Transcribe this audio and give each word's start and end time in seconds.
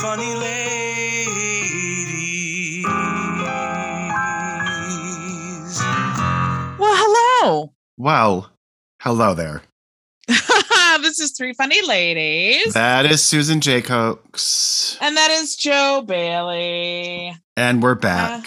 funny 0.00 0.34
ladies. 0.36 0.88
Well, 6.78 6.94
hello. 6.96 7.72
Well, 7.96 8.52
hello 9.02 9.34
there. 9.34 9.62
this 10.28 11.18
is 11.18 11.32
Three 11.36 11.52
Funny 11.52 11.84
Ladies. 11.84 12.74
That 12.74 13.06
is 13.06 13.22
Susan 13.22 13.60
Jacobs. 13.60 14.98
and 15.00 15.16
that 15.16 15.30
is 15.32 15.56
Joe 15.56 16.04
Bailey. 16.06 17.34
And 17.56 17.82
we're 17.82 17.96
back. 17.96 18.44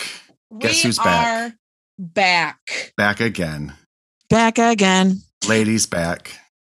Guess 0.58 0.84
we 0.84 0.88
who's 0.88 1.00
back? 1.00 1.52
are 1.52 1.56
back. 2.00 2.94
back 2.96 3.20
again. 3.20 3.74
Back 4.30 4.58
again. 4.58 5.22
Ladies 5.50 5.86
back. 5.86 6.32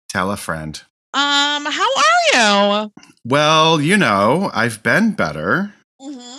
Tell 0.09 0.31
a 0.31 0.37
friend. 0.37 0.81
Um, 1.13 1.65
how 1.65 1.87
are 1.95 2.83
you? 2.85 2.91
Well, 3.25 3.79
you 3.79 3.97
know, 3.97 4.51
I've 4.53 4.83
been 4.83 5.11
better. 5.13 5.73
Mm-hmm, 6.01 6.29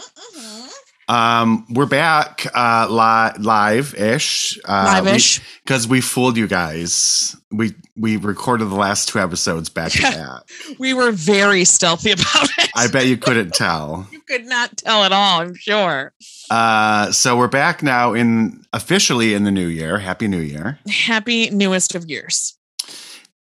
Um, 1.15 1.67
we're 1.71 1.85
back 1.87 2.47
uh 2.55 2.87
li- 2.89 3.43
live-ish. 3.43 4.59
Uh 4.65 5.01
Live-ish. 5.03 5.41
because 5.65 5.87
we, 5.87 6.01
fooled 6.01 6.37
you 6.37 6.47
guys. 6.47 7.37
We 7.51 7.73
we 7.97 8.17
recorded 8.17 8.67
the 8.67 8.75
last 8.75 9.09
two 9.09 9.19
episodes 9.19 9.69
back 9.69 9.93
to 9.93 10.03
back. 10.03 10.43
We 10.79 10.95
were 10.95 11.13
very 11.13 11.65
stealthy 11.65 12.13
about 12.13 12.49
it. 12.59 12.71
I 12.75 12.89
bet 12.89 13.07
you 13.07 13.17
couldn't 13.19 13.53
tell. 13.65 14.07
you 14.13 14.21
could 14.23 14.47
not 14.47 14.77
tell 14.79 15.05
at 15.05 15.13
all, 15.13 15.41
I'm 15.41 15.55
sure. 15.55 16.13
Uh 16.51 17.13
so 17.13 17.37
we're 17.37 17.49
back 17.49 17.83
now 17.83 18.15
in 18.15 18.63
officially 18.73 19.35
in 19.35 19.45
the 19.45 19.51
new 19.53 19.67
year. 19.69 19.99
Happy 19.99 20.27
New 20.29 20.41
Year. 20.41 20.79
Happy 20.89 21.51
newest 21.51 21.95
of 21.95 22.05
years. 22.09 22.59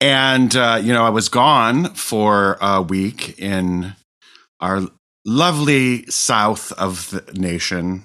And 0.03 0.53
uh, 0.53 0.81
you 0.83 0.91
know, 0.91 1.05
I 1.05 1.11
was 1.11 1.29
gone 1.29 1.93
for 1.93 2.57
a 2.59 2.81
week 2.81 3.39
in 3.39 3.95
our 4.59 4.81
lovely 5.25 6.05
south 6.07 6.73
of 6.73 7.09
the 7.11 7.31
nation 7.39 8.03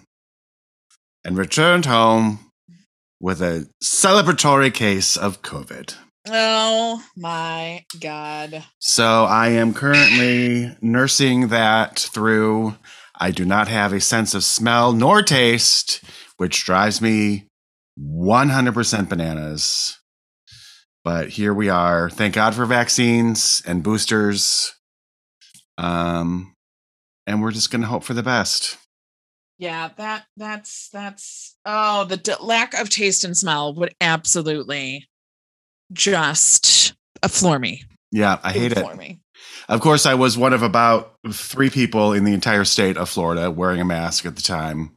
and 1.25 1.37
returned 1.37 1.87
home 1.87 2.53
with 3.20 3.42
a 3.42 3.69
celebratory 3.83 4.72
case 4.72 5.17
of 5.17 5.42
COVID. 5.42 5.97
Oh 6.28 7.03
my 7.17 7.84
god. 7.98 8.62
So 8.78 9.25
I 9.25 9.48
am 9.48 9.75
currently 9.75 10.77
nursing 10.81 11.48
that 11.48 11.98
through. 11.98 12.77
I 13.19 13.33
do 13.33 13.44
not 13.44 13.67
have 13.67 13.92
a 13.92 14.00
sense 14.00 14.34
of 14.34 14.44
smell 14.44 14.92
nor 14.92 15.20
taste, 15.20 16.00
which 16.37 16.65
drives 16.65 17.03
me 17.03 17.48
100% 17.98 19.09
bananas. 19.09 19.97
But 21.04 21.30
here 21.30 21.54
we 21.54 21.68
are. 21.68 22.10
Thank 22.10 22.34
God 22.34 22.54
for 22.54 22.66
vaccines 22.66 23.62
and 23.66 23.82
boosters. 23.82 24.74
Um, 25.78 26.54
and 27.27 27.42
we're 27.42 27.52
just 27.52 27.70
going 27.70 27.82
to 27.82 27.86
hope 27.88 28.04
for 28.04 28.14
the 28.14 28.22
best. 28.22 28.77
Yeah, 29.58 29.91
that 29.96 30.26
that's 30.36 30.88
that's 30.92 31.56
oh 31.64 32.04
the 32.04 32.16
d- 32.16 32.34
lack 32.41 32.74
of 32.74 32.88
taste 32.91 33.24
and 33.24 33.36
smell 33.36 33.74
would 33.74 33.92
absolutely 34.00 35.08
just 35.92 36.94
floor 37.26 37.58
me. 37.58 37.82
Yeah, 38.12 38.38
I 38.44 38.52
hate 38.52 38.72
it. 38.72 38.96
me. 38.96 39.20
Of 39.69 39.80
course, 39.80 40.06
I 40.06 40.14
was 40.14 40.38
one 40.38 40.52
of 40.52 40.62
about 40.62 41.16
three 41.32 41.70
people 41.70 42.12
in 42.12 42.24
the 42.24 42.32
entire 42.34 42.64
state 42.64 42.96
of 42.96 43.08
Florida 43.08 43.50
wearing 43.50 43.80
a 43.80 43.84
mask 43.84 44.24
at 44.26 44.36
the 44.36 44.42
time, 44.42 44.96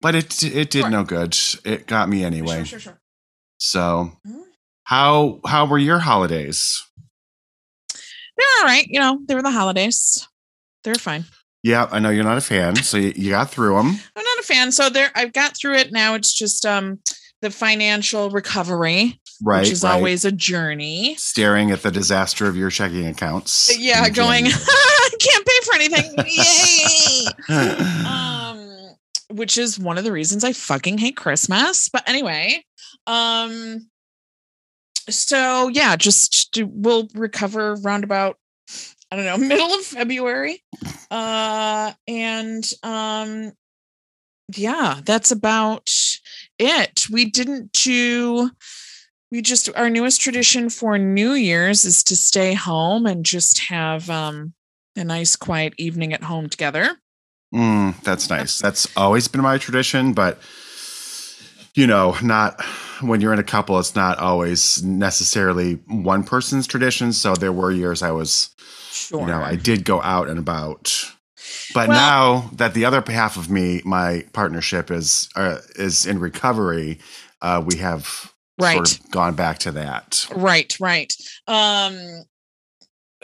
but 0.00 0.14
it 0.14 0.42
it 0.44 0.70
did 0.70 0.82
Sure. 0.82 0.90
no 0.90 1.02
good. 1.04 1.36
It 1.64 1.86
got 1.86 2.08
me 2.08 2.22
anyway. 2.24 2.58
Sure, 2.64 2.78
sure, 2.78 2.80
sure. 2.80 3.00
So, 3.58 4.12
Mhm. 4.26 4.42
How 4.86 5.40
how 5.46 5.66
were 5.66 5.78
your 5.78 5.98
holidays? 5.98 6.82
They're 7.92 8.46
all 8.60 8.64
right. 8.66 8.86
You 8.88 9.00
know, 9.00 9.18
they 9.26 9.34
were 9.34 9.42
the 9.42 9.50
holidays. 9.50 10.26
They're 10.84 10.94
fine. 10.94 11.24
Yeah, 11.62 11.88
I 11.90 11.98
know 11.98 12.10
you're 12.10 12.22
not 12.22 12.38
a 12.38 12.42
fan, 12.42 12.76
so 12.76 12.96
you, 12.96 13.12
you 13.16 13.30
got 13.30 13.50
through 13.50 13.74
them. 13.76 13.86
I'm 14.14 14.22
not 14.24 14.38
a 14.38 14.42
fan. 14.42 14.70
So 14.70 14.88
there, 14.88 15.10
I've 15.16 15.32
got 15.32 15.56
through 15.56 15.74
it. 15.76 15.90
Now 15.92 16.14
it's 16.14 16.32
just 16.32 16.64
um 16.64 17.00
the 17.42 17.50
financial 17.50 18.30
recovery, 18.30 19.20
Right, 19.42 19.60
which 19.62 19.72
is 19.72 19.82
right. 19.82 19.92
always 19.92 20.24
a 20.24 20.30
journey. 20.32 21.16
staring 21.16 21.70
at 21.72 21.82
the 21.82 21.90
disaster 21.90 22.46
of 22.46 22.56
your 22.56 22.70
checking 22.70 23.06
accounts. 23.06 23.76
Yeah, 23.78 24.08
going. 24.10 24.46
I 24.48 25.10
can't 25.18 25.46
pay 25.46 25.60
for 25.64 25.74
anything. 25.74 26.14
Yay! 27.58 28.06
um, 28.06 28.96
which 29.30 29.58
is 29.58 29.78
one 29.78 29.98
of 29.98 30.04
the 30.04 30.12
reasons 30.12 30.44
I 30.44 30.52
fucking 30.52 30.98
hate 30.98 31.16
Christmas. 31.16 31.88
But 31.88 32.08
anyway, 32.08 32.64
um, 33.06 33.88
so 35.08 35.68
yeah, 35.68 35.96
just 35.96 36.58
we'll 36.60 37.08
recover 37.14 37.74
roundabout. 37.76 38.38
I 39.10 39.16
don't 39.16 39.24
know, 39.24 39.38
middle 39.48 39.72
of 39.72 39.84
February, 39.84 40.62
uh, 41.10 41.92
and 42.08 42.72
um, 42.82 43.52
yeah, 44.54 45.00
that's 45.04 45.30
about 45.30 45.90
it. 46.58 47.06
We 47.10 47.26
didn't 47.26 47.72
do. 47.72 48.50
We 49.30 49.42
just 49.42 49.68
our 49.76 49.90
newest 49.90 50.20
tradition 50.20 50.70
for 50.70 50.98
New 50.98 51.32
Year's 51.32 51.84
is 51.84 52.02
to 52.04 52.16
stay 52.16 52.54
home 52.54 53.06
and 53.06 53.24
just 53.24 53.58
have 53.68 54.08
um 54.08 54.54
a 54.96 55.04
nice 55.04 55.36
quiet 55.36 55.74
evening 55.78 56.12
at 56.12 56.22
home 56.22 56.48
together. 56.48 56.96
Mm, 57.54 58.00
that's 58.02 58.28
nice. 58.30 58.58
That's 58.58 58.88
always 58.96 59.28
been 59.28 59.42
my 59.42 59.58
tradition, 59.58 60.12
but 60.12 60.38
you 61.74 61.86
know, 61.86 62.16
not 62.22 62.60
when 63.00 63.20
you're 63.20 63.32
in 63.32 63.38
a 63.38 63.44
couple, 63.44 63.78
it's 63.78 63.94
not 63.94 64.18
always 64.18 64.82
necessarily 64.82 65.74
one 65.86 66.24
person's 66.24 66.66
tradition. 66.66 67.12
So 67.12 67.34
there 67.34 67.52
were 67.52 67.70
years 67.70 68.02
I 68.02 68.10
was, 68.10 68.50
Sure. 68.90 69.20
you 69.20 69.26
know, 69.26 69.42
I 69.42 69.56
did 69.56 69.84
go 69.84 70.00
out 70.02 70.28
and 70.28 70.38
about. 70.38 70.92
But 71.74 71.88
Well- 71.88 71.96
now 71.98 72.50
that 72.54 72.74
the 72.74 72.84
other 72.84 73.02
half 73.12 73.36
of 73.36 73.50
me, 73.50 73.82
my 73.84 74.24
partnership 74.32 74.90
is 74.90 75.28
uh, 75.36 75.58
is 75.76 76.06
in 76.06 76.18
recovery, 76.18 76.98
uh, 77.42 77.62
we 77.64 77.76
have 77.78 78.32
Right. 78.58 78.74
sort 78.86 78.98
of 79.00 79.10
gone 79.10 79.34
back 79.34 79.58
to 79.60 79.72
that. 79.72 80.26
Right, 80.34 80.74
right. 80.80 81.12
Um 81.46 82.24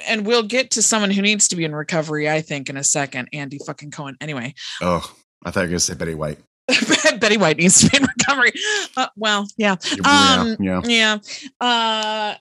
and 0.06 0.26
we'll 0.26 0.42
get 0.42 0.70
to 0.72 0.82
someone 0.82 1.10
who 1.10 1.22
needs 1.22 1.46
to 1.48 1.56
be 1.56 1.64
in 1.64 1.74
recovery, 1.74 2.28
I 2.28 2.40
think, 2.40 2.68
in 2.68 2.76
a 2.76 2.82
second. 2.84 3.28
Andy 3.32 3.58
fucking 3.64 3.90
Cohen. 3.92 4.16
Anyway, 4.20 4.54
Oh, 4.80 5.14
I 5.44 5.50
thought 5.50 5.60
you 5.60 5.64
were 5.64 5.68
going 5.68 5.78
to 5.78 5.80
say 5.84 5.94
Betty 5.94 6.14
White. 6.14 6.38
Betty 7.18 7.36
White 7.36 7.58
needs 7.58 7.80
to 7.80 7.90
be 7.90 7.96
in 7.98 8.04
recovery. 8.18 8.52
Uh, 8.96 9.08
well, 9.16 9.46
yeah. 9.56 9.76
Yeah, 10.04 10.40
Um, 10.40 10.56
yeah. 10.60 10.80
Yeah. 10.84 11.18
Uh 11.60 12.34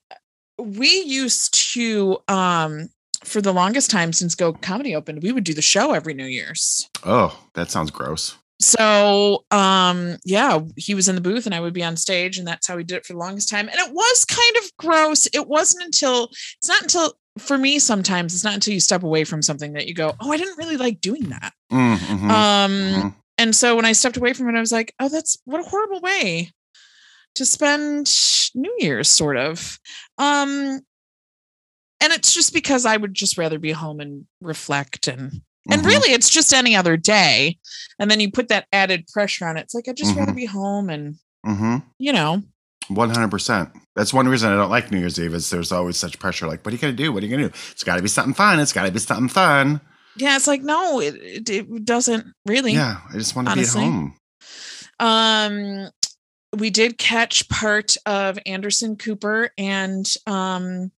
we 0.58 1.02
used 1.04 1.74
to 1.74 2.18
um 2.28 2.90
for 3.24 3.42
the 3.42 3.54
longest 3.54 3.90
time 3.92 4.14
since 4.14 4.34
Go 4.36 4.54
Comedy 4.54 4.96
opened, 4.96 5.22
we 5.24 5.32
would 5.32 5.44
do 5.44 5.54
the 5.54 5.62
show 5.62 5.94
every 5.94 6.14
New 6.14 6.26
Year's. 6.26 6.90
Oh, 7.06 7.38
that 7.54 7.70
sounds 7.72 7.92
gross. 7.92 8.36
so 8.60 9.44
um 9.50 10.18
yeah 10.24 10.60
he 10.78 10.94
was 10.94 11.10
in 11.10 11.16
the 11.16 11.22
booth 11.22 11.48
and 11.48 11.56
i 11.56 11.60
would 11.60 11.74
be 11.74 11.84
on 11.84 11.98
stage 11.98 12.38
and 12.38 12.48
that's 12.48 12.68
how 12.68 12.76
we 12.78 12.84
did 12.84 12.98
it 12.98 13.06
for 13.08 13.14
the 13.14 13.20
longest 13.20 13.50
time 13.50 13.68
and 13.68 13.80
it 13.80 13.92
was 13.92 14.24
kind 14.24 14.56
of 14.58 14.64
gross 14.78 15.28
it 15.34 15.48
wasn't 15.48 15.84
until 15.84 16.26
it's 16.60 16.68
not 16.70 16.80
until 16.84 17.12
for 17.40 17.58
me 17.58 17.80
sometimes 17.80 18.36
it's 18.36 18.44
not 18.44 18.54
until 18.54 18.72
you 18.76 18.80
step 18.80 19.02
away 19.02 19.24
from 19.24 19.42
something 19.42 19.74
that 19.74 19.88
you 19.88 19.96
go 19.96 20.14
oh 20.22 20.32
i 20.32 20.38
didn't 20.38 20.58
really 20.60 20.78
like 20.78 21.02
doing 21.02 21.24
that 21.30 21.54
Mm, 21.72 21.96
mhm, 21.98 22.30
um 22.30 22.72
mhm. 22.72 23.16
And 23.42 23.56
so 23.56 23.76
when 23.76 23.86
i 23.86 23.92
stepped 23.92 24.18
away 24.18 24.34
from 24.34 24.48
it 24.50 24.56
i 24.58 24.60
was 24.60 24.72
like 24.72 24.94
oh 25.00 25.10
that's 25.10 25.38
what 25.46 25.60
a 25.66 25.70
horrible 25.70 26.00
way 26.02 26.52
to 27.36 27.46
spend 27.46 28.12
new 28.56 28.76
year's 28.80 29.10
sort 29.10 29.38
of 29.38 29.80
um 30.18 30.80
and 32.04 32.14
it's 32.14 32.34
just 32.34 32.54
because 32.54 32.86
i 32.86 32.96
would 32.98 33.14
just 33.14 33.38
rather 33.38 33.60
be 33.60 33.72
home 33.72 34.00
and 34.00 34.26
reflect 34.42 35.08
and 35.08 35.42
and 35.70 35.84
Mhm. 35.84 35.86
really, 35.86 36.12
it's 36.12 36.28
just 36.32 36.54
any 36.56 36.76
other 36.76 36.98
day. 36.98 37.60
And 38.00 38.10
then 38.10 38.20
you 38.20 38.32
put 38.32 38.48
that 38.48 38.66
added 38.74 39.06
pressure 39.14 39.46
on 39.46 39.58
it. 39.58 39.62
It's 39.62 39.76
like, 39.76 39.88
I 39.88 39.94
just 39.94 40.16
rather 40.16 40.32
Mhm. 40.32 40.36
be 40.36 40.46
home 40.48 40.90
and, 40.90 41.18
Mm-hmm. 41.46 41.76
you 42.00 42.12
know, 42.14 42.42
One 42.88 43.12
hundred 43.12 43.30
percent. 43.30 43.70
That's 43.96 44.12
one 44.12 44.28
reason 44.28 44.52
I 44.52 44.56
don't 44.56 44.72
like 44.72 44.92
New 44.92 44.98
Year's 44.98 45.20
Eve. 45.20 45.36
Is 45.36 45.52
there's 45.52 45.72
always 45.72 45.98
such 45.98 46.18
pressure. 46.18 46.48
Like, 46.48 46.66
what 46.66 46.74
are 46.74 46.76
you 46.76 46.82
gonna 46.82 46.94
do? 46.94 47.14
What 47.14 47.22
are 47.22 47.28
you 47.28 47.32
gonna 47.38 47.50
do? 47.50 47.54
It's 47.72 47.84
got 47.84 47.98
to 47.98 48.02
be 48.02 48.08
something 48.08 48.34
fun. 48.34 48.60
It's 48.60 48.74
got 48.74 48.86
to 48.88 48.92
be 48.92 48.98
something 48.98 49.30
fun. 49.30 49.80
Yeah, 50.16 50.36
it's 50.36 50.48
like, 50.48 50.62
no, 50.62 51.00
it, 51.00 51.16
it, 51.16 51.50
it 51.50 51.86
doesn't 51.86 52.26
really. 52.46 52.74
Yeah, 52.74 52.98
I 53.10 53.14
just 53.14 53.36
want 53.36 53.48
to 53.48 53.56
be 53.56 53.62
at 53.62 53.68
home. 53.70 54.16
Um, 55.00 55.90
we 56.58 56.70
did 56.70 56.98
catch 56.98 57.48
part 57.50 57.96
of 58.06 58.38
Anderson 58.46 58.96
Cooper 58.98 59.52
and 59.58 60.06
um, 60.28 60.92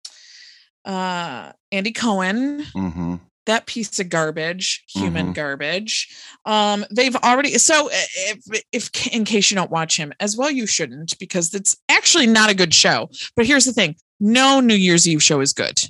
uh, 0.85 1.53
Andy 1.71 1.93
Cohen. 1.93 2.65
hmm 2.73 3.17
That 3.47 3.67
piece 3.67 3.99
of 4.01 4.09
garbage, 4.09 4.85
human 4.89 5.31
Mhm. 5.33 5.35
garbage. 5.35 6.09
Um, 6.45 6.85
they've 6.91 7.17
already 7.17 7.59
so 7.59 7.89
uh, 7.89 7.91
if, 7.93 8.63
if 8.73 9.07
in 9.13 9.25
case 9.25 9.51
you 9.51 9.55
don't 9.57 9.71
watch 9.71 9.97
him 9.97 10.13
as 10.21 10.37
well, 10.37 10.51
you 10.51 10.67
shouldn't 10.67 11.19
because 11.19 11.53
it's 11.53 11.77
actually 11.89 12.27
not 12.27 12.51
a 12.51 12.55
good 12.55 12.73
show. 12.73 13.11
But 13.37 13.47
here's 13.47 13.65
the 13.65 13.73
thing: 13.73 13.97
no 14.21 14.61
New 14.61 14.75
Year's 14.77 15.07
Eve 15.09 15.23
show 15.23 15.41
is 15.41 15.53
good. 15.53 15.81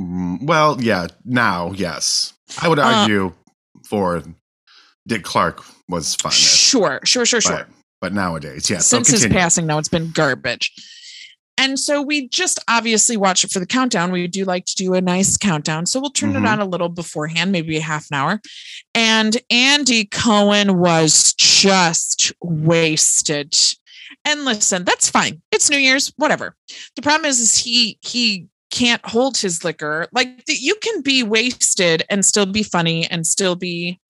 Mm, 0.00 0.42
well, 0.42 0.80
yeah. 0.80 1.08
Now, 1.24 1.72
yes, 1.72 2.32
I 2.60 2.68
would 2.68 2.78
Uh, 2.78 2.82
argue 2.82 3.32
for 3.88 4.22
Dick 5.06 5.22
Clark 5.24 5.62
was 5.88 6.14
fun. 6.16 6.32
Sure, 6.32 7.00
sure, 7.04 7.24
sure, 7.24 7.40
sure. 7.40 7.56
But, 7.56 7.68
but 8.00 8.12
nowadays, 8.12 8.68
yeah. 8.68 8.78
so 8.78 8.98
Since 9.02 9.22
his 9.22 9.26
passing, 9.26 9.66
now 9.66 9.78
it's 9.78 9.88
been 9.88 10.10
garbage. 10.10 10.72
And 11.58 11.78
so 11.80 12.02
we 12.02 12.28
just 12.28 12.58
obviously 12.68 13.16
watch 13.16 13.42
it 13.42 13.50
for 13.50 13.60
the 13.60 13.66
countdown. 13.66 14.12
We 14.12 14.26
do 14.26 14.44
like 14.44 14.66
to 14.66 14.74
do 14.74 14.92
a 14.92 15.00
nice 15.00 15.38
countdown. 15.38 15.86
So 15.86 15.98
we'll 15.98 16.10
turn 16.10 16.34
Mhm. 16.34 16.42
it 16.42 16.46
on 16.46 16.60
a 16.60 16.66
little 16.66 16.90
beforehand, 16.90 17.50
maybe 17.50 17.78
a 17.78 17.80
half 17.80 18.10
an 18.10 18.16
hour. 18.18 18.42
And 18.94 19.38
Andy 19.48 20.04
Cohen 20.04 20.78
was 20.78 21.32
just 21.32 22.30
wasted. 22.42 23.56
And 24.26 24.44
listen, 24.44 24.84
that's 24.84 25.08
fine. 25.08 25.40
It's 25.50 25.70
New 25.70 25.78
Year's, 25.78 26.12
whatever. 26.16 26.54
The 26.94 27.00
problem 27.02 27.24
is, 27.26 27.40
is 27.40 27.56
he 27.56 27.98
he 28.02 28.48
can't 28.70 29.04
hold 29.04 29.38
his 29.38 29.64
liquor. 29.64 30.08
Like 30.12 30.42
you 30.48 30.74
can 30.76 31.02
be 31.02 31.22
wasted 31.22 32.04
and 32.10 32.24
still 32.24 32.46
be 32.46 32.62
funny 32.62 33.06
and 33.06 33.26
still 33.26 33.56
be 33.56 34.00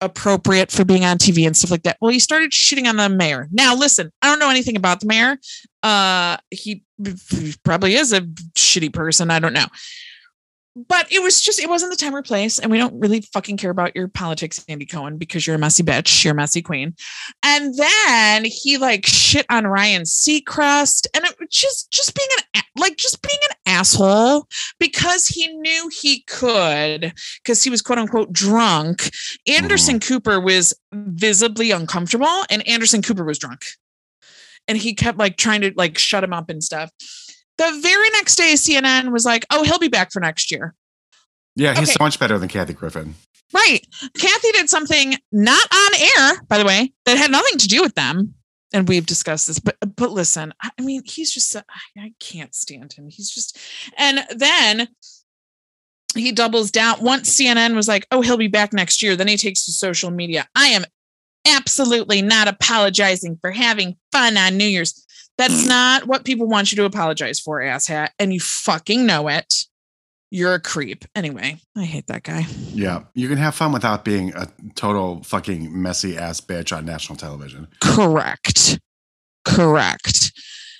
appropriate 0.00 0.70
for 0.70 0.84
being 0.84 1.04
on 1.04 1.18
TV 1.18 1.46
and 1.46 1.56
stuff 1.56 1.70
like 1.70 1.82
that. 1.82 1.98
Well, 2.00 2.10
he 2.10 2.18
started 2.18 2.52
shitting 2.52 2.88
on 2.88 2.96
the 2.96 3.08
mayor. 3.08 3.48
Now, 3.50 3.74
listen, 3.74 4.10
I 4.22 4.28
don't 4.28 4.38
know 4.38 4.50
anything 4.50 4.76
about 4.76 5.00
the 5.00 5.06
mayor. 5.06 5.36
Uh, 5.82 6.38
he 6.50 6.82
probably 7.64 7.94
is 7.94 8.12
a 8.12 8.22
shitty 8.56 8.92
person. 8.92 9.30
I 9.30 9.38
don't 9.38 9.52
know. 9.52 9.66
But 10.76 11.10
it 11.10 11.20
was 11.20 11.40
just, 11.40 11.58
it 11.58 11.68
wasn't 11.68 11.90
the 11.90 11.96
time 11.96 12.14
or 12.14 12.22
place. 12.22 12.60
And 12.60 12.70
we 12.70 12.78
don't 12.78 12.98
really 12.98 13.22
fucking 13.32 13.56
care 13.56 13.72
about 13.72 13.94
your 13.96 14.06
politics, 14.06 14.64
Andy 14.68 14.86
Cohen, 14.86 15.18
because 15.18 15.44
you're 15.44 15.56
a 15.56 15.58
messy 15.58 15.82
bitch. 15.82 16.24
You're 16.24 16.32
a 16.32 16.36
messy 16.36 16.62
queen. 16.62 16.94
And 17.42 17.74
then 17.76 18.44
he 18.44 18.78
like 18.78 19.04
shit 19.04 19.46
on 19.50 19.66
Ryan 19.66 20.02
Seacrest. 20.02 21.08
And 21.12 21.24
it 21.24 21.34
was 21.40 21.48
just, 21.50 21.90
just 21.90 22.14
being 22.14 22.28
an, 22.54 22.62
like, 22.78 22.96
just 22.96 23.20
being 23.20 23.38
an 23.50 23.56
asshole 23.66 24.46
because 24.78 25.26
he 25.26 25.48
knew 25.48 25.90
he 26.00 26.20
could, 26.22 27.12
because 27.42 27.64
he 27.64 27.70
was 27.70 27.82
quote 27.82 27.98
unquote 27.98 28.32
drunk. 28.32 29.10
Anderson 29.48 29.98
mm-hmm. 29.98 30.14
Cooper 30.14 30.40
was 30.40 30.72
visibly 30.92 31.72
uncomfortable 31.72 32.44
and 32.48 32.66
Anderson 32.68 33.02
Cooper 33.02 33.24
was 33.24 33.40
drunk. 33.40 33.64
And 34.68 34.78
he 34.78 34.94
kept 34.94 35.18
like 35.18 35.36
trying 35.36 35.62
to 35.62 35.72
like 35.74 35.98
shut 35.98 36.22
him 36.22 36.32
up 36.32 36.48
and 36.48 36.62
stuff. 36.62 36.92
The 37.60 37.78
very 37.82 38.08
next 38.10 38.36
day, 38.36 38.54
CNN 38.54 39.12
was 39.12 39.26
like, 39.26 39.44
oh, 39.50 39.62
he'll 39.64 39.78
be 39.78 39.88
back 39.88 40.12
for 40.12 40.20
next 40.20 40.50
year. 40.50 40.74
Yeah, 41.56 41.74
he's 41.74 41.90
Okay. 41.90 41.96
so 41.98 42.04
much 42.04 42.18
better 42.18 42.38
than 42.38 42.48
Kathy 42.48 42.72
Griffin. 42.72 43.14
Right. 43.52 43.80
Kathy 44.16 44.52
did 44.52 44.70
something 44.70 45.14
not 45.30 45.68
on 45.74 45.90
air, 46.00 46.42
by 46.48 46.56
the 46.56 46.64
way, 46.64 46.94
that 47.04 47.18
had 47.18 47.30
nothing 47.30 47.58
to 47.58 47.68
do 47.68 47.82
with 47.82 47.94
them. 47.96 48.34
And 48.72 48.88
we've 48.88 49.04
discussed 49.04 49.46
this, 49.48 49.58
but 49.58 49.76
but 49.96 50.10
listen, 50.12 50.54
I 50.62 50.70
mean, 50.80 51.02
he's 51.04 51.34
just 51.34 51.54
I 51.98 52.12
can't 52.18 52.54
stand 52.54 52.94
him. 52.94 53.08
He's 53.10 53.28
just 53.28 53.58
and 53.98 54.24
then 54.34 54.88
he 56.14 56.32
doubles 56.32 56.70
down. 56.70 57.02
Once 57.02 57.36
CNN 57.36 57.74
was 57.74 57.88
like, 57.88 58.06
oh, 58.10 58.22
he'll 58.22 58.36
be 58.38 58.48
back 58.48 58.72
next 58.72 59.02
year, 59.02 59.16
then 59.16 59.28
he 59.28 59.36
takes 59.36 59.66
to 59.66 59.72
social 59.72 60.10
media. 60.10 60.48
I 60.56 60.68
am 60.68 60.84
absolutely 61.46 62.22
not 62.22 62.48
apologizing 62.48 63.38
for 63.40 63.50
having 63.50 63.96
fun 64.12 64.36
on 64.38 64.56
New 64.56 64.64
Year's. 64.64 65.04
That's 65.40 65.64
mm. 65.64 65.68
not 65.68 66.06
what 66.06 66.26
people 66.26 66.46
want 66.46 66.70
you 66.70 66.76
to 66.76 66.84
apologize 66.84 67.40
for, 67.40 67.60
asshat. 67.60 68.10
And 68.18 68.30
you 68.34 68.40
fucking 68.40 69.06
know 69.06 69.28
it. 69.28 69.64
You're 70.30 70.52
a 70.52 70.60
creep. 70.60 71.06
Anyway, 71.14 71.56
I 71.74 71.84
hate 71.84 72.08
that 72.08 72.24
guy. 72.24 72.46
Yeah, 72.72 73.04
you 73.14 73.26
can 73.26 73.38
have 73.38 73.54
fun 73.54 73.72
without 73.72 74.04
being 74.04 74.34
a 74.34 74.48
total 74.74 75.22
fucking 75.22 75.80
messy 75.80 76.18
ass 76.18 76.42
bitch 76.42 76.76
on 76.76 76.84
national 76.84 77.16
television. 77.16 77.68
Correct. 77.80 78.78
Correct. 79.46 80.32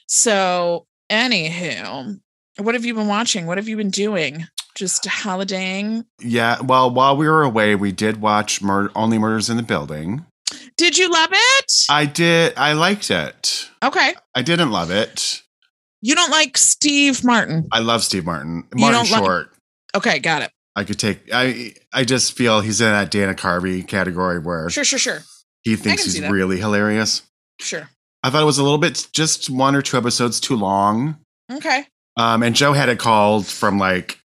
So, 0.06 0.86
anywho, 1.10 2.20
what 2.58 2.74
have 2.74 2.84
you 2.84 2.92
been 2.92 3.08
watching? 3.08 3.46
What 3.46 3.56
have 3.56 3.66
you 3.66 3.78
been 3.78 3.90
doing? 3.90 4.46
Just 4.74 5.06
holidaying? 5.06 6.04
Yeah, 6.20 6.60
well, 6.60 6.90
while 6.90 7.16
we 7.16 7.26
were 7.26 7.42
away, 7.42 7.74
we 7.76 7.92
did 7.92 8.20
watch 8.20 8.60
Mur- 8.60 8.92
Only 8.94 9.16
Murders 9.16 9.48
in 9.48 9.56
the 9.56 9.62
Building. 9.62 10.26
Did 10.76 10.96
you 10.98 11.10
love 11.10 11.30
it? 11.32 11.72
I 11.88 12.06
did. 12.06 12.54
I 12.56 12.72
liked 12.72 13.10
it. 13.10 13.68
okay. 13.82 14.14
I 14.34 14.42
didn't 14.42 14.70
love 14.70 14.90
it. 14.90 15.42
You 16.02 16.14
don't 16.14 16.30
like 16.30 16.56
Steve 16.56 17.24
Martin. 17.24 17.68
I 17.72 17.80
love 17.80 18.02
Steve 18.02 18.24
Martin. 18.24 18.64
You 18.74 18.80
Martin 18.80 19.00
don't 19.02 19.10
like- 19.10 19.24
Short. 19.24 19.52
Okay, 19.94 20.18
got 20.18 20.42
it. 20.42 20.50
I 20.76 20.84
could 20.84 20.98
take. 20.98 21.18
I 21.32 21.74
I 21.92 22.04
just 22.04 22.36
feel 22.36 22.60
he's 22.60 22.80
in 22.80 22.86
that 22.90 23.10
Dana 23.10 23.34
Carvey 23.34 23.86
category 23.86 24.38
where 24.38 24.70
Sure, 24.70 24.84
sure, 24.84 24.98
sure. 25.00 25.18
he 25.62 25.74
thinks 25.76 26.04
he's 26.04 26.20
really 26.20 26.58
hilarious. 26.58 27.22
Sure. 27.60 27.90
I 28.22 28.30
thought 28.30 28.42
it 28.42 28.46
was 28.46 28.58
a 28.58 28.62
little 28.62 28.78
bit 28.78 29.08
just 29.12 29.50
one 29.50 29.74
or 29.74 29.82
two 29.82 29.96
episodes 29.98 30.40
too 30.40 30.56
long. 30.56 31.18
Okay. 31.50 31.86
Um, 32.16 32.42
and 32.42 32.54
Joe 32.54 32.72
had 32.72 32.88
it 32.88 32.98
called 32.98 33.46
from 33.46 33.78
like 33.78 34.20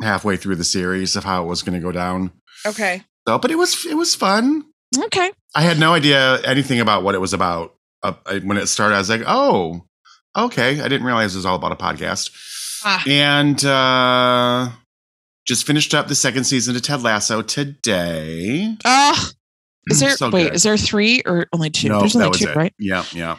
halfway 0.00 0.36
through 0.36 0.56
the 0.56 0.64
series 0.64 1.16
of 1.16 1.24
how 1.24 1.42
it 1.42 1.46
was 1.46 1.62
going 1.62 1.74
to 1.78 1.84
go 1.84 1.92
down. 1.92 2.30
Okay. 2.64 3.02
So, 3.26 3.38
but 3.38 3.50
it 3.50 3.56
was 3.56 3.84
it 3.86 3.94
was 3.94 4.14
fun. 4.14 4.64
Okay. 4.98 5.30
I 5.54 5.62
had 5.62 5.78
no 5.78 5.94
idea 5.94 6.40
anything 6.42 6.80
about 6.80 7.02
what 7.02 7.14
it 7.14 7.20
was 7.20 7.32
about. 7.32 7.74
Uh, 8.02 8.12
when 8.42 8.56
it 8.58 8.66
started, 8.66 8.94
I 8.96 8.98
was 8.98 9.08
like, 9.08 9.22
oh, 9.26 9.82
okay. 10.36 10.80
I 10.80 10.88
didn't 10.88 11.04
realize 11.06 11.34
it 11.34 11.38
was 11.38 11.46
all 11.46 11.56
about 11.56 11.72
a 11.72 11.76
podcast. 11.76 12.30
Ah, 12.84 13.02
And 13.06 13.64
uh, 13.64 14.68
just 15.46 15.66
finished 15.66 15.94
up 15.94 16.08
the 16.08 16.14
second 16.14 16.44
season 16.44 16.76
of 16.76 16.82
Ted 16.82 17.02
Lasso 17.02 17.40
today. 17.42 18.76
oh, 18.84 19.30
is 19.86 20.00
there 20.00 20.10
So 20.16 20.30
wait, 20.30 20.44
good. 20.44 20.54
is 20.54 20.62
there 20.64 20.76
three 20.76 21.22
or 21.24 21.46
only 21.52 21.70
two? 21.70 21.88
No, 21.88 22.00
There's 22.00 22.12
that 22.14 22.18
only 22.20 22.28
was 22.30 22.38
two, 22.40 22.48
it. 22.48 22.56
right? 22.56 22.74
Yeah, 22.78 23.04
yeah. 23.12 23.36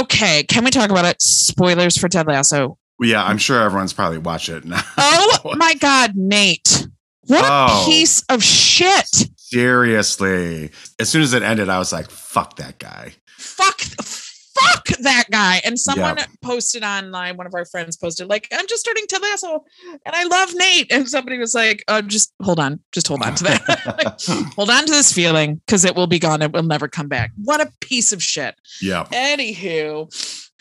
Okay. 0.00 0.44
Can 0.44 0.64
we 0.64 0.70
talk 0.70 0.90
about 0.90 1.04
it? 1.04 1.20
Spoilers 1.20 1.96
for 1.98 2.08
Ted 2.08 2.26
Lasso. 2.26 2.78
Well, 2.98 3.08
yeah, 3.08 3.24
I'm 3.24 3.38
sure 3.38 3.60
everyone's 3.60 3.92
probably 3.92 4.18
watched 4.18 4.48
it 4.48 4.64
now. 4.64 4.80
Oh 4.96 5.38
my 5.56 5.74
God, 5.74 6.12
Nate. 6.16 6.86
What 7.26 7.44
Oh. 7.44 7.82
a 7.82 7.86
piece 7.88 8.22
of 8.28 8.42
shit. 8.42 9.28
Seriously. 9.52 10.70
As 10.98 11.08
soon 11.08 11.22
as 11.22 11.32
it 11.34 11.42
ended, 11.42 11.68
I 11.68 11.78
was 11.78 11.92
like, 11.92 12.10
fuck 12.10 12.56
that 12.56 12.78
guy. 12.78 13.12
Fuck, 13.38 13.80
fuck 13.80 14.84
that 15.00 15.24
guy. 15.30 15.60
And 15.64 15.78
someone 15.78 16.16
Yep. 16.18 16.28
posted 16.42 16.82
online, 16.84 17.36
one 17.36 17.46
of 17.46 17.54
our 17.54 17.64
friends 17.64 17.96
posted, 17.96 18.28
like, 18.28 18.48
I'm 18.52 18.66
just 18.66 18.80
starting 18.80 19.04
Ted 19.08 19.20
Lasso 19.22 19.64
and 20.06 20.14
I 20.14 20.24
love 20.24 20.50
Nate. 20.54 20.92
And 20.92 21.08
somebody 21.08 21.38
was 21.38 21.54
like, 21.54 21.84
uh, 21.88 22.02
just 22.02 22.32
hold 22.42 22.58
on, 22.60 22.80
just 22.92 23.08
hold 23.08 23.22
on 23.22 23.34
to 23.36 23.44
that. 23.44 24.22
hold 24.56 24.70
on 24.70 24.86
to 24.86 24.92
this 24.92 25.12
feeling 25.12 25.56
because 25.66 25.84
it 25.84 25.94
will 25.96 26.06
be 26.06 26.18
gone. 26.18 26.42
It 26.42 26.52
will 26.52 26.62
never 26.62 26.88
come 26.88 27.08
back. 27.08 27.32
What 27.36 27.60
a 27.60 27.70
piece 27.80 28.12
of 28.12 28.22
shit. 28.22 28.54
yeah. 28.80 29.04
Anywho, 29.06 30.08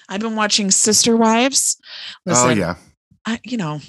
I've 0.10 0.22
been 0.22 0.36
watching 0.36 0.72
Sister 0.72 1.16
Wives. 1.16 1.78
oh, 2.28 2.50
yeah. 2.50 2.76
I, 3.26 3.40
you 3.44 3.58
know, 3.58 3.80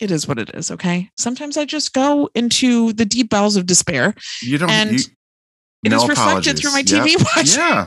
it 0.00 0.10
is 0.10 0.26
what 0.28 0.38
it 0.38 0.50
is. 0.54 0.70
Okay. 0.70 1.10
Sometimes 1.16 1.56
I 1.56 1.64
just 1.64 1.92
go 1.92 2.28
into 2.34 2.92
the 2.92 3.04
deep 3.04 3.30
bowels 3.30 3.56
of 3.56 3.66
despair. 3.66 4.14
You 4.42 4.58
don't. 4.58 4.70
And 4.70 4.92
you, 4.92 4.98
It 5.84 5.90
no 5.90 6.02
is 6.02 6.08
reflected 6.08 6.58
through 6.58 6.72
my 6.72 6.80
apologies. 6.80 7.16
TV 7.16 7.24
watching. 7.36 7.60
Yeah. 7.60 7.86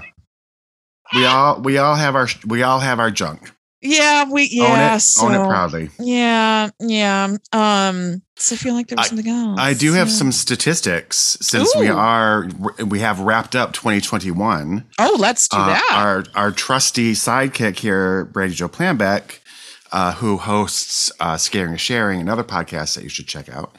We 1.16 1.26
all 1.26 1.60
we 1.62 1.78
all 1.80 1.96
have 1.96 2.16
our 2.16 2.28
we 2.46 2.62
all 2.64 2.80
have 2.80 3.00
our 3.00 3.10
junk. 3.12 3.52
Yeah, 3.82 4.26
we 4.30 4.60
own 4.62 4.78
it. 4.78 5.00
so, 5.00 5.26
own 5.28 5.34
it 5.36 5.38
proudly. 5.48 5.90
Yeah, 6.00 6.70
yeah. 6.82 7.38
Um, 7.54 8.22
so 8.36 8.56
I 8.56 8.58
feel 8.58 8.74
like 8.74 8.88
there 8.90 8.98
was 8.98 9.06
I- 9.06 9.10
something 9.10 9.28
else. 9.30 9.58
I 9.60 9.74
do 9.74 9.94
have 9.94 10.10
Yeah. 10.10 10.14
some 10.16 10.32
statistics 10.34 11.38
since 11.42 11.74
we 11.78 11.88
are 11.88 12.50
we 12.86 13.00
have 13.00 13.22
wrapped 13.22 13.56
up 13.56 13.72
2021. 13.72 14.86
Oh, 15.00 15.16
let's 15.18 15.48
do 15.48 15.58
Uh, 15.58 15.68
that. 15.68 15.90
Our 15.94 16.26
our 16.36 16.52
trusty 16.52 17.14
sidekick 17.14 17.80
here, 17.80 18.26
Brady 18.26 18.54
Joe 18.54 18.68
Planbeck, 18.70 19.40
uh, 19.92 20.14
who 20.14 20.38
hosts 20.38 21.12
uh, 21.20 21.38
Scaring 21.38 21.72
and 21.72 21.82
Sharing, 21.82 22.20
another 22.22 22.44
podcast 22.44 22.96
that 22.96 23.04
you 23.04 23.10
should 23.10 23.28
check 23.28 23.50
out, 23.50 23.76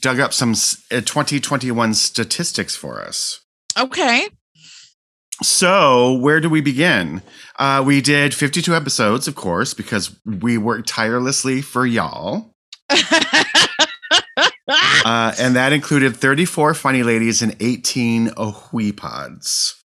dug 0.00 0.20
up 0.20 0.32
some 0.32 0.50
uh, 0.52 1.00
2021 1.00 1.94
statistics 1.94 2.76
for 2.76 3.00
us. 3.00 3.40
okay. 3.78 4.28
So, 5.42 6.12
where 6.12 6.40
do 6.40 6.48
we 6.48 6.60
begin? 6.60 7.20
Uh, 7.58 7.82
we 7.84 8.00
did 8.00 8.32
52 8.32 8.76
episodes, 8.76 9.26
of 9.26 9.34
course, 9.34 9.74
because 9.74 10.16
we 10.24 10.56
worked 10.56 10.88
tirelessly 10.88 11.62
for 11.62 11.84
y'all. 11.86 12.52
Uh, 15.04 15.34
and 15.38 15.56
that 15.56 15.72
included 15.72 16.16
34 16.16 16.74
funny 16.74 17.02
ladies 17.02 17.42
and 17.42 17.56
18 17.58 18.28
Ohui 18.28 18.96
pods. 18.96 19.81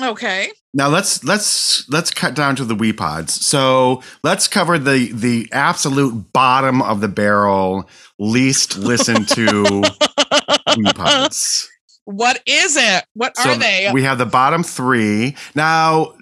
Okay. 0.00 0.50
Now 0.74 0.88
let's 0.88 1.24
let's 1.24 1.88
let's 1.88 2.10
cut 2.10 2.34
down 2.34 2.56
to 2.56 2.64
the 2.64 2.74
wee 2.74 2.92
pods. 2.92 3.34
So 3.46 4.02
let's 4.22 4.48
cover 4.48 4.78
the 4.78 5.10
the 5.12 5.48
absolute 5.52 6.32
bottom 6.32 6.82
of 6.82 7.00
the 7.00 7.08
barrel, 7.08 7.88
least 8.18 8.76
listened 8.78 9.28
to 9.30 9.82
wee 10.76 10.92
pods. 10.94 11.68
What 12.04 12.42
is 12.46 12.76
it? 12.76 13.04
What 13.14 13.36
So 13.36 13.50
are 13.50 13.56
they? 13.56 13.90
We 13.92 14.02
have 14.04 14.18
the 14.18 14.26
bottom 14.26 14.62
three. 14.62 15.36
Now, 15.54 16.14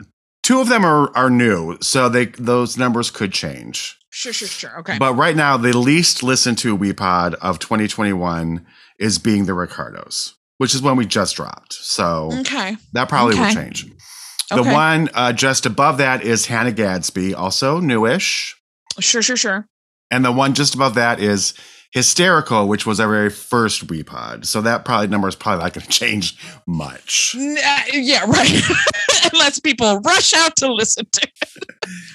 two 0.43 0.61
of 0.61 0.69
them 0.69 0.85
are 0.85 1.15
are 1.17 1.31
new, 1.31 1.79
so 1.81 2.09
they 2.09 2.27
those 2.27 2.77
numbers 2.77 3.11
could 3.11 3.33
change. 3.33 3.99
sure, 4.11 4.33
sure, 4.33 4.49
sure. 4.49 4.79
Okay. 4.81 4.99
But 4.99 5.15
right 5.15 5.37
now, 5.37 5.57
the 5.57 5.77
least 5.77 6.23
listened 6.23 6.59
to 6.59 6.75
wee 6.75 6.93
pod 6.93 7.35
of 7.35 7.59
2021 7.59 8.67
is 8.99 9.19
being 9.19 9.47
the 9.47 9.55
Ricardos, 9.55 10.35
which 10.59 10.75
is 10.75 10.83
one 10.83 10.97
we 10.97 11.07
just 11.07 11.37
dropped. 11.37 11.73
So 11.75 12.31
okay. 12.41 12.77
that 12.93 13.09
probably 13.09 13.39
will 13.39 13.51
change. 13.53 13.87
The 14.51 14.61
Okay. 14.61 14.73
one 14.73 15.09
uh, 15.15 15.33
just 15.33 15.67
above 15.67 15.99
that 15.99 16.23
is 16.23 16.47
Hannah 16.47 16.73
Gadsby, 16.73 17.35
also 17.35 17.81
newish. 17.81 18.55
Sure, 19.01 19.21
sure, 19.23 19.37
sure. 19.37 19.67
And 20.11 20.25
the 20.25 20.31
one 20.33 20.55
just 20.55 20.75
above 20.75 20.95
that 20.95 21.19
is 21.21 21.53
Hysterical, 21.93 22.69
which 22.69 22.85
was 22.85 23.01
our 23.01 23.09
very 23.09 23.31
first 23.31 23.89
Wee 23.89 24.03
Pod. 24.03 24.45
So 24.47 24.61
that 24.61 24.85
probably 24.85 25.07
number 25.07 25.29
is 25.29 25.35
probably 25.35 25.65
not 25.65 25.73
going 25.73 25.87
to 25.87 25.91
change 25.91 26.37
much. 26.67 27.35
Uh, 27.39 27.81
yeah, 27.93 28.25
right. 28.27 28.63
Unless 29.33 29.61
people 29.61 30.01
rush 30.01 30.35
out 30.35 30.57
to 30.57 30.73
listen 30.73 31.07
to 31.11 31.23
it. 31.23 31.51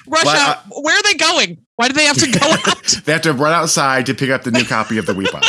Rush 0.06 0.24
Well, 0.24 0.36
out. 0.50 0.58
Where 0.70 0.96
are 0.96 1.02
they 1.02 1.14
going? 1.14 1.58
Why 1.76 1.88
do 1.88 1.94
they 1.94 2.04
have 2.04 2.16
to 2.18 2.30
go 2.30 2.46
out? 2.66 2.84
They 3.04 3.12
have 3.12 3.22
to 3.22 3.32
run 3.32 3.52
outside 3.52 4.06
to 4.06 4.14
pick 4.14 4.30
up 4.30 4.44
the 4.44 4.50
new 4.52 4.64
copy 4.64 4.98
of 4.98 5.06
the 5.06 5.14
Wee 5.14 5.26
Pod. 5.26 5.44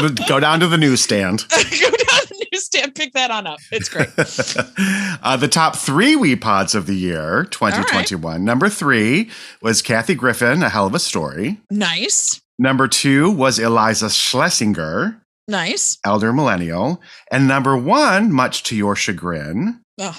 Go, 0.00 0.08
to, 0.08 0.24
go 0.28 0.40
down 0.40 0.60
to 0.60 0.66
the 0.66 0.76
newsstand. 0.78 1.44
go 1.50 1.56
down 1.56 2.20
to 2.20 2.34
the 2.38 2.46
newsstand, 2.52 2.94
pick 2.94 3.12
that 3.14 3.30
on 3.30 3.46
up. 3.46 3.58
It's 3.72 3.88
great. 3.88 4.08
uh, 5.22 5.36
the 5.36 5.48
top 5.48 5.76
three 5.76 6.16
Wee 6.16 6.36
Pods 6.36 6.74
of 6.74 6.86
the 6.86 6.94
year, 6.96 7.44
2021. 7.50 8.44
Number 8.44 8.68
three 8.68 9.30
was 9.62 9.82
Kathy 9.82 10.14
Griffin, 10.14 10.62
A 10.62 10.68
Hell 10.68 10.86
of 10.86 10.94
a 10.94 10.98
Story. 10.98 11.60
Nice. 11.70 12.40
Number 12.58 12.88
two 12.88 13.30
was 13.30 13.58
Iliza 13.58 14.06
Shlesinger, 14.08 15.20
Nice. 15.48 15.98
Elder 16.04 16.32
Millennial. 16.32 17.00
And 17.30 17.46
number 17.46 17.76
one, 17.76 18.32
much 18.32 18.62
to 18.64 18.76
your 18.76 18.96
chagrin, 18.96 19.80
Oh, 20.00 20.18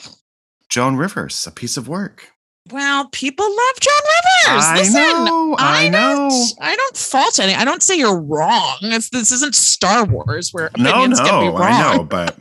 Joan 0.70 0.96
Rivers, 0.96 1.46
A 1.48 1.52
Piece 1.52 1.78
of 1.78 1.88
Work. 1.88 2.30
Well, 2.72 3.08
people 3.10 3.46
love 3.46 3.80
Joan 3.80 3.94
Rivers. 4.04 4.66
I 4.66 4.78
Listen, 4.78 4.94
know, 4.94 5.56
I 5.60 5.90
know. 5.90 6.30
Don't, 6.30 6.54
I 6.62 6.76
don't 6.76 6.98
fault 6.98 7.40
any. 7.40 7.54
I 7.54 7.64
don't 7.66 7.82
say 7.84 7.98
you're 7.98 8.20
wrong. 8.20 8.78
It's, 8.82 9.10
this 9.10 9.32
isn't 9.32 9.56
Star 9.56 10.06
Wars 10.06 10.50
where 10.54 10.70
No, 10.78 10.90
opinions 10.90 11.20
can 11.20 11.40
be 11.40 11.46
no, 11.48 11.52
wrong. 11.54 11.62
I 11.62 11.94
know, 11.96 12.04
but 12.04 12.38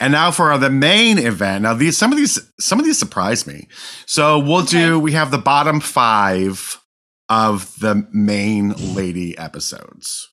and 0.00 0.12
now 0.12 0.30
for 0.30 0.56
the 0.58 0.70
main 0.70 1.18
event. 1.18 1.62
Now 1.62 1.74
these 1.74 1.96
some 1.96 2.10
of 2.12 2.18
these 2.18 2.38
some 2.60 2.78
of 2.78 2.84
these 2.84 2.98
surprise 2.98 3.46
me. 3.46 3.68
So 4.06 4.38
we'll 4.38 4.64
do 4.64 4.98
we 4.98 5.12
have 5.12 5.30
the 5.30 5.38
bottom 5.38 5.80
five 5.80 6.80
of 7.28 7.78
the 7.80 8.06
main 8.12 8.70
lady 8.94 9.36
episodes. 9.38 10.28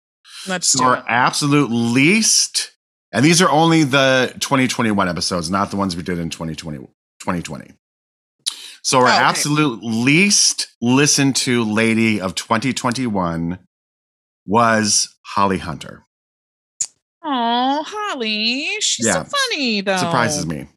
Let's 0.48 0.68
So 0.68 0.80
do 0.80 0.86
our 0.86 0.98
it. 0.98 1.04
absolute 1.08 1.70
least, 1.70 2.72
and 3.12 3.24
these 3.24 3.42
are 3.42 3.50
only 3.50 3.84
the 3.84 4.34
2021 4.40 5.08
episodes, 5.08 5.50
not 5.52 5.70
the 5.70 5.78
ones 5.78 5.96
we 5.96 6.04
did 6.04 6.18
in 6.20 6.30
2020. 6.30 6.78
2020. 7.20 7.72
So 8.84 9.00
our 9.00 9.06
Oh, 9.06 9.10
okay. 9.10 9.18
absolute 9.18 9.80
least 9.84 10.68
listened 10.82 11.36
to 11.38 11.64
lady 11.64 12.20
of 12.20 12.34
2021 12.36 13.60
was 14.46 15.16
Holly 15.36 15.60
Hunter. 15.60 16.04
Oh, 17.24 17.84
Holly, 17.88 18.68
she's 18.82 19.06
Yeah. 19.06 19.24
so 19.24 19.30
funny 19.30 19.82
though. 19.82 19.98
Surprises 19.98 20.46
me. 20.48 20.68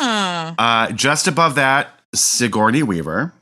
Yeah. 0.00 0.54
Uh, 0.58 0.92
just 0.92 1.26
above 1.26 1.56
that, 1.56 2.00
Sigourney 2.14 2.82
Weaver. 2.84 3.32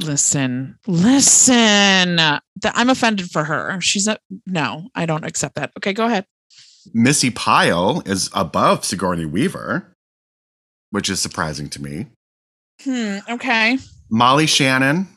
Listen, 0.00 0.78
listen. 0.86 2.16
Th- 2.16 2.74
I'm 2.74 2.90
offended 2.90 3.30
for 3.30 3.44
her. 3.44 3.80
She's 3.80 4.08
a 4.08 4.18
no. 4.46 4.88
I 4.94 5.06
don't 5.06 5.24
accept 5.24 5.54
that. 5.56 5.70
Okay, 5.78 5.92
go 5.92 6.06
ahead. 6.06 6.26
Missy 6.92 7.30
Pyle 7.30 8.02
is 8.06 8.28
above 8.32 8.84
Sigourney 8.84 9.26
Weaver, 9.26 9.94
which 10.90 11.08
is 11.08 11.20
surprising 11.20 11.68
to 11.70 11.82
me. 11.82 12.06
Hmm. 12.84 13.18
Okay. 13.28 13.78
Molly 14.10 14.46
Shannon, 14.46 15.08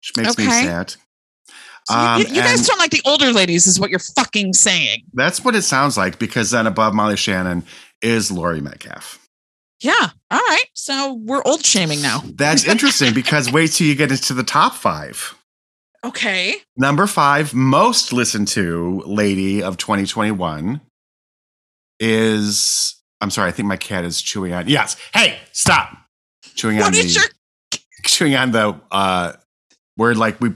which 0.00 0.16
makes 0.16 0.36
me 0.38 0.44
sad. 0.44 0.94
You- 1.88 1.96
Um, 1.96 2.20
you, 2.20 2.26
you 2.28 2.40
guys 2.42 2.66
don't 2.66 2.78
like 2.78 2.90
the 2.92 3.02
older 3.04 3.32
ladies, 3.32 3.66
is 3.66 3.80
what 3.80 3.90
you're 3.90 3.98
fucking 3.98 4.52
saying. 4.52 5.02
That's 5.14 5.42
what 5.44 5.56
it 5.56 5.62
sounds 5.62 5.96
like 5.96 6.18
because 6.18 6.50
then 6.50 6.66
above 6.66 6.94
Molly 6.94 7.16
Shannon 7.16 7.64
is 8.02 8.30
Laurie 8.30 8.60
Metcalf. 8.60 9.18
Yeah. 9.82 10.10
All 10.30 10.38
right. 10.38 10.64
So 10.74 11.14
we're 11.14 11.42
old 11.44 11.64
shaming 11.64 12.02
now. 12.02 12.22
That's 12.34 12.64
interesting 12.64 13.14
because 13.14 13.50
wait 13.50 13.72
till 13.72 13.86
you 13.86 13.94
get 13.94 14.10
into 14.12 14.34
the 14.34 14.42
top 14.44 14.74
five. 14.74 15.34
Okay. 16.04 16.56
Number 16.76 17.06
five, 17.06 17.54
most 17.54 18.12
listened 18.12 18.48
to 18.48 19.02
lady 19.06 19.62
of 19.62 19.76
2021 19.78 20.80
is, 21.98 22.96
I'm 23.20 23.30
sorry, 23.30 23.48
I 23.48 23.52
think 23.52 23.68
my 23.68 23.76
cat 23.76 24.04
is 24.04 24.20
chewing 24.22 24.52
on. 24.52 24.68
Yes. 24.68 24.96
Hey, 25.14 25.38
stop. 25.52 25.96
Chewing 26.54 26.76
on 26.78 26.82
What 26.84 26.92
the, 26.94 27.02
your 27.02 27.22
chewing 28.04 28.34
on 28.36 28.52
the, 28.52 28.80
uh, 28.90 29.32
where 29.96 30.14
like 30.14 30.40
we 30.40 30.50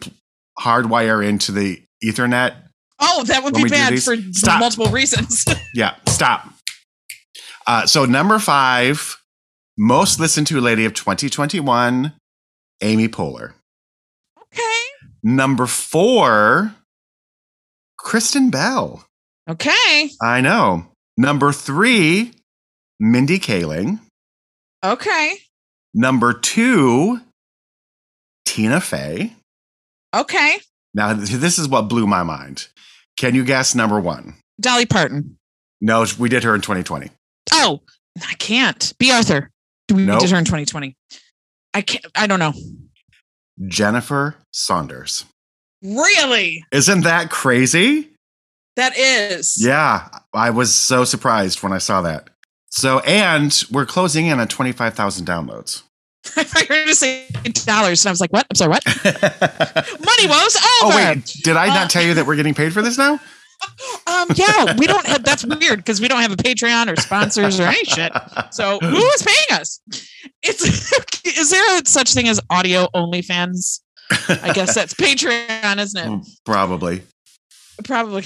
hardwire 0.58 1.26
into 1.26 1.52
the 1.52 1.82
ethernet. 2.04 2.54
Oh, 3.00 3.24
that 3.24 3.42
would 3.42 3.54
be 3.54 3.64
bad 3.68 4.00
for 4.02 4.16
Stop. 4.32 4.60
multiple 4.60 4.86
reasons. 4.88 5.44
Yeah, 5.74 5.96
stop. 6.06 6.48
Uh, 7.66 7.84
so 7.86 8.04
number 8.04 8.38
five, 8.38 9.16
most 9.76 10.20
listened 10.20 10.46
to 10.46 10.60
lady 10.60 10.84
of 10.84 10.94
2021, 10.94 12.12
Amy 12.82 13.08
Poehler. 13.08 13.54
okay. 14.40 14.62
Number 15.24 15.66
four, 15.66 16.74
Kristen 17.98 18.50
Bell. 18.50 19.04
Okay. 19.50 20.10
I 20.22 20.40
know. 20.40 20.86
Number 21.16 21.50
three, 21.52 22.32
Mindy 23.00 23.38
Kaling. 23.40 23.98
Okay. 24.84 25.38
Number 25.94 26.32
two, 26.32 27.20
Tina 28.44 28.80
Fey. 28.80 29.32
Okay. 30.14 30.58
Now, 30.92 31.12
this 31.14 31.58
is 31.58 31.68
what 31.68 31.82
blew 31.82 32.06
my 32.06 32.22
mind. 32.22 32.68
Can 33.16 33.34
you 33.34 33.44
guess 33.44 33.74
number 33.74 33.98
one? 34.00 34.34
Dolly 34.60 34.86
Parton. 34.86 35.36
No, 35.80 36.04
we 36.18 36.28
did 36.28 36.44
her 36.44 36.54
in 36.54 36.60
2020. 36.60 37.10
Oh, 37.52 37.80
I 38.28 38.34
can't. 38.34 38.92
Bea 38.98 39.12
Arthur. 39.12 39.50
Do 39.88 39.96
we 39.96 40.04
Nope. 40.04 40.20
did 40.20 40.30
her 40.30 40.38
in 40.38 40.44
2020. 40.44 40.94
I 41.74 41.80
can't. 41.82 42.06
I 42.16 42.26
don't 42.26 42.38
know. 42.38 42.52
Jennifer 43.68 44.36
Saunders. 44.52 45.24
Really? 45.82 46.64
Isn't 46.72 47.02
that 47.02 47.30
crazy? 47.30 48.10
That 48.76 48.96
is. 48.96 49.56
Yeah, 49.64 50.08
I 50.32 50.50
was 50.50 50.74
so 50.74 51.04
surprised 51.04 51.62
when 51.62 51.72
I 51.72 51.78
saw 51.78 52.02
that. 52.02 52.30
So, 52.76 52.98
and 53.00 53.62
we're 53.70 53.86
closing 53.86 54.26
in 54.26 54.40
on 54.40 54.48
25,000 54.48 55.24
downloads. 55.24 55.84
I 56.36 56.42
thought 56.42 56.62
you 56.62 56.66
were 56.70 56.74
going 56.74 56.88
to 56.88 56.94
say 56.96 57.28
dollars. 57.64 58.04
And 58.04 58.08
I 58.08 58.12
was 58.12 58.20
like, 58.20 58.32
what? 58.32 58.46
I'm 58.50 58.56
sorry, 58.56 58.70
what? 58.70 58.82
oh, 59.04 59.96
Money 60.04 60.26
woes 60.28 60.56
over. 60.82 60.96
wait, 60.96 61.24
did 61.44 61.56
I 61.56 61.68
Uh, 61.70 61.74
not 61.74 61.88
tell 61.90 62.02
you 62.02 62.14
that 62.14 62.26
we're 62.26 62.34
getting 62.34 62.52
paid 62.54 62.72
for 62.72 62.82
this 62.82 62.98
now? 62.98 63.20
Um, 64.06 64.28
yeah, 64.34 64.74
we 64.76 64.86
don't 64.86 65.06
have, 65.06 65.24
that's 65.24 65.42
weird 65.46 65.78
because 65.78 65.98
we 65.98 66.06
don't 66.06 66.20
have 66.20 66.32
a 66.32 66.36
Patreon 66.36 66.92
or 66.92 67.00
sponsors 67.00 67.58
or 67.58 67.62
any 67.62 67.82
shit. 67.84 68.12
So 68.50 68.78
who 68.80 68.96
is 68.98 69.22
paying 69.22 69.58
us? 69.60 69.80
It's, 70.42 70.92
is 71.38 71.50
there 71.50 71.78
a 71.80 71.86
such 71.86 72.12
thing 72.12 72.28
as 72.28 72.38
audio 72.50 72.88
only 72.92 73.22
fans? 73.22 73.80
I 74.28 74.52
guess 74.52 74.74
that's 74.74 74.92
Patreon, 74.92 75.78
isn't 75.78 75.98
it? 75.98 76.06
Mm, 76.06 76.26
Probably. 76.44 77.02
Probably. 77.84 78.24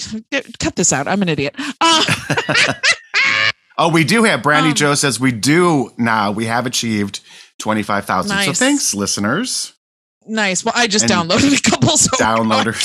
Cut 0.58 0.74
this 0.74 0.92
out. 0.92 1.06
I'm 1.06 1.22
an 1.22 1.28
idiot. 1.28 1.54
Uh, 1.80 2.04
Oh, 3.80 3.88
we 3.88 4.02
do 4.04 4.24
have 4.24 4.42
Brandy 4.42 4.70
Um, 4.70 4.74
Joe 4.74 4.94
says 4.94 5.20
we 5.20 5.30
do 5.30 5.90
now. 5.96 6.32
We 6.32 6.46
have 6.46 6.66
achieved 6.66 7.20
25,000. 7.60 8.44
So 8.46 8.52
thanks, 8.52 8.92
listeners, 8.92 9.72
nice. 10.26 10.64
Well, 10.64 10.74
I 10.76 10.88
just 10.88 11.08
And 11.10 11.30
downloaded 11.30 11.56
a 11.56 11.70
couple. 11.70 11.96
So 11.96 12.10
downloaders. 12.16 12.82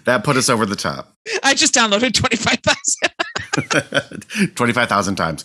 that 0.04 0.22
put 0.24 0.36
us 0.36 0.48
over 0.48 0.66
the 0.66 0.76
top. 0.76 1.12
I 1.42 1.54
just 1.54 1.74
downloaded 1.74 2.14
25,000. 2.14 3.10
25,000 4.54 5.16
times. 5.16 5.44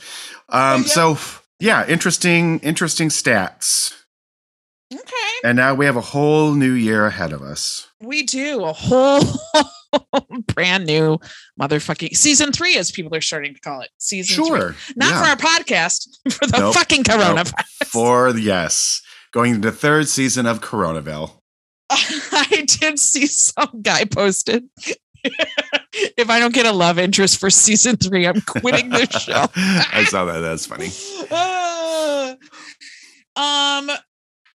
Um, 0.49 0.81
Yeah. 0.81 0.87
So, 0.87 1.17
yeah, 1.59 1.87
interesting, 1.87 2.59
interesting 2.59 3.09
stats. 3.09 3.93
Okay. 4.93 5.01
And 5.43 5.57
now 5.57 5.73
we 5.73 5.85
have 5.85 5.95
a 5.95 6.01
whole 6.01 6.53
new 6.53 6.73
year 6.73 7.07
ahead 7.07 7.33
of 7.33 7.41
us. 7.41 7.87
We 8.05 8.23
do 8.23 8.63
a 8.63 8.73
whole 8.73 9.23
brand 10.53 10.85
new 10.85 11.19
motherfucking 11.59 12.15
season 12.15 12.51
three, 12.51 12.77
as 12.77 12.91
people 12.91 13.15
are 13.15 13.21
starting 13.21 13.53
to 13.55 13.59
call 13.59 13.81
it. 13.81 13.89
Season 13.97 14.45
three. 14.45 14.59
Sure. 14.59 14.75
Not 14.95 15.11
yeah. 15.11 15.23
for 15.23 15.29
our 15.29 15.35
podcast, 15.37 16.07
for 16.31 16.45
the 16.47 16.59
Nope. 16.59 16.75
fucking 16.75 17.03
coronavirus. 17.03 17.85
For 17.87 18.29
yes. 18.37 19.01
Going 19.31 19.55
into 19.55 19.69
the 19.71 19.75
third 19.75 20.07
season 20.07 20.45
of 20.45 20.61
Coronaville. 20.61 21.31
I 21.89 22.65
did 22.79 22.99
see 22.99 23.27
some 23.27 23.81
guy 23.81 24.05
posted. 24.05 24.65
if 25.23 26.29
I 26.29 26.39
don't 26.39 26.53
get 26.53 26.65
a 26.65 26.71
love 26.71 26.99
interest 26.99 27.39
for 27.39 27.49
season 27.49 27.97
three, 27.97 28.27
I'm 28.27 28.41
quitting 28.41 28.89
the 28.89 29.07
show. 29.09 29.45
I 29.55 30.05
saw 30.05 30.25
that. 30.25 30.39
That's 30.39 30.65
funny. 30.65 30.89
Uh, 31.31 32.35
um, 33.35 33.91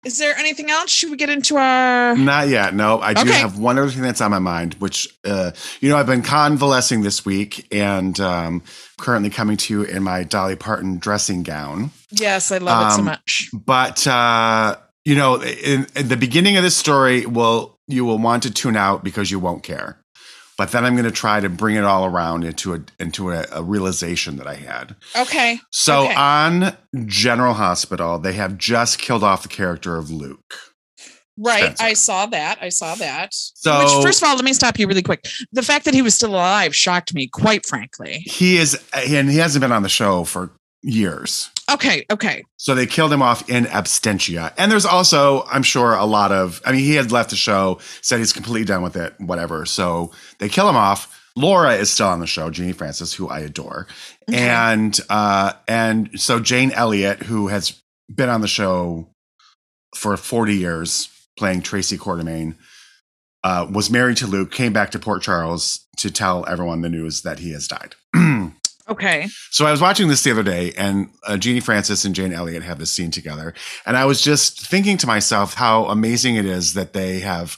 is 0.06 0.18
there 0.18 0.36
anything 0.38 0.70
else? 0.70 0.90
Should 0.90 1.12
we 1.12 1.18
get 1.18 1.30
into 1.30 1.58
our? 1.58 2.16
Not 2.16 2.48
yet. 2.48 2.74
No, 2.74 3.00
I 3.00 3.14
do 3.14 3.22
Okay. 3.22 3.34
have 3.34 3.58
one 3.60 3.78
other 3.78 3.90
thing 3.90 4.02
that's 4.02 4.22
on 4.22 4.32
my 4.32 4.40
mind, 4.40 4.76
which, 4.76 5.08
uh, 5.26 5.52
you 5.82 5.90
know, 5.90 5.98
I've 5.98 6.06
been 6.08 6.22
convalescing 6.22 7.02
this 7.02 7.26
week 7.26 7.68
and 7.74 8.18
um, 8.20 8.64
currently 8.98 9.30
coming 9.30 9.58
to 9.58 9.74
you 9.74 9.84
in 9.84 10.04
my 10.04 10.24
Dolly 10.24 10.56
Parton 10.56 10.98
dressing 11.00 11.44
gown. 11.44 11.92
Yes, 12.12 12.52
I 12.52 12.60
love 12.60 12.88
it 12.88 12.94
so 12.94 13.00
Um, 13.00 13.06
much. 13.06 13.50
But, 13.54 14.08
uh, 14.08 14.78
you 15.06 15.16
know, 15.16 15.42
in, 15.42 15.88
in 15.96 16.08
the 16.08 16.18
beginning 16.18 16.56
of 16.58 16.64
this 16.64 16.78
story, 16.78 17.26
will 17.26 17.78
you 17.88 18.06
will 18.06 18.20
want 18.20 18.44
to 18.44 18.52
tune 18.52 18.76
out 18.78 19.04
because 19.04 19.32
you 19.32 19.40
won't 19.40 19.64
care. 19.64 19.99
But 20.60 20.72
then 20.74 20.84
I'm 20.84 20.94
going 20.96 21.06
to 21.06 21.12
try 21.12 21.40
to 21.40 21.48
bring 21.48 21.78
it 21.78 21.86
all 21.86 22.04
around 22.06 22.44
into 22.44 22.74
a 22.74 22.82
into 23.00 23.32
a, 23.32 23.46
a 23.50 23.64
realization 23.64 24.36
that 24.38 24.46
I 24.46 24.56
had. 24.56 24.94
Okay. 25.18 25.58
So 25.72 26.04
Okay. 26.04 26.16
on 26.16 26.76
General 27.06 27.54
Hospital, 27.54 28.20
they 28.20 28.34
have 28.34 28.58
just 28.58 29.00
killed 29.00 29.24
off 29.24 29.42
the 29.42 29.48
character 29.48 29.96
of 29.96 30.12
Luke. 30.12 30.54
Right. 31.38 31.64
Spencer. 31.78 31.84
I 31.86 31.94
saw 31.94 32.26
that. 32.26 32.58
I 32.62 32.68
saw 32.68 32.96
that. 32.96 33.30
So- 33.32 33.80
Which, 33.80 34.04
first 34.06 34.22
of 34.22 34.28
all, 34.28 34.36
let 34.36 34.44
me 34.44 34.52
stop 34.52 34.78
you 34.78 34.86
really 34.86 35.02
quick. 35.02 35.26
The 35.54 35.64
fact 35.64 35.86
that 35.86 35.94
he 35.94 36.02
was 36.02 36.14
still 36.14 36.32
alive 36.32 36.76
shocked 36.76 37.14
me, 37.14 37.28
quite 37.28 37.66
frankly. 37.66 38.18
He 38.26 38.58
is, 38.58 38.78
and 38.94 39.30
he 39.30 39.38
hasn't 39.38 39.62
been 39.62 39.72
on 39.72 39.84
the 39.84 39.88
show 39.88 40.26
for 40.26 40.52
years. 40.82 41.50
Okay. 41.70 42.06
Okay. 42.12 42.44
So 42.58 42.76
they 42.76 42.86
killed 42.86 43.14
him 43.14 43.22
off 43.22 43.50
in 43.50 43.66
absentia. 43.66 44.54
And 44.58 44.72
there's 44.72 44.86
also, 44.86 45.44
I'm 45.46 45.64
sure, 45.64 45.94
a 45.94 46.06
lot 46.06 46.32
of, 46.32 46.62
I 46.66 46.72
mean, 46.72 46.82
he 46.82 46.96
had 46.96 47.12
left 47.12 47.30
the 47.30 47.36
show, 47.36 47.80
said 48.02 48.20
he's 48.20 48.34
completely 48.34 48.66
done 48.66 48.82
with 48.82 48.96
it, 48.96 49.14
whatever. 49.20 49.66
So 49.66 50.12
they 50.40 50.50
kill 50.50 50.70
him 50.70 50.76
off. 50.76 51.16
Laura 51.36 51.76
is 51.76 51.90
still 51.90 52.08
on 52.08 52.20
the 52.20 52.28
show, 52.28 52.50
Genie 52.50 52.74
Francis, 52.74 53.14
who 53.14 53.30
I 53.30 53.40
adore. 53.40 53.88
Okay. 54.30 54.38
And 54.40 55.00
uh 55.10 55.54
and 55.68 56.20
so 56.20 56.40
Jane 56.40 56.72
Elliott, 56.72 57.24
who 57.24 57.48
has 57.48 57.82
been 58.14 58.30
on 58.30 58.42
the 58.42 58.48
show 58.48 59.08
for 59.96 60.18
40 60.18 60.56
years, 60.56 61.10
playing 61.38 61.62
Tracy 61.62 61.98
Quartermaine, 61.98 62.56
uh, 63.44 63.68
was 63.72 63.90
married 63.90 64.18
to 64.18 64.28
Luke, 64.28 64.52
came 64.52 64.74
back 64.74 64.92
to 64.92 65.00
Port 65.00 65.22
Charles 65.22 65.86
to 65.98 66.12
tell 66.12 66.46
everyone 66.48 66.82
the 66.82 66.90
news 66.90 67.22
that 67.22 67.40
he 67.40 67.52
has 67.52 67.68
died. 67.68 67.96
Okay. 68.90 69.28
So 69.52 69.66
I 69.66 69.72
was 69.72 69.82
watching 69.82 70.08
this 70.08 70.24
the 70.24 70.32
other 70.32 70.44
day, 70.44 70.74
and 70.78 71.10
uh, 71.28 71.38
Genie 71.38 71.60
Francis 71.60 72.06
and 72.06 72.16
Jane 72.16 72.34
Elliott 72.34 72.64
have 72.64 72.80
this 72.80 72.92
scene 72.92 73.12
together, 73.12 73.54
and 73.86 73.96
I 73.96 74.06
was 74.06 74.22
just 74.22 74.68
thinking 74.68 74.98
to 74.98 75.08
myself 75.08 75.54
how 75.54 75.86
amazing 75.86 76.36
it 76.36 76.46
is 76.46 76.74
that 76.74 76.94
they 76.94 77.20
have 77.20 77.58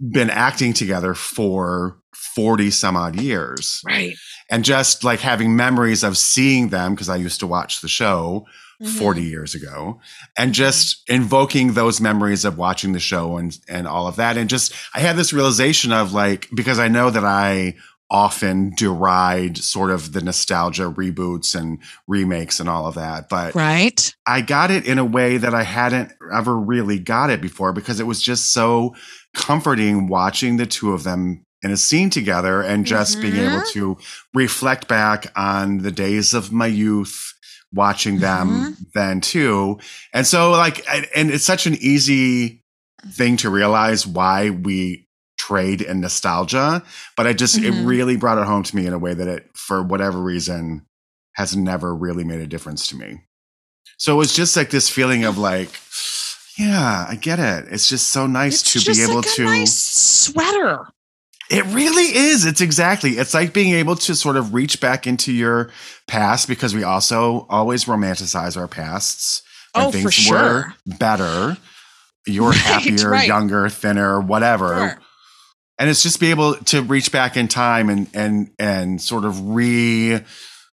been 0.00 0.30
acting 0.30 0.72
together 0.74 1.14
for 1.14 1.96
forty 2.14 2.70
some 2.70 2.96
odd 2.96 3.18
years, 3.18 3.80
Right. 3.86 4.14
and 4.50 4.64
just 4.64 5.02
like 5.04 5.20
having 5.20 5.56
memories 5.56 6.02
of 6.04 6.18
seeing 6.18 6.68
them 6.68 6.94
because 6.94 7.08
I 7.08 7.16
used 7.16 7.40
to 7.40 7.46
watch 7.46 7.80
the 7.80 7.88
show 7.88 8.44
Mhm. 8.82 8.98
40 8.98 9.22
years 9.22 9.54
ago 9.54 10.00
and 10.36 10.52
just 10.52 11.02
invoking 11.08 11.72
those 11.72 11.98
memories 11.98 12.44
of 12.44 12.58
watching 12.58 12.92
the 12.92 13.00
show 13.00 13.38
and 13.38 13.56
and 13.70 13.86
all 13.88 14.06
of 14.06 14.16
that 14.16 14.36
and 14.36 14.50
just 14.50 14.70
I 14.94 15.00
had 15.00 15.16
this 15.16 15.32
realization 15.32 15.92
of 15.92 16.12
like 16.12 16.46
because 16.54 16.78
I 16.78 16.88
know 16.88 17.08
that 17.08 17.24
I 17.24 17.76
often 18.10 18.72
deride 18.76 19.58
sort 19.58 19.90
of 19.90 20.12
the 20.12 20.20
nostalgia 20.20 20.84
reboots 20.90 21.54
and 21.58 21.78
remakes 22.06 22.60
and 22.60 22.68
all 22.68 22.86
of 22.86 22.94
that 22.94 23.28
but 23.28 23.54
Right. 23.54 24.14
I 24.26 24.42
got 24.42 24.70
it 24.70 24.86
in 24.86 24.98
a 24.98 25.04
way 25.04 25.38
that 25.38 25.54
I 25.54 25.64
hadn't 25.64 26.12
ever 26.32 26.56
really 26.56 26.98
got 27.00 27.30
it 27.30 27.40
before 27.40 27.72
because 27.72 27.98
it 27.98 28.06
was 28.06 28.22
just 28.22 28.52
so 28.52 28.94
comforting 29.34 30.08
watching 30.08 30.56
the 30.56 30.66
two 30.66 30.92
of 30.92 31.02
them 31.04 31.44
in 31.62 31.70
a 31.70 31.76
scene 31.76 32.10
together 32.10 32.62
and 32.62 32.84
just 32.86 33.20
being 33.20 33.36
able 33.36 33.60
Mhm. 33.62 33.72
to 33.72 33.96
reflect 34.34 34.88
back 34.88 35.32
on 35.36 35.78
the 35.78 35.90
days 35.90 36.32
of 36.34 36.52
my 36.52 36.66
youth 36.66 37.32
watching 37.72 38.18
them 38.20 38.48
Mm-hmm. 38.48 38.82
then 38.94 39.20
too. 39.20 39.78
And 40.12 40.26
so 40.26 40.52
like 40.52 40.84
and 41.14 41.30
it's 41.30 41.44
such 41.44 41.66
an 41.66 41.74
easy 41.80 42.62
thing 43.10 43.36
to 43.38 43.50
realize 43.50 44.06
why 44.06 44.50
we 44.50 45.05
trade 45.36 45.80
in 45.82 46.00
nostalgia, 46.00 46.82
but 47.16 47.26
I 47.26 47.32
just 47.32 47.58
it 47.58 47.72
Mhm. 47.74 47.86
really 47.86 48.16
brought 48.16 48.38
it 48.38 48.46
home 48.46 48.62
to 48.64 48.76
me 48.76 48.86
in 48.86 48.92
a 48.92 48.98
way 48.98 49.14
that 49.14 49.28
it 49.28 49.50
for 49.54 49.82
whatever 49.82 50.20
reason 50.20 50.86
has 51.34 51.54
never 51.56 51.94
really 51.94 52.24
made 52.24 52.40
a 52.40 52.46
difference 52.46 52.86
to 52.88 52.96
me. 52.96 53.20
So 53.98 54.12
it 54.14 54.16
was 54.16 54.34
just 54.34 54.56
like 54.56 54.70
this 54.70 54.88
feeling 54.88 55.24
of 55.24 55.36
like, 55.38 55.70
yeah, 56.58 57.06
I 57.08 57.16
get 57.16 57.38
it. 57.38 57.66
It's 57.70 57.88
just 57.88 58.08
so 58.08 58.26
nice 58.26 58.62
It's 58.62 58.84
to 58.84 58.92
be 58.92 59.02
able 59.02 59.16
like 59.16 59.26
a 59.26 59.30
to. 59.36 59.44
nice 59.44 59.74
sweater. 59.76 60.86
It 61.48 61.64
really 61.66 62.16
is. 62.16 62.44
It's 62.44 62.60
exactly. 62.60 63.12
It's 63.18 63.32
like 63.34 63.52
being 63.52 63.72
able 63.74 63.94
to 63.96 64.16
sort 64.16 64.36
of 64.36 64.52
reach 64.54 64.80
back 64.80 65.06
into 65.06 65.32
your 65.32 65.70
past 66.08 66.48
because 66.48 66.74
we 66.74 66.82
also 66.82 67.46
always 67.48 67.84
romanticize 67.84 68.56
our 68.56 68.66
pasts. 68.68 69.42
when 69.74 69.84
Oh, 69.84 69.90
for 69.92 69.98
things 69.98 70.14
sure. 70.14 70.34
were 70.38 70.74
better. 70.98 71.56
You're 72.26 72.48
Right, 72.50 72.56
happier, 72.58 73.10
right. 73.10 73.28
younger, 73.28 73.68
thinner, 73.68 74.20
whatever 74.20 74.68
Sure. 74.74 74.98
And 75.78 75.90
it's 75.90 76.02
just 76.02 76.20
be 76.20 76.30
able 76.30 76.54
to 76.54 76.82
reach 76.82 77.12
back 77.12 77.36
in 77.36 77.48
time 77.48 77.88
and 77.88 78.08
and 78.14 78.50
and 78.58 79.00
sort 79.00 79.24
of 79.24 79.48
re 79.48 80.20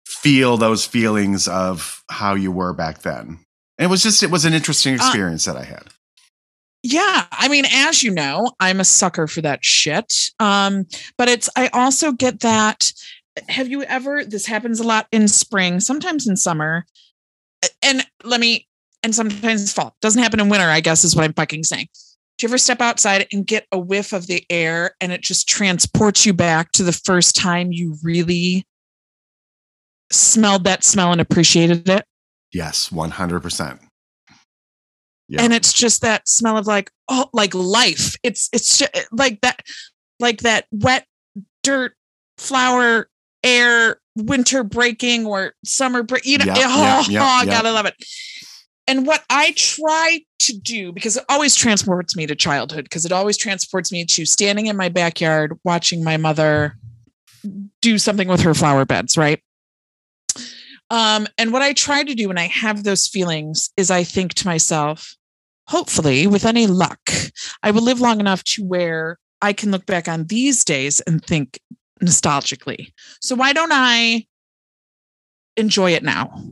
feel 0.06 0.58
those 0.58 0.86
feelings 0.86 1.48
of 1.48 2.04
how 2.10 2.36
you 2.36 2.52
were 2.52 2.74
back 2.74 3.02
then 3.02 3.40
and 3.78 3.86
it 3.86 3.90
was 3.90 4.04
just 4.04 4.22
it 4.24 4.30
was 4.30 4.46
an 4.46 4.54
interesting 4.54 4.94
Uh, 4.94 4.98
experience 4.98 5.46
that 5.46 5.56
i 5.56 5.64
had 5.64 5.84
Yeah, 6.84 7.26
I 7.32 7.48
mean, 7.48 7.66
as 7.72 8.02
you 8.02 8.12
know, 8.12 8.54
I'm 8.60 8.80
a 8.80 8.84
sucker 8.84 9.28
for 9.28 9.42
that 9.42 9.64
shit. 9.64 10.32
Um, 10.40 10.88
but 11.16 11.30
it's 11.30 11.48
I 11.56 11.70
also 11.74 12.12
get 12.12 12.40
that. 12.40 12.92
Have 13.50 13.70
you 13.70 13.84
ever? 13.84 14.26
This 14.26 14.48
happens 14.48 14.80
a 14.80 14.84
lot 14.84 15.06
in 15.12 15.28
spring, 15.28 15.80
sometimes 15.80 16.28
in 16.28 16.36
summer, 16.38 16.86
and 17.84 18.04
let 18.24 18.40
me, 18.42 18.68
and 19.04 19.14
sometimes 19.14 19.72
fall. 19.72 19.96
Doesn't 20.02 20.24
happen 20.24 20.40
in 20.40 20.50
winter, 20.50 20.66
I 20.68 20.82
guess, 20.82 21.04
is 21.04 21.16
what 21.16 21.24
I'm 21.24 21.34
fucking 21.34 21.66
saying. 21.66 21.88
Do 22.42 22.46
you 22.48 22.50
ever 22.50 22.58
step 22.58 22.82
outside 22.82 23.28
and 23.32 23.46
get 23.46 23.68
a 23.72 23.78
whiff 23.78 24.14
of 24.14 24.26
the 24.26 24.44
air, 24.50 24.96
and 25.00 25.12
it 25.12 25.22
just 25.22 25.48
transports 25.48 26.26
you 26.26 26.34
back 26.34 26.72
to 26.72 26.82
the 26.84 26.92
first 26.92 27.36
time 27.36 27.72
you 27.72 27.98
really 28.02 28.66
smelled 30.12 30.64
that 30.64 30.84
smell 30.84 31.12
and 31.12 31.22
appreciated 31.22 31.88
it? 31.88 32.04
yes 32.52 32.90
100% 32.90 33.80
Yeah. 35.30 35.42
and 35.44 35.54
it's 35.54 35.72
just 35.72 36.02
that 36.02 36.28
smell 36.28 36.58
of 36.58 36.66
like 36.66 36.90
oh 37.10 37.30
like 37.32 37.54
life 37.54 38.16
it's 38.24 38.50
it's 38.52 38.80
ju- 38.80 38.88
like 39.12 39.40
that 39.42 39.62
like 40.20 40.40
that 40.40 40.66
wet 40.72 41.06
dirt 41.64 41.94
flower 42.40 43.08
air 43.44 44.02
winter 44.18 44.64
breaking 44.66 45.26
or 45.28 45.54
summer 45.64 46.02
break 46.04 46.26
you 46.26 46.40
know 46.40 46.46
Yeah, 46.46 46.56
oh, 46.58 46.82
yeah, 46.82 47.04
yeah, 47.08 47.22
oh, 47.22 47.26
i 47.26 47.44
yeah. 47.44 47.52
gotta 47.52 47.72
love 47.72 47.86
it 47.86 47.94
and 48.92 49.08
what 49.08 49.24
i 49.30 49.54
try 49.56 50.20
to 50.40 50.54
do 50.58 50.92
because 50.92 51.18
it 51.18 51.24
always 51.30 51.56
transports 51.56 52.16
me 52.16 52.28
to 52.28 52.36
childhood 52.36 52.84
because 52.84 53.06
it 53.06 53.12
always 53.12 53.38
transports 53.38 53.92
me 53.92 54.04
to 54.06 54.26
standing 54.26 54.68
in 54.68 54.76
my 54.76 54.90
backyard 54.90 55.58
watching 55.64 56.04
my 56.04 56.18
mother 56.18 56.76
do 57.82 57.98
something 57.98 58.28
with 58.28 58.42
her 58.42 58.54
flower 58.54 58.86
beds 58.86 59.18
right 59.18 59.42
um, 60.92 61.26
and 61.38 61.54
what 61.54 61.62
I 61.62 61.72
try 61.72 62.04
to 62.04 62.14
do 62.14 62.28
when 62.28 62.38
I 62.38 62.48
have 62.48 62.84
those 62.84 63.08
feelings 63.08 63.70
is 63.78 63.90
I 63.90 64.04
think 64.04 64.34
to 64.36 64.48
myself, 64.48 65.16
hopefully, 65.70 66.28
with 66.28 66.46
any 66.46 66.68
luck, 66.68 67.00
I 67.64 67.72
will 67.72 67.82
live 67.82 68.02
long 68.02 68.20
enough 68.20 68.44
to 68.44 68.66
where 68.66 69.18
I 69.42 69.54
can 69.54 69.72
look 69.72 69.86
back 69.86 70.10
on 70.10 70.26
these 70.26 70.66
days 70.66 71.00
and 71.02 71.24
think 71.24 71.62
nostalgically. 72.04 72.92
So 73.22 73.36
why 73.36 73.54
don't 73.54 73.72
I 73.72 74.26
enjoy 75.56 75.92
it 75.94 76.04
now? 76.04 76.44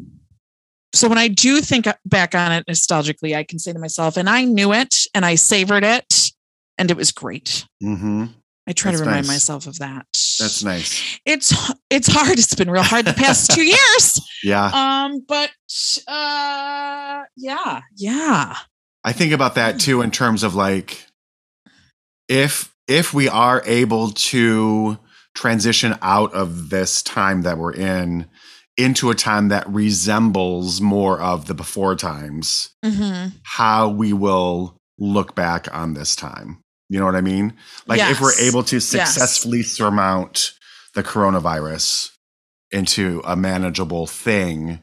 So 0.94 1.08
when 1.08 1.18
I 1.18 1.28
do 1.28 1.62
think 1.62 1.88
back 2.06 2.34
on 2.36 2.52
it 2.52 2.66
nostalgically, 2.68 3.36
I 3.36 3.44
can 3.44 3.60
say 3.60 3.72
to 3.74 3.80
myself, 3.80 4.18
and 4.18 4.30
I 4.30 4.44
knew 4.46 4.74
it 4.74 4.96
and 5.14 5.26
I 5.26 5.36
savored 5.36 5.84
it 5.84 6.32
and 6.78 6.90
it 6.90 6.98
was 6.98 7.12
great. 7.12 7.66
hmm 7.82 8.26
I 8.68 8.72
try 8.74 8.92
That's 8.92 9.02
to 9.02 9.06
remind 9.08 9.26
nice. 9.26 9.34
myself 9.36 9.66
of 9.66 9.80
that. 9.80 10.06
that's 10.14 10.64
nice 10.64 11.20
It's 11.26 11.52
it's 11.90 12.08
hard. 12.08 12.38
It's 12.38 12.54
been 12.54 12.70
real 12.70 12.84
hard 12.84 13.06
the 13.06 13.14
past 13.14 13.50
two 13.52 13.64
years. 13.76 14.20
yeah 14.44 14.70
Um, 14.72 15.26
but 15.28 15.50
uh 16.08 17.24
yeah, 17.36 17.82
yeah. 17.96 18.56
i 19.04 19.12
think 19.12 19.32
about 19.34 19.56
that 19.56 19.80
too 19.80 20.02
in 20.02 20.12
terms 20.12 20.44
of 20.44 20.54
like 20.56 21.06
if 22.28 22.74
if 22.88 23.14
we 23.14 23.28
are 23.28 23.62
able 23.66 24.12
to 24.12 24.98
transition 25.36 25.96
out 26.02 26.34
of 26.34 26.70
this 26.70 27.02
time 27.02 27.42
that 27.44 27.58
we're 27.58 27.74
in 27.74 28.28
into 28.78 29.10
a 29.10 29.16
time 29.16 29.50
that 29.50 29.68
resembles 29.70 30.80
more 30.80 31.20
of 31.20 31.48
the 31.48 31.54
before 31.54 31.96
times 31.96 32.70
Mm-hmm. 32.84 33.30
how 33.44 33.90
we 33.90 34.14
will 34.14 34.78
look 34.98 35.36
back 35.36 35.74
on 35.74 35.94
this 35.94 36.16
time. 36.16 36.62
You 36.90 37.00
know 37.00 37.06
what 37.06 37.16
I 37.16 37.22
mean? 37.22 37.54
Like 37.88 38.00
if 38.12 38.22
we're 38.22 38.38
able 38.40 38.64
to 38.64 38.80
successfully 38.80 39.64
surmount 39.64 40.54
the 40.96 41.04
coronavirus 41.04 42.12
into 42.72 43.22
a 43.26 43.36
manageable 43.36 44.08
thing, 44.08 44.80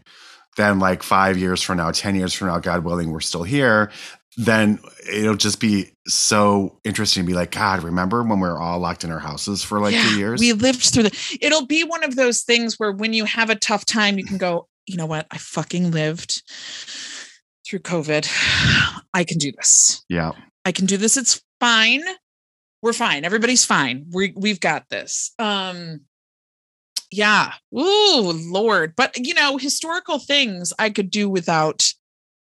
then 0.56 0.78
like 0.78 1.02
five 1.02 1.36
years 1.36 1.62
from 1.62 1.78
now, 1.78 1.90
10 1.90 2.14
years 2.14 2.32
from 2.32 2.48
now, 2.48 2.58
God 2.58 2.84
willing, 2.84 3.10
we're 3.10 3.20
still 3.20 3.42
here, 3.42 3.90
then 4.36 4.78
it'll 5.10 5.36
just 5.36 5.60
be 5.60 5.92
so 6.06 6.78
interesting 6.84 7.22
to 7.22 7.26
be 7.26 7.34
like, 7.34 7.52
God, 7.52 7.82
remember 7.82 8.22
when 8.22 8.38
we 8.38 8.48
were 8.48 8.58
all 8.58 8.78
locked 8.78 9.02
in 9.02 9.10
our 9.10 9.18
houses 9.18 9.62
for 9.62 9.80
like 9.80 9.94
two 9.94 10.18
years? 10.18 10.40
We 10.40 10.52
lived 10.52 10.82
through 10.82 11.04
the 11.04 11.38
it'll 11.40 11.66
be 11.66 11.84
one 11.84 12.04
of 12.04 12.16
those 12.16 12.42
things 12.42 12.78
where 12.78 12.92
when 12.92 13.12
you 13.12 13.24
have 13.24 13.48
a 13.48 13.54
tough 13.54 13.86
time, 13.86 14.18
you 14.18 14.24
can 14.24 14.36
go, 14.38 14.68
you 14.86 14.96
know 14.96 15.06
what? 15.06 15.26
I 15.30 15.38
fucking 15.38 15.90
lived 15.90 16.42
through 17.66 17.80
COVID. 17.80 18.28
I 19.14 19.24
can 19.24 19.38
do 19.38 19.52
this. 19.52 20.04
yeah. 20.08 20.32
I 20.64 20.72
can 20.72 20.86
do 20.86 20.96
this. 20.96 21.16
It's 21.16 21.40
fine. 21.60 22.02
We're 22.82 22.92
fine. 22.92 23.24
Everybody's 23.24 23.64
fine. 23.64 24.06
We 24.12 24.34
we've 24.36 24.60
got 24.60 24.88
this. 24.90 25.32
Um 25.38 26.00
yeah. 27.10 27.52
Ooh, 27.74 28.32
Lord. 28.50 28.94
But 28.96 29.16
you 29.16 29.32
know, 29.32 29.56
historical 29.56 30.18
things 30.18 30.72
I 30.78 30.90
could 30.90 31.10
do 31.10 31.30
without 31.30 31.92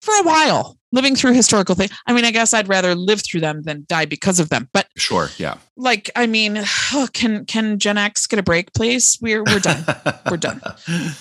for 0.03 0.15
a 0.15 0.23
while. 0.23 0.77
Living 0.91 1.15
through 1.17 1.35
historical 1.35 1.75
things. 1.75 1.91
I 2.07 2.15
mean, 2.15 2.25
I 2.25 2.31
guess 2.31 2.55
I'd 2.55 2.67
rather 2.69 2.95
live 2.95 3.21
through 3.23 3.41
them 3.41 3.61
than 3.63 3.85
die 3.91 4.07
because 4.07 4.41
of 4.41 4.49
them. 4.49 4.69
But 4.73 4.87
Sure. 4.97 5.29
Yeah. 5.37 5.57
like, 5.77 6.11
I 6.17 6.27
mean, 6.27 6.63
can 7.13 7.45
can 7.45 7.79
Gen 7.79 7.99
X 7.99 8.27
get 8.27 8.39
a 8.39 8.43
break, 8.43 8.73
please? 8.73 9.19
We're 9.21 9.45
we're 9.45 9.59
done. 9.61 9.85
We're 10.31 10.37
done. 10.39 10.63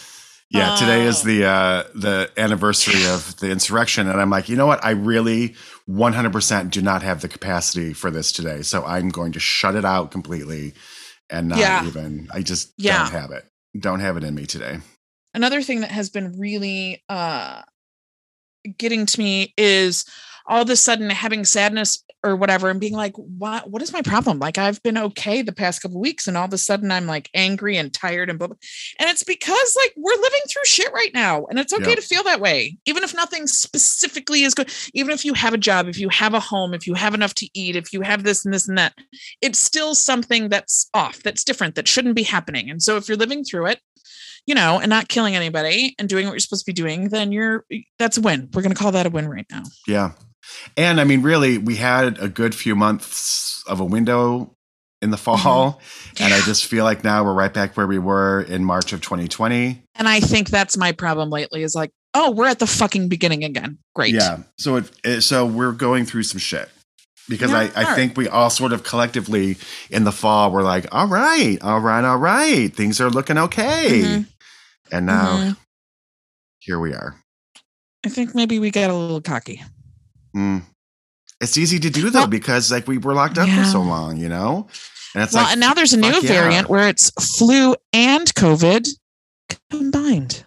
Yeah, 0.50 0.78
today 0.78 1.04
is 1.04 1.24
Oh. 1.24 1.28
the 1.28 1.44
uh 1.46 1.84
the 1.94 2.32
anniversary 2.38 3.06
of 3.08 3.38
the 3.42 3.52
insurrection 3.52 4.08
and 4.08 4.18
I'm 4.22 4.30
like, 4.30 4.48
"You 4.48 4.56
know 4.56 4.66
what? 4.66 4.80
I 4.82 4.92
really 4.92 5.56
100% 5.90 6.72
do 6.72 6.82
not 6.82 7.04
have 7.04 7.20
the 7.20 7.28
capacity 7.28 7.92
for 7.92 8.10
this 8.10 8.32
today. 8.32 8.62
So 8.62 8.86
I'm 8.86 9.10
going 9.10 9.34
to 9.34 9.42
shut 9.42 9.76
it 9.76 9.84
out 9.84 10.10
completely 10.12 10.74
and 11.30 11.50
not 11.50 11.60
Yeah. 11.60 11.86
even 11.86 12.30
I 12.34 12.44
just 12.44 12.72
Yeah. 12.78 13.00
don't 13.04 13.12
have 13.22 13.32
it. 13.32 13.46
Don't 13.78 14.00
have 14.00 14.16
it 14.16 14.24
in 14.24 14.36
me 14.36 14.46
today." 14.46 14.80
another 15.34 15.62
thing 15.62 15.82
that 15.82 15.92
has 15.92 16.10
been 16.10 16.40
really 16.40 17.04
uh 17.10 17.62
getting 18.78 19.06
to 19.06 19.20
me 19.20 19.54
is 19.58 20.06
all 20.48 20.62
of 20.62 20.70
a 20.70 20.76
sudden 20.76 21.10
having 21.10 21.44
sadness 21.44 22.04
or 22.24 22.36
whatever 22.36 22.70
and 22.70 22.80
being 22.80 22.94
like 22.94 23.14
what 23.16 23.70
what 23.70 23.82
is 23.82 23.94
my 23.94 24.02
problem 24.02 24.40
like 24.40 24.58
i've 24.58 24.82
been 24.82 24.98
okay 24.98 25.42
the 25.42 25.52
past 25.52 25.82
couple 25.82 26.00
weeks 26.00 26.28
and 26.28 26.36
all 26.36 26.46
of 26.46 26.54
a 26.54 26.58
sudden 26.58 26.90
i'm 26.92 27.06
like 27.06 27.30
angry 27.34 27.78
and 27.78 27.94
tired 27.94 28.30
and 28.30 28.40
blah, 28.40 28.48
blah. 28.48 28.56
and 29.00 29.10
it's 29.10 29.24
because 29.24 29.78
like 29.84 29.94
we're 29.98 30.20
living 30.22 30.40
through 30.50 30.64
shit 30.66 30.92
right 30.94 31.14
now 31.14 31.46
and 31.46 31.60
it's 31.60 31.74
okay 31.74 31.90
Yeah. 31.90 31.96
to 31.96 32.02
feel 32.02 32.24
that 32.24 32.40
way 32.40 32.78
even 32.86 33.04
if 33.04 33.14
nothing 33.14 33.46
specifically 33.46 34.44
is 34.44 34.56
good 34.56 34.72
even 34.94 35.12
if 35.12 35.26
you 35.26 35.34
have 35.36 35.54
a 35.54 35.58
job 35.60 35.88
if 35.88 36.00
you 36.00 36.10
have 36.10 36.34
a 36.34 36.40
home 36.40 36.74
if 36.74 36.88
you 36.88 36.96
have 36.96 37.14
enough 37.14 37.36
to 37.36 37.50
eat 37.54 37.76
if 37.76 37.94
you 37.94 38.02
have 38.02 38.24
this 38.24 38.44
and 38.44 38.54
this 38.54 38.68
and 38.68 38.78
that 38.78 38.94
it's 39.42 39.60
still 39.60 39.94
something 39.94 40.50
that's 40.50 40.90
off 40.94 41.22
that's 41.24 41.44
different 41.44 41.76
that 41.76 41.88
shouldn't 41.88 42.16
be 42.16 42.24
happening 42.24 42.70
and 42.70 42.82
so 42.82 42.98
if 42.98 43.08
you're 43.08 43.18
living 43.18 43.44
through 43.44 43.68
it 43.68 43.80
you 44.48 44.56
know, 44.56 44.80
and 44.80 44.90
not 44.90 45.08
killing 45.10 45.36
anybody 45.36 45.94
and 46.00 46.10
doing 46.10 46.26
what 46.26 46.32
you're 46.32 46.40
supposed 46.40 46.66
to 46.66 46.70
be 46.70 46.74
doing, 46.74 47.10
then 47.10 47.32
you're 47.32 47.66
that's 48.00 48.18
a 48.18 48.22
win. 48.22 48.50
We're 48.54 48.64
going 48.64 48.74
to 48.74 48.82
call 48.82 48.94
that 48.94 49.06
a 49.06 49.10
win 49.10 49.30
right 49.30 49.46
now. 49.52 49.64
Yeah. 49.88 50.14
And 50.76 51.00
I 51.00 51.04
mean, 51.04 51.22
really, 51.22 51.58
we 51.58 51.76
had 51.76 52.18
a 52.20 52.30
good 52.30 52.56
few 52.56 52.76
months 52.76 53.64
of 53.68 53.80
a 53.82 53.86
window 53.86 54.56
in 55.02 55.12
the 55.12 55.18
fall. 55.18 55.80
And 56.20 56.34
I 56.34 56.40
just 56.42 56.66
feel 56.66 56.84
like 56.84 57.04
now 57.04 57.24
we're 57.24 57.34
right 57.34 57.54
back 57.54 57.78
where 57.78 57.86
we 57.86 58.00
were 58.00 58.42
in 58.42 58.64
March 58.64 58.94
of 58.94 59.02
2020. 59.02 59.84
And 59.96 60.08
I 60.08 60.20
think 60.20 60.50
that's 60.50 60.78
my 60.78 60.92
problem 60.92 61.30
lately 61.30 61.62
is 61.64 61.76
like, 61.76 61.92
oh, 62.14 62.32
we're 62.32 62.48
at 62.48 62.60
the 62.60 62.68
fucking 62.68 63.10
beginning 63.10 63.44
again. 63.44 63.78
Great. 63.94 64.16
Yeah. 64.16 64.40
So 64.58 64.78
it, 64.78 64.92
it 65.04 65.22
so 65.22 65.46
we're 65.46 65.74
going 65.74 66.06
through 66.06 66.24
some 66.24 66.40
shit. 66.40 66.70
Because 67.30 67.52
Yeah, 67.52 67.70
I, 67.76 67.92
I 67.92 67.96
think 67.96 68.16
we 68.16 68.30
all 68.30 68.50
sort 68.50 68.72
of 68.72 68.84
collectively 68.84 69.58
in 69.90 70.06
the 70.06 70.14
fall 70.14 70.50
we're 70.50 70.64
like, 70.64 70.88
all 70.94 71.08
right, 71.08 71.58
all 71.62 71.82
right, 71.82 72.06
all 72.06 72.18
right. 72.18 72.74
Things 72.74 73.02
are 73.02 73.10
looking 73.10 73.38
okay. 73.38 74.02
Mhm. 74.02 74.26
And 74.92 75.06
now 75.06 75.38
Mhm. 75.38 75.58
here 76.60 76.80
we 76.80 76.94
are. 76.94 77.16
I 78.06 78.10
think 78.10 78.34
maybe 78.36 78.60
we 78.60 78.72
got 78.72 78.90
a 78.90 78.94
little 78.96 79.22
cocky. 79.22 79.64
Mm. 80.36 80.64
It's 81.42 81.58
easy 81.58 81.80
to 81.80 81.90
do 81.90 82.10
though, 82.10 82.20
Well- 82.22 82.28
because 82.28 82.72
like 82.72 82.88
we 82.88 82.98
were 82.98 83.14
locked 83.14 83.38
up 83.38 83.50
for 83.50 83.66
so 83.66 83.82
long, 83.82 84.18
you 84.18 84.30
know? 84.30 84.68
And 85.14 85.24
it's 85.24 85.34
well, 85.34 85.44
like 85.44 85.52
and 85.54 85.60
now 85.60 85.74
there's 85.74 85.94
a 85.94 85.98
new 85.98 86.12
fuck 86.12 86.24
yeah. 86.24 86.30
variant 86.30 86.70
where 86.70 86.88
it's 86.88 87.10
flu 87.38 87.76
and 87.94 88.34
COVID 88.36 88.88
combined. 89.70 90.44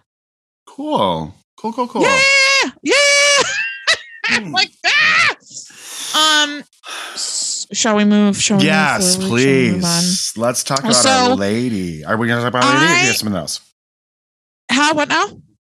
cool. 0.66 1.34
Cool, 1.56 1.72
cool, 1.74 1.88
cool. 1.88 2.02
Yeah. 2.02 2.70
Yeah. 2.82 2.94
Hmm. 4.32 4.52
like, 4.54 4.70
ah! 4.86 5.34
Um, 6.14 6.62
shall 7.16 7.96
we 7.96 8.04
move? 8.04 8.40
Shall 8.40 8.58
we 8.58 8.62
move 8.62 8.66
Yes. 8.66 9.12
Shall 9.14 9.20
we 9.22 9.26
move 9.72 9.80
please. 9.82 10.32
Let's 10.36 10.62
talk 10.62 10.80
about 10.80 11.04
our 11.04 11.34
lady. 11.34 12.04
Are 12.04 12.16
we 12.16 12.28
going 12.28 12.38
to 12.38 12.42
talk 12.48 12.50
about 12.54 12.64
our 12.64 12.80
lady 12.80 13.08
or 13.08 13.10
I- 13.10 13.12
something 13.12 13.36
else? 13.36 13.60
How? 14.80 14.94
What 14.94 15.10
now? 15.10 15.26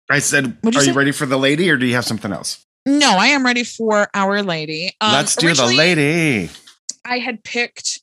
I 0.08 0.20
said, 0.20 0.56
What'd 0.62 0.74
you 0.74 0.80
are 0.80 0.84
you 0.84 0.92
say? 0.92 0.96
ready 0.96 1.12
for 1.12 1.26
the 1.26 1.36
lady 1.36 1.70
or 1.70 1.76
do 1.76 1.84
you 1.84 1.94
have 1.94 2.06
something 2.06 2.32
else? 2.32 2.64
No, 2.86 3.10
I 3.10 3.26
am 3.26 3.44
ready 3.44 3.62
for 3.62 4.08
our 4.14 4.42
lady. 4.42 4.96
Um, 5.02 5.12
Let's 5.12 5.36
do 5.36 5.52
the 5.52 5.66
lady. 5.66 6.48
I 7.04 7.18
had 7.18 7.44
picked 7.44 8.00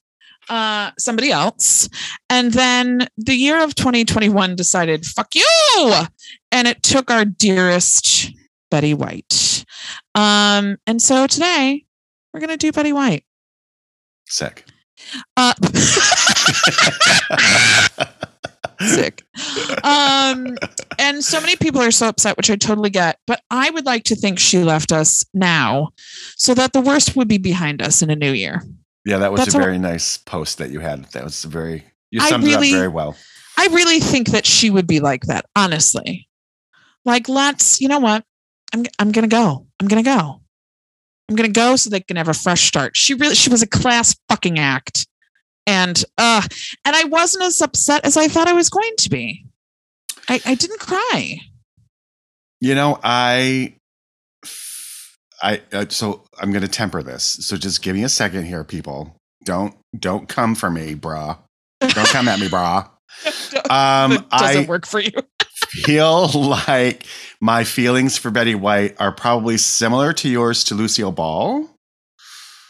uh 0.50 0.92
somebody 0.98 1.32
else 1.32 1.88
and 2.28 2.52
then 2.54 3.08
the 3.18 3.36
year 3.36 3.64
of 3.64 3.76
2021 3.76 4.56
decided 4.56 5.06
fuck 5.06 5.36
you 5.36 5.46
and 6.52 6.68
it 6.68 6.82
took 6.82 7.12
our 7.12 7.24
dearest 7.24 8.32
Betty 8.72 8.96
White. 8.96 9.64
Um 10.16 10.78
and 10.88 11.02
so 11.02 11.26
today 11.26 11.86
we're 12.34 12.40
going 12.40 12.50
to 12.50 12.58
do 12.58 12.72
Betty 12.72 12.94
White. 12.94 13.24
Sick. 14.28 14.66
Uh 15.38 15.54
sick. 18.82 19.24
Um 19.84 20.58
and 20.98 21.24
so 21.24 21.40
many 21.42 21.56
people 21.56 21.82
are 21.82 21.92
so 21.92 22.08
upset 22.08 22.38
which 22.38 22.50
I 22.50 22.56
totally 22.56 22.90
get, 22.90 23.20
but 23.28 23.42
I 23.50 23.70
would 23.70 23.86
like 23.86 24.04
to 24.06 24.16
think 24.16 24.40
she 24.40 24.60
left 24.60 24.92
us 24.92 25.24
now 25.34 25.90
so 26.36 26.54
that 26.54 26.74
the 26.74 26.82
worst 26.82 27.16
would 27.16 27.28
be 27.28 27.38
behind 27.38 27.82
us 27.82 28.02
in 28.02 28.10
a 28.10 28.16
new 28.16 28.32
year. 28.32 28.64
yeah, 29.06 29.18
that 29.18 29.32
was 29.32 29.40
That's 29.40 29.54
a 29.54 29.58
all- 29.58 29.64
very 29.64 29.78
nice 29.80 30.18
post 30.18 30.58
that 30.60 30.70
you 30.72 30.80
had. 30.80 31.06
That 31.12 31.24
was 31.24 31.44
very, 31.44 31.84
you 32.12 32.22
I 32.22 32.30
summed 32.30 32.44
it 32.44 32.48
really- 32.48 32.72
up 32.74 32.78
very 32.78 32.88
well. 32.88 33.16
I 33.58 33.68
really 33.68 34.00
think 34.00 34.30
that 34.30 34.46
she 34.46 34.70
would 34.70 34.88
be 34.88 35.00
like 35.02 35.24
that, 35.24 35.46
honestly. 35.56 36.30
Like, 37.04 37.28
let's, 37.28 37.82
you 37.82 37.88
know 37.90 38.00
what? 38.00 38.24
I'm 38.74 38.86
I'm 39.00 39.12
gonna 39.12 39.28
go. 39.28 39.68
I'm 39.80 39.88
gonna 39.88 40.04
go. 40.04 40.42
I'm 41.30 41.36
gonna 41.36 41.50
go 41.50 41.76
so 41.76 41.90
they 41.90 42.00
can 42.00 42.16
have 42.18 42.28
a 42.30 42.34
fresh 42.34 42.62
start. 42.68 42.96
She 42.96 43.14
really 43.16 43.36
she 43.36 43.50
was 43.50 43.62
a 43.62 43.68
class 43.68 44.16
fucking 44.30 44.60
act. 44.60 45.08
And 45.70 46.04
uh 46.18 46.42
and 46.84 46.96
I 46.96 47.04
wasn't 47.04 47.44
as 47.44 47.62
upset 47.62 48.04
as 48.04 48.18
I 48.18 48.28
thought 48.28 48.48
I 48.48 48.54
was 48.54 48.70
going 48.70 48.94
to 48.98 49.10
be. 49.10 49.46
I, 50.28 50.42
I 50.46 50.56
didn't 50.56 50.80
cry. 50.80 51.38
You 52.62 52.76
know, 52.76 53.00
I, 53.04 53.76
I, 55.42 55.62
uh, 55.72 55.86
so 55.90 56.24
I'm 56.40 56.52
going 56.52 56.62
to 56.62 56.68
temper 56.68 57.02
this. 57.02 57.24
So 57.24 57.58
just 57.58 57.82
give 57.82 57.96
me 57.96 58.04
a 58.04 58.10
second 58.10 58.46
here, 58.46 58.64
people. 58.64 59.16
Don't, 59.44 59.76
don't 59.98 60.28
come 60.28 60.56
for 60.56 60.70
me, 60.70 60.94
brah. 60.94 61.38
Don't 61.80 62.08
come 62.10 62.28
at 62.28 62.40
me, 62.40 62.48
brah. 62.48 62.90
Um, 63.70 64.12
That 64.12 64.30
doesn't 64.32 64.66
I 64.66 64.68
work 64.68 64.86
for 64.86 65.00
you. 65.00 65.12
feel 65.84 66.30
like 66.32 67.06
my 67.42 67.64
feelings 67.64 68.18
for 68.18 68.32
Betty 68.32 68.56
White 68.56 68.96
are 69.00 69.12
probably 69.12 69.58
similar 69.58 70.14
to 70.14 70.30
yours 70.30 70.64
to 70.66 70.76
Lucille 70.76 71.12
Ball. 71.12 71.68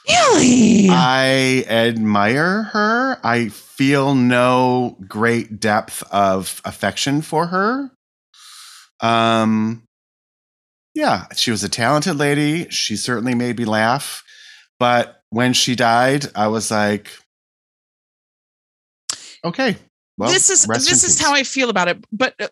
Really? 0.09 0.87
I 0.89 1.65
admire 1.67 2.63
her. 2.63 3.17
I 3.23 3.49
feel 3.49 4.15
no 4.15 4.97
great 5.07 5.59
depth 5.59 6.03
of 6.11 6.61
affection 6.65 7.21
for 7.21 7.47
her. 7.47 7.91
Um 9.01 9.83
yeah, 10.95 11.27
she 11.35 11.51
was 11.51 11.63
a 11.63 11.69
talented 11.69 12.17
lady. 12.17 12.69
She 12.69 12.95
certainly 12.95 13.35
made 13.35 13.57
me 13.57 13.65
laugh. 13.65 14.23
But 14.79 15.21
when 15.29 15.53
she 15.53 15.75
died, 15.75 16.25
I 16.35 16.47
was 16.47 16.71
like 16.71 17.11
okay. 19.45 19.77
Well, 20.19 20.29
this 20.29 20.49
is 20.49 20.65
this 20.65 21.03
is 21.03 21.15
peace. 21.15 21.19
how 21.21 21.34
I 21.34 21.43
feel 21.43 21.69
about 21.69 21.88
it. 21.88 22.05
But 22.12 22.36
uh, 22.41 22.49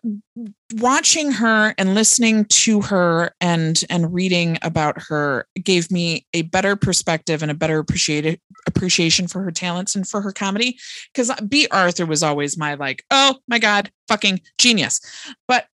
watching 0.76 1.30
her 1.32 1.74
and 1.76 1.94
listening 1.94 2.46
to 2.46 2.80
her 2.80 3.34
and 3.42 3.78
and 3.90 4.12
reading 4.12 4.56
about 4.62 5.02
her 5.08 5.46
gave 5.62 5.90
me 5.90 6.26
a 6.32 6.42
better 6.42 6.76
perspective 6.76 7.42
and 7.42 7.50
a 7.50 7.54
better 7.54 7.78
appreciated 7.78 8.40
appreciation 8.66 9.28
for 9.28 9.42
her 9.42 9.50
talents 9.50 9.94
and 9.94 10.08
for 10.08 10.22
her 10.22 10.32
comedy. 10.32 10.78
Because 11.12 11.30
Bea 11.46 11.68
Arthur 11.70 12.06
was 12.06 12.22
always 12.22 12.56
my 12.56 12.72
like, 12.72 13.04
oh 13.10 13.36
my 13.48 13.58
god, 13.58 13.92
fucking 14.08 14.40
genius. 14.56 15.02
But 15.46 15.66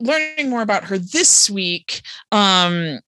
learning 0.00 0.48
more 0.48 0.62
about 0.62 0.84
her 0.84 0.96
this 0.96 1.50
week, 1.50 2.00
um, 2.32 3.00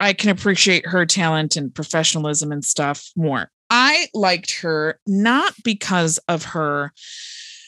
I 0.00 0.14
can 0.14 0.30
appreciate 0.30 0.86
her 0.86 1.04
talent 1.04 1.54
and 1.54 1.74
professionalism 1.74 2.50
and 2.50 2.64
stuff 2.64 3.10
more. 3.14 3.50
I 3.70 4.08
liked 4.14 4.60
her 4.60 5.00
not 5.06 5.54
because 5.64 6.18
of 6.28 6.44
her 6.46 6.92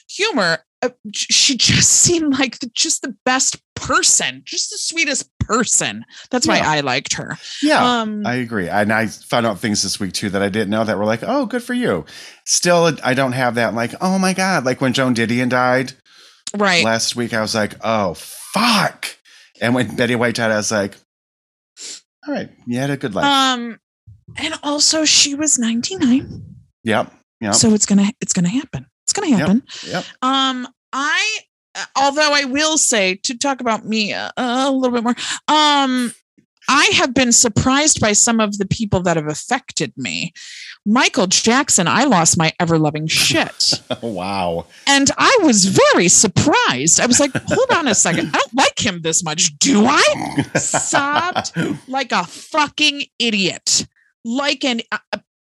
humor. 0.09 0.59
uh, 0.82 0.90
She 1.12 1.56
just 1.56 1.90
seemed 2.02 2.38
like 2.38 2.59
the, 2.61 2.70
just 2.74 3.02
the 3.02 3.14
best 3.24 3.56
person, 3.74 4.42
just 4.44 4.70
the 4.70 4.78
sweetest 4.78 5.30
person. 5.40 6.04
That's 6.30 6.46
why 6.46 6.59
Yeah. 6.59 6.70
I 6.70 6.80
liked 6.80 7.14
her. 7.14 7.37
Yeah. 7.62 8.00
Um, 8.00 8.26
I 8.26 8.35
agree. 8.37 8.68
And 8.68 8.92
I 8.92 9.06
found 9.06 9.46
out 9.46 9.59
things 9.59 9.82
this 9.82 9.98
week 10.00 10.12
too 10.12 10.30
that 10.30 10.42
I 10.42 10.48
didn't 10.48 10.70
know 10.70 10.85
that 10.85 10.98
were 10.98 11.04
like, 11.04 11.22
oh, 11.22 11.46
good 11.46 11.62
for 11.62 11.74
you. 11.74 12.04
Still, 12.44 12.96
I 13.04 13.14
don't 13.14 13.32
have 13.32 13.54
that 13.56 13.74
like, 13.74 13.92
oh 14.00 14.18
my 14.18 14.32
God. 14.32 14.64
Like 14.64 14.80
when 14.80 14.92
Joan 14.92 15.14
Didion 15.14 15.48
died 15.48 15.92
right. 16.56 16.85
last 16.85 17.16
week, 17.16 17.32
I 17.35 17.40
was 17.40 17.54
like, 17.54 17.74
oh, 17.82 18.14
fuck. 18.14 19.06
And 19.61 19.74
when 19.74 19.94
Betty 19.96 20.14
White 20.16 20.35
died, 20.35 20.50
I 20.50 20.56
was 20.56 20.70
like, 20.72 20.96
all 22.26 22.35
right, 22.35 22.50
you 22.66 22.78
had 22.78 22.90
a 22.90 22.96
good 22.96 23.14
life. 23.14 23.24
Um, 23.24 23.78
and 24.38 24.55
also 24.62 25.05
she 25.05 25.35
was 25.35 25.59
99. 25.59 26.42
yep. 26.85 27.12
Yep. 27.40 27.55
So 27.55 27.75
it's 27.75 27.87
gonna 27.87 28.11
it's 28.20 28.33
gonna 28.33 28.49
happen. 28.49 28.87
It's 29.05 29.12
gonna 29.12 29.37
happen. 29.37 29.62
yep. 29.87 30.05
Um, 30.22 30.66
I 30.92 31.38
although 31.94 32.33
I 32.33 32.44
will 32.44 32.79
say 32.79 33.16
to 33.25 33.37
talk 33.37 33.61
about 33.61 33.85
me 33.85 34.12
uh, 34.12 34.31
a 34.37 34.70
little 34.70 34.94
bit 34.94 35.05
more. 35.05 35.14
Um, 35.49 36.12
I 36.68 36.87
have 36.94 37.14
been 37.14 37.33
surprised 37.33 38.01
by 38.01 38.12
some 38.12 38.40
of 38.40 38.59
the 38.59 38.66
people 38.66 39.01
that 39.03 39.16
have 39.16 39.29
affected 39.29 39.92
me. 39.96 40.33
Michael 40.85 41.27
Jackson, 41.27 41.87
I 41.87 42.05
lost 42.05 42.38
my 42.38 42.53
ever 42.59 42.79
loving 42.79 43.07
shit. 43.07 43.75
wow. 44.03 44.66
And 44.87 45.11
I 45.16 45.38
was 45.42 45.64
very 45.66 46.09
surprised. 46.09 47.01
I 47.01 47.07
was 47.07 47.20
like, 47.20 47.33
hold 47.35 47.70
on 47.72 47.88
a 47.88 47.94
second. 47.94 48.31
I 48.35 48.38
don't 48.38 48.55
like 48.55 48.85
him 48.85 49.03
this 49.03 49.22
much, 49.22 49.57
do 49.59 49.85
I? 49.87 50.44
Sobbed 50.57 51.53
like 51.88 52.12
a 52.12 52.25
fucking 52.25 53.05
idiot. 53.18 53.87
Like 54.26 54.64
an 54.64 54.80
I, 54.90 54.98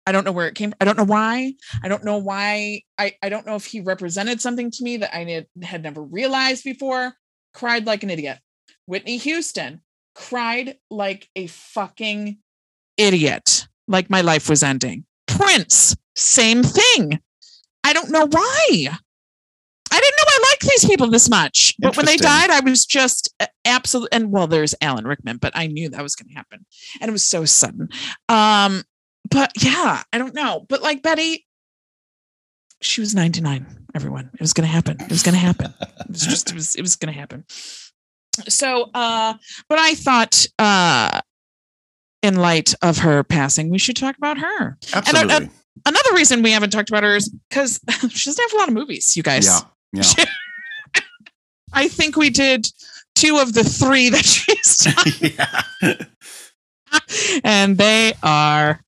I 0.06 0.12
don't 0.12 0.26
know 0.26 0.32
where 0.34 0.48
it 0.48 0.56
came 0.56 0.72
from. 0.72 0.78
I 0.82 0.86
don't 0.86 0.98
know 0.98 1.06
why. 1.06 1.54
I 1.82 1.88
don't 1.88 2.04
know 2.04 2.18
why. 2.18 2.82
I, 2.98 3.14
I 3.24 3.30
don't 3.30 3.46
know 3.46 3.56
if 3.56 3.66
he 3.66 3.80
represented 3.80 4.42
something 4.42 4.70
to 4.72 4.84
me 4.84 4.98
that 4.98 5.16
I 5.16 5.46
had 5.64 5.84
never 5.84 6.04
realized 6.04 6.64
before. 6.64 7.14
cried 7.54 7.86
like 7.86 8.04
an 8.04 8.10
idiot. 8.10 8.40
Whitney 8.86 9.18
Houston 9.18 9.82
cried 10.14 10.78
like 10.92 11.30
a 11.36 11.48
fucking 11.48 12.38
idiot, 12.98 13.68
like 13.88 14.10
my 14.10 14.22
life 14.22 14.50
was 14.50 14.62
ending. 14.62 15.06
Prince, 15.28 15.96
same 16.16 16.64
thing. 16.64 17.20
I 17.84 17.94
don't 17.94 18.12
know 18.12 18.28
why. 18.28 18.98
I 20.64 20.70
didn't 20.70 20.80
know 20.80 20.80
I 20.80 20.80
liked 20.80 20.82
these 20.82 20.86
people 20.86 21.08
this 21.08 21.30
much. 21.30 21.76
But 21.80 21.98
when 21.98 22.06
they 22.06 22.18
died, 22.18 22.50
I 22.50 22.60
was 22.62 22.86
just 22.86 23.34
absolute 23.66 24.10
and 24.12 24.32
well, 24.32 24.48
there's 24.48 24.76
Alan 24.82 25.06
Rickman, 25.06 25.38
but 25.38 25.54
I 25.56 25.68
knew 25.68 25.90
that 25.90 26.02
was 26.02 26.16
gonna 26.16 26.34
happen. 26.34 26.66
And 27.00 27.10
it 27.10 27.12
was 27.12 27.24
so 27.24 27.46
sudden. 27.46 27.90
Um, 28.30 28.84
but 29.30 29.52
yeah, 29.62 30.04
I 30.12 30.18
don't 30.18 30.34
know. 30.36 30.66
But 30.70 30.82
like 30.82 31.02
Betty, 31.02 31.46
she 32.82 33.02
was 33.02 33.16
99, 33.16 33.66
everyone. 33.96 34.30
It 34.34 34.42
was 34.42 34.54
gonna 34.54 34.68
happen. 34.68 34.98
It 35.00 35.10
was 35.10 35.24
gonna 35.24 35.38
happen. 35.38 35.74
It 35.82 36.10
was 36.10 36.22
just 36.22 36.50
it 36.52 36.56
was 36.56 36.76
it 36.76 36.82
was 36.82 36.96
gonna 36.96 37.14
happen. 37.14 37.46
So 38.48 38.90
uh, 38.94 39.36
but 39.70 39.80
I 39.80 39.96
thought 39.96 40.46
uh 40.60 41.22
in 42.22 42.36
light 42.36 42.74
of 42.82 43.00
her 43.00 43.24
passing, 43.24 43.70
we 43.70 43.78
should 43.78 43.98
talk 43.98 44.18
about 44.18 44.38
her. 44.38 44.78
Absolutely. 44.94 45.50
Another 45.86 46.14
reason 46.14 46.42
we 46.42 46.52
haven't 46.52 46.70
talked 46.70 46.90
about 46.90 47.04
her 47.04 47.16
is 47.16 47.34
because 47.50 47.80
she 48.10 48.30
doesn't 48.30 48.42
have 48.42 48.54
a 48.54 48.58
lot 48.58 48.68
of 48.70 48.74
movies, 48.74 49.18
you 49.18 49.24
guys. 49.24 49.46
yeah. 49.46 49.60
Yeah. 49.94 50.26
I 51.74 51.88
think 51.88 52.16
we 52.16 52.30
did 52.30 52.68
two 53.16 53.38
of 53.40 53.54
the 53.54 53.64
three 53.64 54.10
that 54.10 54.26
she's 54.26 54.78
done, 55.82 55.96
yeah. 56.92 57.42
and 57.44 57.78
they 57.78 58.14
are 58.24 58.82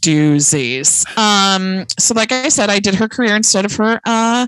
doozies. 0.00 1.06
Um, 1.16 1.86
so 1.98 2.14
like 2.14 2.32
I 2.32 2.48
said, 2.48 2.70
I 2.70 2.78
did 2.78 2.94
her 2.96 3.08
career 3.08 3.36
instead 3.36 3.64
of 3.64 3.74
her 3.76 4.00
uh 4.04 4.46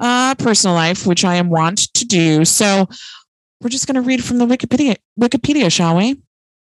uh 0.00 0.34
personal 0.36 0.74
life, 0.74 1.06
which 1.06 1.24
I 1.24 1.36
am 1.36 1.50
wont 1.50 1.92
to 1.94 2.04
do. 2.04 2.44
So 2.44 2.88
we're 3.60 3.70
just 3.70 3.86
gonna 3.86 4.02
read 4.02 4.24
from 4.24 4.38
the 4.38 4.46
Wikipedia 4.46 4.96
Wikipedia, 5.20 5.70
shall 5.70 5.96
we? 5.96 6.20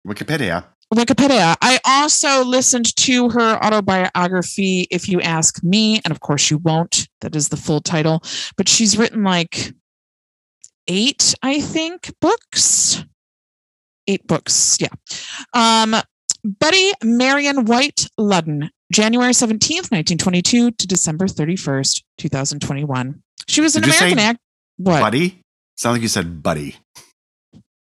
Wikipedia. 0.07 0.65
Wikipedia. 0.93 1.57
I 1.61 1.81
also 1.85 2.45
listened 2.45 2.95
to 2.97 3.31
her 3.31 3.59
autobiography, 3.65 4.87
If 4.91 5.09
You 5.09 5.21
Ask 5.21 5.63
Me, 5.65 6.01
and 6.05 6.13
of 6.13 6.21
course 6.21 6.51
you 6.51 6.59
won't. 6.59 7.09
That 7.21 7.35
is 7.35 7.49
the 7.49 7.57
full 7.57 7.81
title. 7.81 8.23
But 8.57 8.69
she's 8.69 8.97
written 8.97 9.25
like 9.25 9.75
eight, 10.89 11.35
I 11.43 11.61
think, 11.61 12.13
books. 12.21 13.05
Eight 14.07 14.27
books, 14.27 14.79
yeah. 14.81 14.89
Um, 15.55 15.97
Betty 16.45 16.93
Marion 17.03 17.65
White 17.65 18.07
Ludden, 18.21 18.69
January 18.93 19.33
17th, 19.33 19.91
1922 19.91 20.73
to 20.73 20.87
December 20.87 21.27
31st, 21.27 22.03
2021. 22.19 23.23
She 23.49 23.61
was 23.61 23.77
an 23.77 23.83
Did 23.83 23.95
American 23.95 24.19
act. 24.19 24.39
What? 24.77 25.01
Buddy? 25.01 25.41
Sound 25.77 25.95
like 25.95 26.03
you 26.03 26.09
said 26.09 26.43
buddy. 26.43 26.77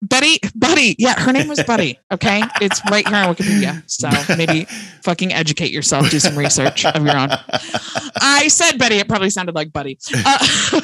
Betty, 0.02 0.38
Buddy. 0.54 0.96
Yeah, 0.98 1.20
her 1.20 1.30
name 1.30 1.46
was 1.46 1.62
Buddy. 1.62 1.98
Okay. 2.10 2.42
It's 2.62 2.80
right 2.90 3.06
here 3.06 3.18
on 3.18 3.34
Wikipedia. 3.34 3.82
So 3.86 4.08
maybe 4.34 4.64
fucking 5.02 5.32
educate 5.32 5.72
yourself, 5.72 6.08
do 6.10 6.18
some 6.18 6.38
research 6.38 6.86
of 6.86 7.04
your 7.04 7.16
own. 7.16 7.28
I 8.20 8.48
said 8.48 8.78
Betty, 8.78 8.96
it 8.96 9.08
probably 9.08 9.28
sounded 9.28 9.54
like 9.54 9.72
Buddy. 9.72 9.98
Uh, 10.24 10.38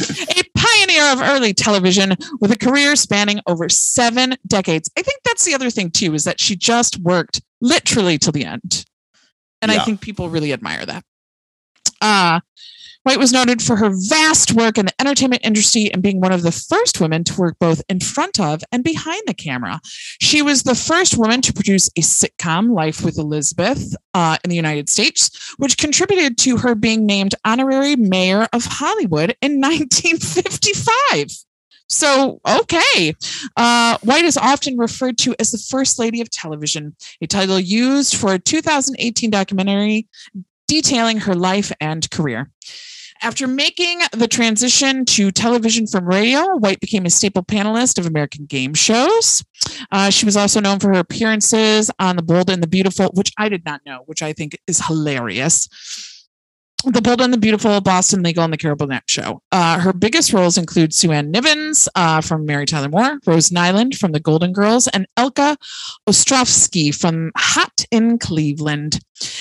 a 0.00 0.42
pioneer 0.86 1.12
of 1.12 1.20
early 1.20 1.52
television 1.54 2.14
with 2.40 2.50
a 2.50 2.58
career 2.58 2.96
spanning 2.96 3.40
over 3.46 3.68
seven 3.68 4.34
decades. 4.46 4.90
I 4.96 5.02
think 5.02 5.20
that's 5.24 5.44
the 5.44 5.54
other 5.54 5.70
thing, 5.70 5.90
too, 5.90 6.14
is 6.14 6.24
that 6.24 6.40
she 6.40 6.56
just 6.56 6.98
worked 7.00 7.40
literally 7.60 8.18
till 8.18 8.32
the 8.32 8.44
end. 8.44 8.84
And 9.62 9.72
I 9.72 9.84
think 9.84 10.00
people 10.00 10.28
really 10.28 10.52
admire 10.52 10.84
that. 10.86 11.04
Uh, 12.00 12.40
White 13.06 13.20
was 13.20 13.32
noted 13.32 13.62
for 13.62 13.76
her 13.76 13.90
vast 14.08 14.52
work 14.54 14.78
in 14.78 14.86
the 14.86 15.00
entertainment 15.00 15.44
industry 15.44 15.88
and 15.92 16.02
being 16.02 16.20
one 16.20 16.32
of 16.32 16.42
the 16.42 16.50
first 16.50 17.00
women 17.00 17.22
to 17.22 17.40
work 17.40 17.56
both 17.60 17.80
in 17.88 18.00
front 18.00 18.40
of 18.40 18.64
and 18.72 18.82
behind 18.82 19.22
the 19.28 19.32
camera. 19.32 19.80
She 20.20 20.42
was 20.42 20.64
the 20.64 20.74
first 20.74 21.16
woman 21.16 21.40
to 21.42 21.52
produce 21.52 21.86
a 21.96 22.00
sitcom, 22.00 22.74
Life 22.74 23.04
with 23.04 23.16
Elizabeth, 23.16 23.94
uh, 24.14 24.38
in 24.42 24.50
the 24.50 24.56
United 24.56 24.88
States, 24.88 25.54
which 25.56 25.78
contributed 25.78 26.36
to 26.38 26.56
her 26.56 26.74
being 26.74 27.06
named 27.06 27.36
honorary 27.44 27.94
mayor 27.94 28.48
of 28.52 28.64
Hollywood 28.64 29.36
in 29.40 29.60
1955. 29.60 31.30
So, 31.88 32.40
okay. 32.44 33.14
Uh, 33.56 33.98
White 34.02 34.24
is 34.24 34.36
often 34.36 34.76
referred 34.76 35.16
to 35.18 35.36
as 35.38 35.52
the 35.52 35.58
First 35.58 36.00
Lady 36.00 36.20
of 36.20 36.30
Television, 36.30 36.96
a 37.20 37.28
title 37.28 37.60
used 37.60 38.16
for 38.16 38.34
a 38.34 38.40
2018 38.40 39.30
documentary 39.30 40.08
detailing 40.66 41.18
her 41.18 41.36
life 41.36 41.70
and 41.80 42.10
career. 42.10 42.50
After 43.22 43.46
making 43.46 44.00
the 44.12 44.28
transition 44.28 45.04
to 45.06 45.30
television 45.30 45.86
from 45.86 46.06
radio, 46.06 46.56
White 46.56 46.80
became 46.80 47.06
a 47.06 47.10
staple 47.10 47.42
panelist 47.42 47.98
of 47.98 48.06
American 48.06 48.46
game 48.46 48.74
shows. 48.74 49.44
Uh, 49.90 50.10
she 50.10 50.24
was 50.24 50.36
also 50.36 50.60
known 50.60 50.78
for 50.78 50.88
her 50.88 51.00
appearances 51.00 51.90
on 51.98 52.16
The 52.16 52.22
Bold 52.22 52.50
and 52.50 52.62
the 52.62 52.66
Beautiful, 52.66 53.10
which 53.14 53.32
I 53.38 53.48
did 53.48 53.64
not 53.64 53.80
know, 53.86 54.02
which 54.06 54.22
I 54.22 54.32
think 54.32 54.58
is 54.66 54.84
hilarious. 54.86 55.68
The 56.84 57.02
Bold 57.02 57.20
and 57.20 57.32
the 57.32 57.38
Beautiful, 57.38 57.80
Boston 57.80 58.22
Legal, 58.22 58.44
and 58.44 58.52
the 58.52 58.56
Carol 58.56 58.76
Burnett 58.76 59.02
Show. 59.06 59.42
Uh, 59.50 59.80
her 59.80 59.92
biggest 59.92 60.32
roles 60.32 60.56
include 60.56 60.94
Sue 60.94 61.10
Ann 61.10 61.32
Nivens 61.32 61.88
uh, 61.96 62.20
from 62.20 62.46
Mary 62.46 62.64
Tyler 62.64 62.88
Moore, 62.88 63.18
Rose 63.26 63.48
Nylund 63.48 63.96
from 63.96 64.12
The 64.12 64.20
Golden 64.20 64.52
Girls, 64.52 64.86
and 64.88 65.06
Elka 65.16 65.56
Ostrovsky 66.08 66.94
from 66.94 67.32
Hot 67.36 67.84
in 67.90 68.18
Cleveland. 68.18 69.00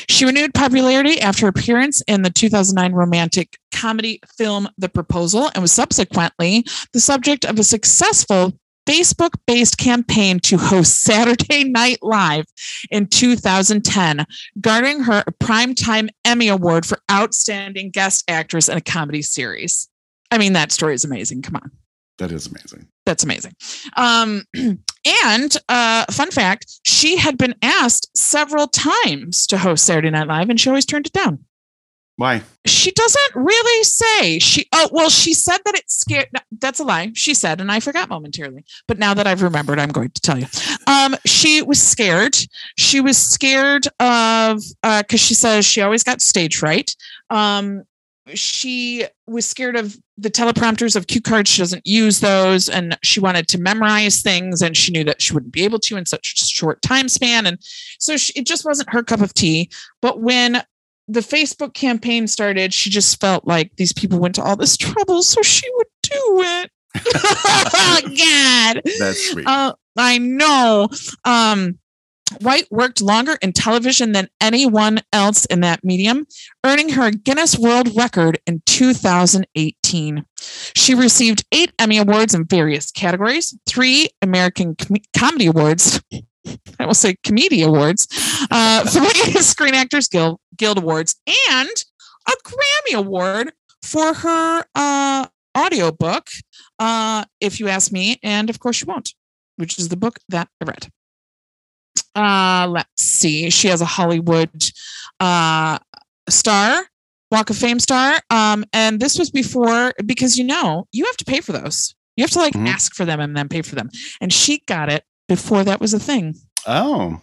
She 0.09 0.25
renewed 0.25 0.55
popularity 0.55 1.21
after 1.21 1.45
her 1.45 1.49
appearance 1.49 2.01
in 2.07 2.23
the 2.23 2.31
2009 2.31 2.93
romantic 2.93 3.57
comedy 3.75 4.19
film 4.37 4.69
The 4.77 4.89
Proposal 4.89 5.51
and 5.53 5.61
was 5.61 5.71
subsequently 5.71 6.65
the 6.93 6.99
subject 6.99 7.45
of 7.45 7.59
a 7.59 7.63
successful 7.63 8.53
Facebook 8.87 9.31
based 9.47 9.77
campaign 9.77 10.39
to 10.41 10.57
host 10.57 11.01
Saturday 11.01 11.63
Night 11.63 11.97
Live 12.01 12.45
in 12.91 13.07
2010, 13.07 14.25
garnering 14.61 15.01
her 15.03 15.23
a 15.27 15.31
Primetime 15.31 16.09
Emmy 16.23 16.47
Award 16.47 16.85
for 16.85 16.99
Outstanding 17.11 17.91
Guest 17.91 18.23
Actress 18.27 18.69
in 18.69 18.77
a 18.77 18.81
Comedy 18.81 19.21
Series. 19.21 19.89
I 20.31 20.37
mean, 20.37 20.53
that 20.53 20.71
story 20.71 20.93
is 20.93 21.05
amazing. 21.05 21.41
Come 21.41 21.55
on 21.55 21.71
That 22.17 22.31
is 22.31 22.47
amazing. 22.47 22.87
that's 23.05 23.23
amazing. 23.23 23.55
Um, 23.97 24.43
and 24.55 25.57
uh, 25.69 26.05
fun 26.11 26.31
fact, 26.31 26.79
she 26.83 27.17
had 27.17 27.37
been 27.37 27.55
asked 27.61 28.15
several 28.15 28.67
times 28.67 29.47
to 29.47 29.57
host 29.57 29.85
Saturday 29.85 30.09
Night 30.11 30.27
Live, 30.27 30.49
and 30.49 30.59
she 30.59 30.69
always 30.69 30.85
turned 30.85 31.07
it 31.07 31.13
down. 31.13 31.45
Why? 32.17 32.43
She 32.65 32.91
doesn't 32.91 33.35
really 33.35 33.83
say. 33.83 34.39
She 34.39 34.67
oh 34.73 34.89
well, 34.91 35.09
she 35.09 35.33
said 35.33 35.57
that 35.65 35.75
it 35.75 35.89
scared. 35.89 36.27
no, 36.33 36.39
That's 36.59 36.79
a 36.79 36.83
lie. 36.85 37.11
She 37.13 37.33
said, 37.33 37.59
and 37.59 37.71
I 37.71 37.81
forgot 37.81 38.09
momentarily. 38.09 38.63
But 38.87 38.99
now 38.99 39.13
that 39.13 39.27
I've 39.27 39.41
remembered, 39.41 39.79
I'm 39.79 39.91
going 39.91 40.11
to 40.11 40.21
tell 40.21 40.39
you. 40.39 40.47
Um, 40.87 41.15
she 41.25 41.61
was 41.61 41.81
scared. 41.81 42.37
She 42.77 43.01
was 43.01 43.17
scared 43.17 43.87
of 43.99 44.61
uh, 44.83 45.01
because 45.01 45.19
she 45.19 45.33
says 45.33 45.65
she 45.65 45.81
always 45.81 46.03
got 46.03 46.21
stage 46.21 46.55
fright. 46.55 46.95
Um, 47.29 47.83
she 48.33 49.05
was 49.27 49.45
scared 49.45 49.75
of 49.75 49.97
the 50.17 50.31
teleprompters 50.31 50.95
of 50.95 51.07
cue 51.07 51.21
cards. 51.21 51.49
She 51.49 51.61
doesn't 51.61 51.85
use 51.85 52.21
those, 52.21 52.69
and 52.69 52.97
she 53.03 53.19
wanted 53.19 53.47
to 53.49 53.59
memorize 53.59 54.21
things, 54.21 54.61
and 54.61 54.75
she 54.75 54.91
knew 54.91 55.03
that 55.03 55.21
she 55.21 55.33
wouldn't 55.33 55.51
be 55.51 55.63
able 55.63 55.79
to 55.79 55.97
in 55.97 56.05
such 56.05 56.33
a 56.33 56.45
short 56.45 56.81
time 56.81 57.09
span, 57.09 57.45
and 57.45 57.57
so 57.99 58.15
she, 58.15 58.31
it 58.39 58.45
just 58.45 58.65
wasn't 58.65 58.89
her 58.91 59.03
cup 59.03 59.21
of 59.21 59.33
tea. 59.33 59.69
But 60.01 60.21
when 60.21 60.63
the 61.07 61.19
Facebook 61.19 61.73
campaign 61.73 62.27
started, 62.27 62.73
she 62.73 62.89
just 62.89 63.19
felt 63.19 63.45
like 63.45 63.71
these 63.77 63.93
people 63.93 64.19
went 64.19 64.35
to 64.35 64.43
all 64.43 64.55
this 64.55 64.77
trouble, 64.77 65.23
so 65.23 65.41
she 65.41 65.69
would 65.75 65.87
do 66.01 66.41
it. 66.41 66.71
oh, 67.15 68.01
God. 68.03 68.81
That's 68.99 69.29
sweet. 69.31 69.45
Uh, 69.47 69.73
I 69.97 70.17
know. 70.17 70.89
Um, 71.23 71.79
White 72.41 72.67
worked 72.71 73.01
longer 73.01 73.37
in 73.41 73.53
television 73.53 74.11
than 74.11 74.27
anyone 74.41 74.99
else 75.13 75.45
in 75.45 75.61
that 75.61 75.83
medium, 75.83 76.25
earning 76.65 76.89
her 76.89 77.07
a 77.07 77.11
Guinness 77.11 77.57
World 77.57 77.95
Record 77.95 78.39
in 78.47 78.63
2018. 78.65 80.25
She 80.75 80.95
received 80.95 81.45
eight 81.51 81.71
Emmy 81.77 81.99
Awards 81.99 82.33
in 82.33 82.45
various 82.45 82.91
categories, 82.91 83.57
three 83.67 84.09
American 84.23 84.75
Com- 84.75 84.97
Comedy 85.15 85.45
Awards. 85.45 86.01
I 86.79 86.85
will 86.85 86.93
say 86.93 87.15
Comedy 87.25 87.61
Awards, 87.63 88.07
uh, 88.51 88.85
three 88.89 89.31
Screen 89.41 89.73
Actors 89.73 90.07
Guild, 90.07 90.39
Guild 90.57 90.77
Awards, 90.77 91.15
and 91.49 91.69
a 92.27 92.31
Grammy 92.43 92.97
Award 92.97 93.53
for 93.81 94.13
her 94.13 94.65
uh, 94.75 95.27
audiobook, 95.57 96.27
uh, 96.79 97.25
If 97.39 97.59
You 97.59 97.67
Ask 97.69 97.91
Me, 97.91 98.19
and 98.23 98.49
of 98.49 98.59
course 98.59 98.81
you 98.81 98.87
won't, 98.87 99.13
which 99.57 99.77
is 99.79 99.89
the 99.89 99.97
book 99.97 100.19
that 100.29 100.47
I 100.61 100.65
read. 100.65 100.87
Uh, 102.15 102.67
let's 102.69 103.03
see. 103.03 103.49
She 103.49 103.67
has 103.67 103.81
a 103.81 103.85
Hollywood 103.85 104.49
uh, 105.19 105.79
star, 106.29 106.83
Walk 107.31 107.49
of 107.49 107.57
Fame 107.57 107.79
star. 107.79 108.19
Um, 108.29 108.63
and 108.73 108.99
this 108.99 109.17
was 109.19 109.29
before 109.31 109.93
because 110.05 110.37
you 110.37 110.43
know 110.45 110.87
you 110.91 111.05
have 111.05 111.17
to 111.17 111.25
pay 111.25 111.41
for 111.41 111.51
those. 111.51 111.93
You 112.15 112.23
have 112.23 112.31
to 112.31 112.39
like 112.39 112.53
Mhm. 112.53 112.67
ask 112.67 112.95
for 112.95 113.03
them 113.03 113.19
and 113.19 113.35
then 113.35 113.49
pay 113.49 113.61
for 113.61 113.75
them. 113.75 113.89
And 114.21 114.31
she 114.31 114.61
got 114.67 114.89
it 114.89 115.03
before 115.27 115.63
that 115.63 115.79
was 115.81 115.93
a 115.93 115.99
thing. 115.99 116.35
oh, 116.67 117.19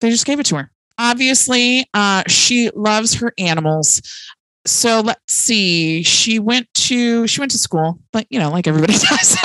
They 0.00 0.10
just 0.10 0.26
gave 0.26 0.40
it 0.40 0.46
to 0.46 0.56
her. 0.56 0.70
Obviously, 0.98 1.86
uh, 1.94 2.22
she 2.28 2.70
loves 2.74 3.14
her 3.14 3.32
animals. 3.38 4.02
so 4.66 5.00
let's 5.00 5.32
see. 5.32 6.02
She 6.02 6.38
went 6.38 6.68
to 6.74 7.26
she 7.26 7.40
went 7.40 7.52
to 7.52 7.58
school, 7.58 7.98
but 8.12 8.26
you 8.30 8.38
know, 8.38 8.50
like 8.50 8.66
everybody 8.66 8.92
does. 9.08 9.36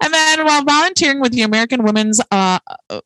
And 0.00 0.14
then 0.14 0.44
while 0.44 0.64
volunteering 0.64 1.20
with 1.20 1.32
the 1.32 1.42
American 1.42 1.82
Women's 1.84 2.20
uh, 2.30 2.58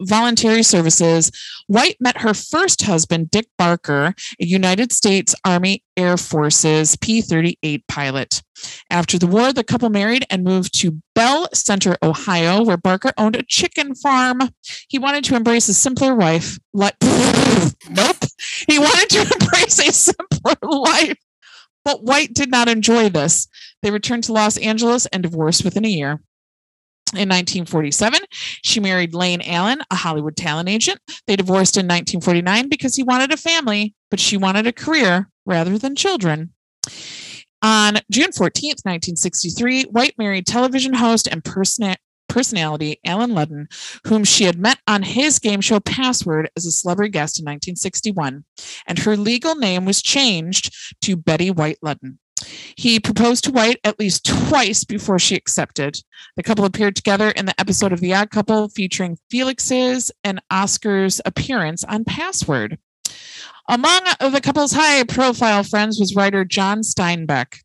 Voluntary 0.03 0.63
Services, 0.63 1.31
White 1.67 1.97
met 2.01 2.19
her 2.19 2.35
first 2.35 2.83
husband, 2.83 3.31
Dick 3.31 3.47
Barker, 3.59 4.15
a 4.41 4.45
United 4.45 4.93
States 4.93 5.35
Army 5.45 5.83
Air 5.97 6.17
Forces 6.17 6.97
P 6.97 7.21
38 7.21 7.87
pilot. 7.87 8.43
After 8.91 9.19
the 9.19 9.27
war, 9.27 9.53
the 9.53 9.65
couple 9.65 9.91
married 9.91 10.25
and 10.31 10.45
moved 10.45 10.79
to 10.81 11.03
Belle 11.15 11.49
Center, 11.53 11.97
Ohio, 12.03 12.63
where 12.63 12.77
Barker 12.77 13.13
owned 13.19 13.37
a 13.37 13.43
chicken 13.43 13.95
farm. 13.95 14.41
He 14.89 14.99
wanted 14.99 15.25
to 15.25 15.37
embrace 15.37 15.69
a 15.69 15.75
simpler. 15.75 16.15
Like, 16.15 16.97
nope. 17.91 18.17
He 18.69 18.79
wanted 18.79 19.09
to 19.11 19.21
embrace 19.41 19.79
a 19.79 19.93
simpler 19.93 20.57
life. 20.63 21.19
But 21.85 22.05
White 22.05 22.33
did 22.33 22.51
not 22.51 22.69
enjoy 22.69 23.09
this. 23.09 23.49
They 23.83 23.91
returned 23.91 24.25
to 24.25 24.33
Los 24.33 24.57
Angeles 24.59 25.07
and 25.07 25.23
divorced 25.23 25.65
within 25.65 25.85
a 25.85 25.89
year. 25.89 26.21
In 27.13 27.29
1947, 27.29 28.21
she 28.63 28.81
married 28.81 29.15
Lane 29.15 29.43
Allen, 29.43 29.83
a 29.91 29.97
Hollywood 29.97 30.35
talent 30.35 30.71
agent. 30.71 30.99
They 31.27 31.37
divorced 31.37 31.77
in 31.77 31.85
1949 31.85 32.71
because 32.71 32.97
he 32.97 33.03
wanted 33.03 33.33
a 33.33 33.37
family, 33.37 33.95
but 34.11 34.19
she 34.19 34.39
wanted 34.39 34.67
a 34.67 34.73
career 34.73 35.29
rather 35.45 35.77
than 35.77 35.95
children. 35.95 36.55
On 37.63 37.99
June 38.11 38.33
14, 38.33 38.71
1963, 38.83 39.85
White 39.85 40.15
married 40.17 40.47
television 40.47 40.95
host 40.95 41.29
and 41.31 41.45
person- 41.45 41.97
personality 42.31 42.99
Allen 43.05 43.33
Ludden, 43.33 43.67
whom 44.07 44.25
she 44.25 44.45
had 44.45 44.59
met 44.59 44.79
on 44.89 45.03
his 45.03 45.39
game 45.39 45.61
show 45.61 45.81
Password 45.81 46.51
as 46.57 46.65
a 46.65 46.73
celebrity 46.73 47.11
guest 47.11 47.39
in 47.39 47.45
1961, 47.45 48.45
and 48.87 48.99
her 49.01 49.19
legal 49.19 49.55
name 49.55 49.85
was 49.85 50.01
changed 50.01 50.75
to 51.03 51.15
Betty 51.15 51.51
White 51.51 51.79
Ludden. 51.85 52.17
He 52.77 53.01
proposed 53.01 53.45
to 53.45 53.51
White 53.51 53.81
at 53.85 53.99
least 53.99 54.27
twice 54.27 54.85
before 54.85 55.19
she 55.19 55.37
accepted. 55.37 55.99
The 56.37 56.43
couple 56.43 56.65
appeared 56.65 56.97
together 56.97 57.31
in 57.31 57.47
the 57.47 57.59
episode 57.61 57.93
of 57.93 58.01
The 58.01 58.15
Odd 58.15 58.31
Couple 58.31 58.69
featuring 58.69 59.19
Felix's 59.31 60.11
and 60.25 60.41
Oscar's 60.51 61.21
appearance 61.25 61.85
on 61.85 62.05
Password. 62.05 62.79
Among 63.69 64.01
the 64.21 64.41
couple's 64.43 64.73
high 64.73 65.05
profile 65.05 65.63
friends 65.63 65.99
was 66.01 66.17
writer 66.17 66.45
John 66.45 66.81
Steinbeck. 66.81 67.61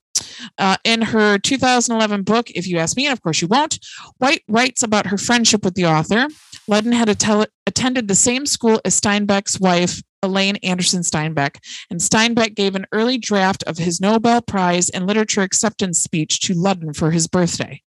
Uh, 0.58 0.78
in 0.84 1.02
her 1.02 1.38
2011 1.38 2.24
book, 2.24 2.50
If 2.52 2.68
You 2.68 2.78
Ask 2.78 2.98
Me, 2.98 3.06
and 3.06 3.14
of 3.14 3.22
course 3.22 3.42
you 3.42 3.48
won't, 3.48 3.80
White 4.18 4.44
writes 4.48 4.84
about 4.84 5.08
her 5.08 5.18
friendship 5.18 5.64
with 5.64 5.76
the 5.76 5.86
author. 5.86 6.28
Ludden 6.70 6.94
had 6.94 7.10
attended 7.10 8.08
the 8.08 8.16
same 8.16 8.46
school 8.46 8.82
as 8.84 9.00
Steinbeck's 9.00 9.60
wife, 9.60 10.02
Elaine 10.24 10.58
Anderson 10.58 11.02
Steinbeck, 11.02 11.58
and 11.90 12.00
Steinbeck 12.00 12.56
gave 12.56 12.76
an 12.76 12.86
early 12.92 13.18
draft 13.18 13.64
of 13.64 13.78
his 13.78 14.02
Nobel 14.02 14.42
Prize 14.42 14.90
in 14.90 15.06
Literature 15.06 15.42
acceptance 15.42 16.02
speech 16.02 16.40
to 16.42 16.54
Ludden 16.54 16.96
for 16.96 17.12
his 17.12 17.28
birthday. 17.28 17.82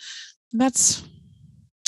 That's 0.52 1.04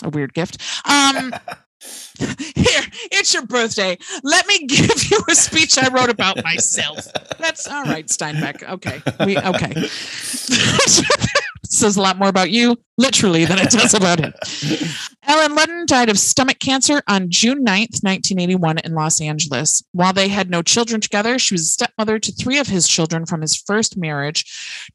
a 0.04 0.10
weird 0.10 0.34
gift. 0.34 0.62
Um, 0.86 1.34
here, 2.56 2.84
it's 3.12 3.34
your 3.34 3.46
birthday. 3.46 3.98
Let 4.24 4.48
me 4.48 4.66
give 4.68 5.12
you 5.12 5.20
a 5.30 5.36
speech 5.36 5.78
I 5.78 5.90
wrote 5.90 6.10
about 6.10 6.44
myself. 6.44 7.08
That's 7.40 7.68
all 7.68 7.84
right, 7.84 8.08
Steinbeck. 8.08 8.64
Okay. 8.64 9.02
We 9.26 9.38
okay. 9.38 9.90
says 11.72 11.98
a 11.98 12.02
lot 12.02 12.18
more 12.18 12.30
about 12.30 12.52
you, 12.52 12.78
literally, 12.98 13.46
than 13.46 13.60
it 13.60 13.70
does 13.70 13.94
about 13.94 14.20
him. 14.20 14.34
Allen 15.24 15.56
Ludden 15.56 15.86
died 15.86 16.10
of 16.10 16.20
stomach 16.20 16.60
cancer 16.60 17.02
on 17.08 17.30
June 17.30 17.60
9th, 17.60 18.04
1981, 18.04 18.80
in 18.80 18.94
Los 18.94 19.22
Angeles. 19.22 19.82
While 19.94 20.14
they 20.14 20.28
had 20.28 20.50
no 20.50 20.62
children 20.62 21.00
together, 21.00 21.40
she 21.40 21.54
was 21.54 21.62
a 21.62 21.66
stepmother 21.66 22.20
to 22.20 22.32
three 22.32 22.60
of 22.60 22.68
his 22.68 22.88
children 22.88 23.26
from 23.26 23.42
his 23.42 23.56
first 23.56 23.98
marriage 23.98 24.46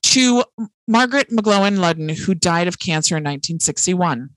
to 0.02 0.44
Margaret 0.86 1.30
McGloin 1.30 1.78
Ludden, 1.78 2.16
who 2.16 2.34
died 2.34 2.68
of 2.68 2.78
cancer 2.78 3.16
in 3.16 3.24
1961. 3.24 4.30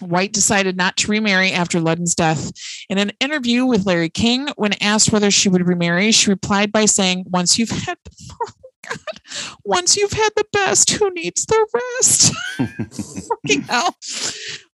White 0.00 0.32
decided 0.32 0.76
not 0.76 0.96
to 0.98 1.10
remarry 1.10 1.52
after 1.52 1.78
Ludden's 1.78 2.14
death. 2.14 2.52
In 2.88 2.98
an 2.98 3.12
interview 3.20 3.66
with 3.66 3.86
Larry 3.86 4.08
King, 4.08 4.48
when 4.56 4.72
asked 4.82 5.12
whether 5.12 5.30
she 5.30 5.48
would 5.48 5.66
remarry, 5.66 6.10
she 6.10 6.30
replied 6.30 6.72
by 6.72 6.86
saying, 6.86 7.26
Once 7.28 7.58
you've 7.58 7.70
had 7.70 7.98
God, 8.28 8.54
once 9.64 9.96
you've 9.96 10.12
had 10.12 10.30
the 10.36 10.44
best, 10.52 10.90
who 10.90 11.10
needs 11.10 11.46
the 11.46 11.66
rest? 11.74 12.34
Fucking 13.28 13.62
hell. 13.62 13.96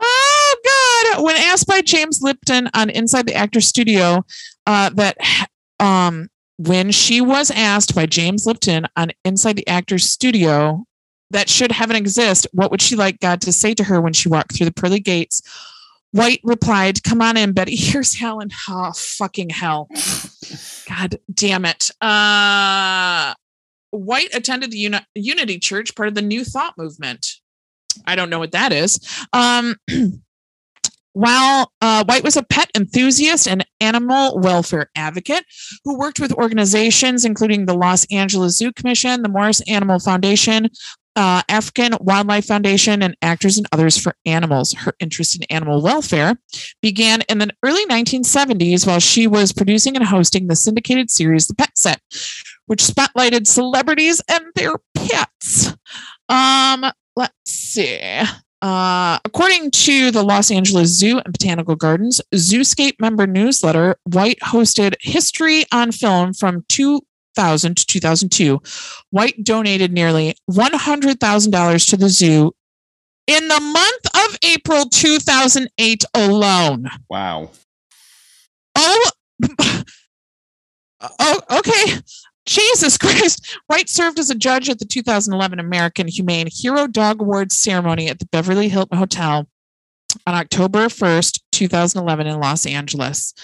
Oh 0.03 1.13
God. 1.15 1.25
When 1.25 1.37
asked 1.37 1.67
by 1.67 1.81
James 1.81 2.21
Lipton 2.23 2.69
on 2.75 2.91
Inside 2.91 3.27
the 3.27 3.35
Actor 3.35 3.61
Studio, 3.61 4.25
uh, 4.67 4.91
that 4.91 5.19
um 5.81 6.29
when 6.57 6.91
she 6.91 7.21
was 7.21 7.51
asked 7.51 7.95
by 7.95 8.07
James 8.07 8.47
Lipton 8.47 8.87
on 8.97 9.11
Inside 9.25 9.57
the 9.57 9.67
Actors 9.67 10.09
Studio 10.09 10.87
that 11.31 11.49
should 11.49 11.73
heaven 11.73 11.97
exist, 11.97 12.47
what 12.53 12.71
would 12.71 12.83
she 12.83 12.97
like 12.97 13.19
God 13.21 13.41
to 13.43 13.53
say 13.53 13.75
to 13.75 13.85
her 13.85 14.01
when 14.01 14.13
she 14.13 14.29
walked 14.29 14.57
through 14.57 14.67
the 14.67 14.73
pearly 14.73 15.01
gates? 15.01 15.43
White 16.13 16.41
replied, 16.45 17.03
Come 17.03 17.21
on 17.21 17.37
in, 17.37 17.53
Betty. 17.53 17.75
Here's 17.77 18.15
hell 18.15 18.41
and 18.41 18.53
oh, 18.69 18.93
fucking 18.93 19.51
hell. 19.51 19.89
God 20.89 21.19
damn 21.33 21.65
it. 21.65 21.91
Uh, 22.01 23.35
White 23.95 24.35
attended 24.35 24.71
the 24.71 24.79
Uni- 24.79 25.07
Unity 25.15 25.59
Church, 25.59 25.95
part 25.95 26.09
of 26.09 26.15
the 26.15 26.23
New 26.23 26.45
Thought 26.45 26.77
movement. 26.77 27.27
I 28.07 28.17
don't 28.17 28.31
know 28.31 28.39
what 28.39 28.53
that 28.53 28.73
is. 28.73 28.99
Um, 29.33 29.77
while 31.13 31.73
uh, 31.81 32.05
White 32.05 32.25
was 32.25 32.37
a 32.37 32.43
pet 32.43 32.71
enthusiast 32.77 33.47
and 33.47 33.65
animal 33.81 34.39
welfare 34.41 34.91
advocate 34.97 35.45
who 35.85 35.97
worked 35.97 36.19
with 36.19 36.33
organizations 36.33 37.25
including 37.25 37.67
the 37.67 37.75
Los 37.75 38.05
Angeles 38.11 38.59
Zoo 38.59 38.73
Commission, 38.73 39.23
the 39.23 39.29
Morris 39.29 39.61
Animal 39.69 40.01
Foundation, 40.01 40.69
uh, 41.17 41.43
African 41.49 41.95
Wildlife 42.01 42.47
Foundation, 42.47 43.03
and 43.03 43.17
Actors 43.23 43.57
and 43.59 43.67
Others 43.73 43.99
for 43.99 44.15
Animals. 44.27 44.73
Her 44.73 44.95
interest 45.01 45.37
in 45.37 45.45
animal 45.45 45.83
welfare 45.83 46.37
began 46.83 47.23
in 47.29 47.39
the 47.39 47.51
early 47.63 47.85
1970s 47.87 48.87
while 48.87 49.01
she 49.01 49.27
was 49.27 49.53
producing 49.53 49.97
and 49.97 50.05
hosting 50.05 50.49
the 50.49 50.57
syndicated 50.57 51.11
series 51.11 51.47
The 51.47 51.55
Pet 51.55 51.77
Set, 51.77 52.01
which 52.67 52.83
spotlighted 52.83 53.47
celebrities 53.47 54.21
and 54.31 54.45
their 54.55 54.75
pets. 54.95 55.75
Um, 56.29 56.85
let's 57.17 57.35
see. 57.45 58.23
Uh, 58.63 59.19
according 59.27 59.71
to 59.71 60.11
the 60.11 60.23
Los 60.23 60.51
Angeles 60.51 60.99
Zoo 60.99 61.19
and 61.19 61.33
Botanical 61.33 61.77
Gardens 61.77 62.19
Zooscape 62.35 62.95
member 62.99 63.27
newsletter, 63.27 63.97
White 64.05 64.39
hosted 64.41 64.95
History 65.01 65.65
on 65.71 65.93
Film 65.93 66.33
from 66.33 66.65
2000 67.35 67.77
to 67.77 67.87
2002. 67.87 68.63
White 69.11 69.45
donated 69.45 69.93
nearly 69.93 70.37
$100,000 70.51 71.91
to 71.91 71.97
the 71.97 72.09
zoo 72.09 72.53
in 73.27 73.49
the 73.49 73.61
month 73.61 74.29
of 74.29 74.39
April 74.43 74.89
2008 74.89 76.05
alone. 76.15 76.91
Wow. 77.09 77.51
Oh, 78.77 79.11
oh, 81.01 81.41
okay. 81.51 82.01
Jesus 82.47 82.99
Christ. 82.99 83.59
White 83.69 83.89
served 83.89 84.19
as 84.19 84.31
a 84.31 84.35
judge 84.35 84.69
at 84.69 84.79
the 84.79 84.85
2011 84.85 85.59
American 85.59 86.07
Humane 86.07 86.49
Hero 86.51 86.87
Dog 86.87 87.23
Awards 87.23 87.57
ceremony 87.57 88.09
at 88.09 88.19
the 88.19 88.27
Beverly 88.27 88.69
Hilton 88.69 88.99
Hotel 88.99 89.49
on 90.27 90.35
October 90.35 90.87
1st, 90.87 91.41
2011, 91.53 92.27
in 92.27 92.41
Los 92.41 92.67
Angeles. 92.67 93.35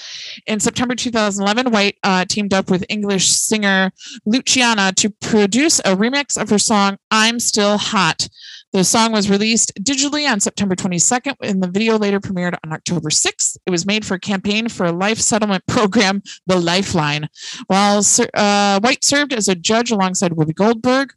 In 0.47 0.61
September 0.61 0.95
2011, 0.95 1.73
White 1.73 1.97
uh, 2.03 2.25
teamed 2.29 2.53
up 2.53 2.71
with 2.71 2.85
English 2.89 3.29
singer 3.29 3.91
Luciana 4.27 4.93
to 4.97 5.11
produce 5.21 5.79
a 5.81 5.97
remix 5.97 6.41
of 6.41 6.51
her 6.51 6.59
song 6.59 6.97
I'm 7.11 7.39
Still 7.39 7.79
Hot. 7.79 8.29
The 8.73 8.85
song 8.85 9.11
was 9.11 9.29
released 9.29 9.73
digitally 9.83 10.31
on 10.31 10.39
September 10.39 10.77
22nd, 10.77 11.35
and 11.43 11.63
the 11.63 11.71
video 11.71 11.99
later 11.99 12.21
premiered 12.21 12.57
on 12.65 12.73
October 12.73 13.11
6th. 13.11 13.57
It 13.67 13.71
was 13.71 13.85
made 13.85 14.05
for 14.05 14.15
a 14.15 14.21
campaign 14.21 14.69
for 14.69 14.87
a 14.87 14.93
life 14.93 15.19
settlement 15.19 15.67
program, 15.67 16.23
The 16.47 16.57
Lifeline. 16.57 17.29
While 17.67 18.03
uh, 18.35 18.81
White 18.81 19.05
served 19.05 19.33
as 19.33 19.49
a 19.49 19.57
judge 19.57 19.91
alongside 19.91 20.33
Whoopi 20.33 20.55
Goldberg 20.55 21.15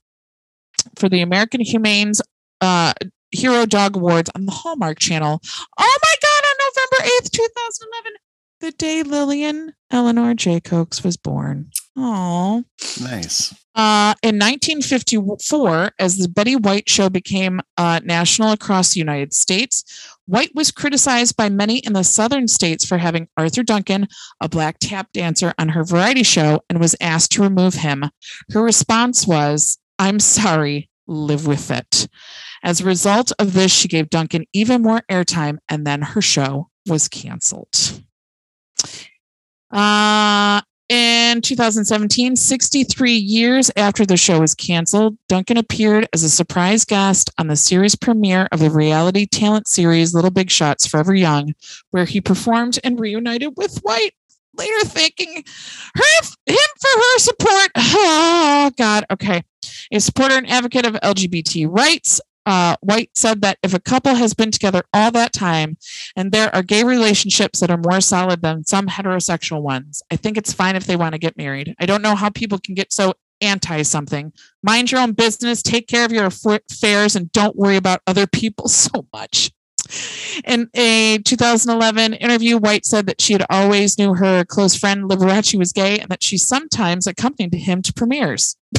for 0.98 1.10
the 1.10 1.22
American 1.22 1.62
Humane's 1.62 2.22
uh, 2.62 2.94
Hero 3.34 3.66
Dog 3.66 3.96
Awards 3.96 4.30
on 4.36 4.46
the 4.46 4.52
Hallmark 4.52 5.00
Channel. 5.00 5.42
Oh 5.78 5.98
my 6.04 6.16
God, 6.22 6.44
on 6.50 6.56
November 6.60 7.16
8th, 7.22 7.32
2011, 7.32 8.14
the 8.62 8.72
day 8.72 9.04
Lillian 9.04 9.74
Eleanor 9.92 10.34
J. 10.34 10.62
Cokes 10.62 11.04
was 11.04 11.18
born. 11.18 11.70
Oh, 11.98 12.64
nice. 13.02 13.54
Uh, 13.76 14.14
in 14.24 14.40
1954, 14.40 15.92
as 16.00 16.18
the 16.18 16.30
Betty 16.30 16.56
White 16.56 16.88
show 16.88 17.10
became 17.10 17.60
uh, 17.78 18.00
national 18.04 18.52
across 18.52 18.94
the 18.94 19.00
United 19.00 19.34
States, 19.34 19.84
White 20.26 20.56
was 20.56 20.72
criticized 20.72 21.36
by 21.36 21.50
many 21.50 21.80
in 21.80 21.94
the 21.94 22.04
southern 22.04 22.48
states 22.48 22.86
for 22.86 22.98
having 23.00 23.28
Arthur 23.36 23.64
Duncan, 23.64 24.08
a 24.40 24.48
black 24.48 24.78
tap 24.80 25.12
dancer, 25.12 25.54
on 25.60 25.70
her 25.70 25.84
variety 25.84 26.24
show 26.24 26.62
and 26.70 26.80
was 26.80 26.96
asked 27.02 27.34
to 27.34 27.44
remove 27.44 27.74
him. 27.74 28.06
Her 28.52 28.64
response 28.64 29.28
was, 29.28 29.78
I'm 30.00 30.20
sorry, 30.20 30.90
live 31.08 31.48
with 31.48 31.72
it. 31.72 32.08
As 32.64 32.82
a 32.82 32.86
result 32.86 33.32
of 33.40 33.54
this, 33.54 33.72
she 33.72 33.88
gave 33.88 34.10
Duncan 34.10 34.46
even 34.54 34.82
more 34.82 35.02
airtime, 35.10 35.58
and 35.70 35.86
then 35.86 36.02
her 36.02 36.22
show 36.22 36.70
was 36.88 37.08
canceled. 37.08 38.02
Uh, 39.72 40.62
in 40.90 41.24
in 41.34 41.42
2017, 41.42 42.36
63 42.36 43.14
years 43.14 43.72
after 43.76 44.06
the 44.06 44.18
show 44.18 44.40
was 44.40 44.54
canceled, 44.54 45.18
Duncan 45.28 45.58
appeared 45.58 46.08
as 46.14 46.22
a 46.22 46.30
surprise 46.30 46.86
guest 46.86 47.32
on 47.40 47.48
the 47.48 47.56
series 47.56 47.96
premiere 47.96 48.48
of 48.52 48.60
the 48.60 48.70
reality 48.70 49.26
talent 49.26 49.68
series 49.68 50.14
Little 50.14 50.30
Big 50.30 50.52
Shots 50.52 50.86
Forever 50.86 51.16
Young, 51.16 51.56
where 51.90 52.06
he 52.06 52.22
performed 52.22 52.80
and 52.84 53.00
reunited 53.00 53.54
with 53.58 53.80
White. 53.80 54.14
Later 54.56 54.88
thanking 54.88 55.44
her, 55.96 56.04
him 56.46 56.58
for 56.80 57.00
her 57.00 57.20
support. 57.20 57.72
Oh, 58.06 58.72
God. 58.78 59.06
Okay. 59.12 59.44
A 59.92 60.00
supporter 60.00 60.36
and 60.36 60.50
advocate 60.50 60.86
of 60.86 60.94
LGBT 60.94 61.68
rights, 61.70 62.22
uh, 62.46 62.76
White 62.82 63.12
said 63.16 63.42
that 63.42 63.58
if 63.64 63.74
a 63.74 63.80
couple 63.80 64.16
has 64.16 64.34
been 64.34 64.52
together 64.52 64.84
all 64.94 65.12
that 65.12 65.34
time 65.34 65.78
and 66.16 66.32
there 66.32 66.54
are 66.54 66.64
gay 66.64 66.84
relationships 66.84 67.60
that 67.60 67.72
are 67.72 67.78
more 67.78 68.02
solid 68.02 68.42
than 68.42 68.66
some 68.66 68.88
heterosexual 68.88 69.62
ones, 69.62 70.02
I 70.12 70.16
think 70.16 70.38
it's 70.38 70.54
fine 70.54 70.76
if 70.76 70.86
they 70.86 70.96
want 70.96 71.14
to 71.14 71.20
get 71.20 71.38
married. 71.38 71.76
I 71.80 71.86
don't 71.86 72.02
know 72.02 72.16
how 72.16 72.30
people 72.30 72.60
can 72.60 72.76
get 72.76 72.92
so 72.92 73.14
anti 73.42 73.82
something. 73.84 74.34
Mind 74.62 74.92
your 74.92 75.02
own 75.02 75.14
business, 75.14 75.62
take 75.62 75.88
care 75.88 76.06
of 76.06 76.12
your 76.12 76.26
affairs, 76.26 77.16
and 77.16 77.32
don't 77.32 77.56
worry 77.56 77.76
about 77.76 78.02
other 78.08 78.28
people 78.28 78.68
so 78.70 79.08
much. 79.14 79.52
In 80.46 80.70
a 80.76 81.20
2011 81.20 82.14
interview, 82.14 82.58
White 82.58 82.86
said 82.86 83.06
that 83.08 83.22
she 83.22 83.34
had 83.34 83.46
always 83.50 83.98
knew 83.98 84.14
her 84.16 84.44
close 84.46 84.76
friend 84.76 85.10
Liberace 85.10 85.58
was 85.58 85.74
gay 85.74 86.00
and 86.00 86.10
that 86.10 86.24
she 86.24 86.38
sometimes 86.38 87.08
accompanied 87.08 87.54
him 87.54 87.82
to 87.82 87.94
premieres. 87.94 88.56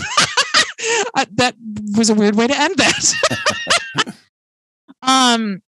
uh, 1.14 1.26
that 1.32 1.55
was 1.96 2.11
a 2.11 2.14
weird 2.14 2.36
way 2.36 2.46
to 2.46 2.59
end 2.59 2.76
that. 2.76 4.14
um, 5.02 5.62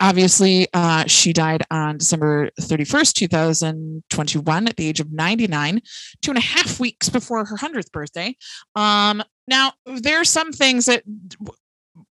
obviously, 0.00 0.68
uh, 0.72 1.04
she 1.06 1.32
died 1.32 1.62
on 1.70 1.98
December 1.98 2.50
31st, 2.60 3.12
2021, 3.14 4.68
at 4.68 4.76
the 4.76 4.88
age 4.88 5.00
of 5.00 5.12
99, 5.12 5.80
two 6.22 6.30
and 6.30 6.38
a 6.38 6.42
half 6.42 6.80
weeks 6.80 7.08
before 7.08 7.44
her 7.44 7.56
100th 7.56 7.92
birthday. 7.92 8.36
Um, 8.74 9.22
now, 9.46 9.72
there 9.84 10.20
are 10.20 10.24
some 10.24 10.52
things 10.52 10.86
that 10.86 11.02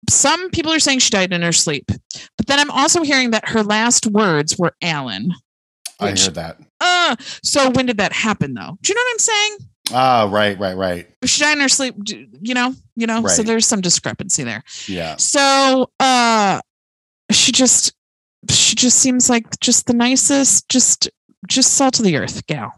some 0.09 0.49
people 0.51 0.71
are 0.71 0.79
saying 0.79 0.99
she 0.99 1.09
died 1.09 1.33
in 1.33 1.41
her 1.41 1.51
sleep, 1.51 1.85
but 2.37 2.47
then 2.47 2.59
I'm 2.59 2.71
also 2.71 3.03
hearing 3.03 3.31
that 3.31 3.49
her 3.49 3.63
last 3.63 4.07
words 4.07 4.57
were 4.57 4.73
Allen. 4.81 5.33
I 5.99 6.09
heard 6.09 6.35
that. 6.35 6.59
Uh, 6.79 7.15
so 7.43 7.69
when 7.71 7.87
did 7.87 7.97
that 7.97 8.13
happen 8.13 8.53
though? 8.53 8.77
Do 8.81 8.89
you 8.91 8.95
know 8.95 9.01
what 9.01 9.11
I'm 9.13 9.19
saying? 9.19 9.57
Ah, 9.93 10.29
right, 10.31 10.59
right, 10.59 10.75
right. 10.75 11.07
She 11.25 11.41
died 11.41 11.53
in 11.53 11.61
her 11.61 11.69
sleep, 11.69 11.95
you 12.41 12.53
know, 12.53 12.73
you 12.95 13.07
know, 13.07 13.25
so 13.27 13.41
there's 13.41 13.65
some 13.65 13.81
discrepancy 13.81 14.43
there. 14.43 14.63
Yeah. 14.87 15.15
So 15.17 15.89
uh 15.99 16.59
she 17.31 17.51
just 17.51 17.93
she 18.49 18.75
just 18.75 18.97
seems 18.99 19.29
like 19.29 19.59
just 19.59 19.87
the 19.87 19.93
nicest, 19.93 20.69
just 20.69 21.09
just 21.47 21.73
salt 21.73 21.99
of 21.99 22.05
the 22.05 22.17
earth 22.17 22.45
gal. 22.47 22.73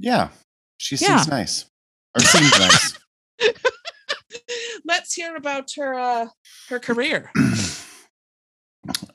Yeah. 0.00 0.28
She 0.78 0.96
Yeah. 0.96 1.18
seems 1.18 1.28
nice. 1.28 1.64
Or 2.16 2.20
seems 2.22 2.58
nice. 2.58 2.98
Let's 4.84 5.14
hear 5.14 5.36
about 5.36 5.70
her 5.76 5.94
uh 5.94 6.28
her 6.68 6.78
career. 6.78 7.30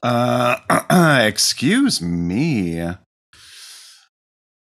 Uh, 0.01 1.21
excuse 1.27 2.01
me. 2.01 2.93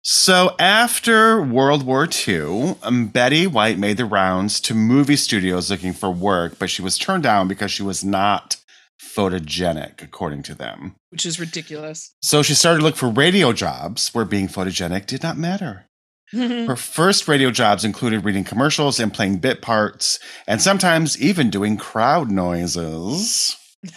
So 0.03 0.55
after 0.59 1.43
World 1.43 1.85
War 1.85 2.09
II, 2.27 2.77
um, 2.83 3.09
Betty 3.09 3.47
White 3.47 3.79
made 3.79 3.97
the 3.97 4.05
rounds 4.05 4.61
to 4.62 4.75
movie 4.75 5.16
studios 5.16 5.71
looking 5.71 5.93
for 5.93 6.11
work, 6.11 6.59
but 6.59 6.71
she 6.71 6.83
was 6.83 6.97
turned 6.97 7.23
down 7.23 7.49
because 7.49 7.71
she 7.71 7.83
was 7.83 8.03
not 8.03 8.57
photogenic, 9.01 10.03
according 10.03 10.43
to 10.45 10.55
them. 10.55 10.95
Which 11.11 11.27
is 11.27 11.39
ridiculous. 11.39 12.14
So 12.23 12.43
she 12.43 12.55
started 12.55 12.79
to 12.79 12.85
look 12.85 12.97
for 12.97 13.09
radio 13.09 13.53
jobs 13.53 14.09
where 14.14 14.25
being 14.25 14.49
photogenic 14.49 15.07
did 15.07 15.23
not 15.23 15.37
matter. 15.37 15.87
Her 16.33 16.76
first 16.76 17.26
radio 17.26 17.51
jobs 17.51 17.85
included 17.85 18.24
reading 18.24 18.45
commercials 18.45 19.01
and 19.01 19.12
playing 19.12 19.39
bit 19.39 19.62
parts, 19.62 20.18
and 20.47 20.62
sometimes 20.62 21.20
even 21.20 21.51
doing 21.51 21.76
crowd 21.76 22.31
noises. 22.31 23.57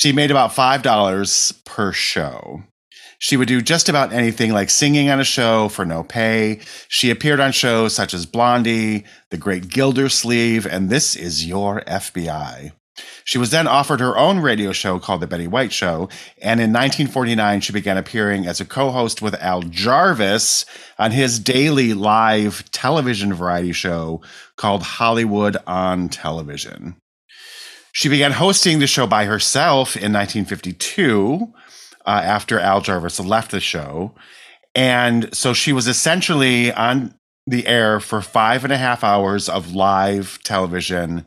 She 0.00 0.12
made 0.12 0.30
about 0.30 0.52
$5 0.52 1.64
per 1.66 1.92
show. 1.92 2.62
She 3.18 3.36
would 3.36 3.48
do 3.48 3.60
just 3.60 3.90
about 3.90 4.14
anything 4.14 4.50
like 4.50 4.70
singing 4.70 5.10
on 5.10 5.20
a 5.20 5.24
show 5.24 5.68
for 5.68 5.84
no 5.84 6.02
pay. 6.02 6.60
She 6.88 7.10
appeared 7.10 7.38
on 7.38 7.52
shows 7.52 7.94
such 7.94 8.14
as 8.14 8.24
Blondie, 8.24 9.04
The 9.28 9.36
Great 9.36 9.68
Gildersleeve, 9.68 10.64
and 10.64 10.88
This 10.88 11.14
Is 11.14 11.44
Your 11.44 11.82
FBI. 11.82 12.72
She 13.24 13.38
was 13.38 13.50
then 13.50 13.66
offered 13.66 14.00
her 14.00 14.16
own 14.16 14.40
radio 14.40 14.72
show 14.72 14.98
called 14.98 15.20
The 15.20 15.26
Betty 15.26 15.46
White 15.46 15.72
Show, 15.72 16.08
and 16.42 16.60
in 16.60 16.72
1949 16.72 17.60
she 17.60 17.72
began 17.72 17.96
appearing 17.96 18.46
as 18.46 18.60
a 18.60 18.64
co-host 18.64 19.22
with 19.22 19.34
Al 19.34 19.62
Jarvis 19.62 20.66
on 20.98 21.12
his 21.12 21.38
daily 21.38 21.94
live 21.94 22.70
television 22.72 23.32
variety 23.32 23.72
show 23.72 24.20
called 24.56 24.82
Hollywood 24.82 25.56
on 25.66 26.08
Television. 26.08 26.96
She 27.92 28.08
began 28.08 28.32
hosting 28.32 28.78
the 28.78 28.86
show 28.86 29.06
by 29.06 29.24
herself 29.24 29.96
in 29.96 30.12
1952 30.12 31.52
uh, 32.06 32.10
after 32.10 32.58
Al 32.58 32.80
Jarvis 32.80 33.20
left 33.20 33.50
the 33.50 33.60
show. 33.60 34.14
And 34.74 35.34
so 35.34 35.52
she 35.52 35.72
was 35.72 35.88
essentially 35.88 36.72
on 36.72 37.14
the 37.46 37.66
air 37.66 37.98
for 37.98 38.22
five 38.22 38.64
and 38.64 38.72
a 38.72 38.76
half 38.76 39.02
hours 39.02 39.48
of 39.48 39.74
live 39.74 40.38
television, 40.44 41.26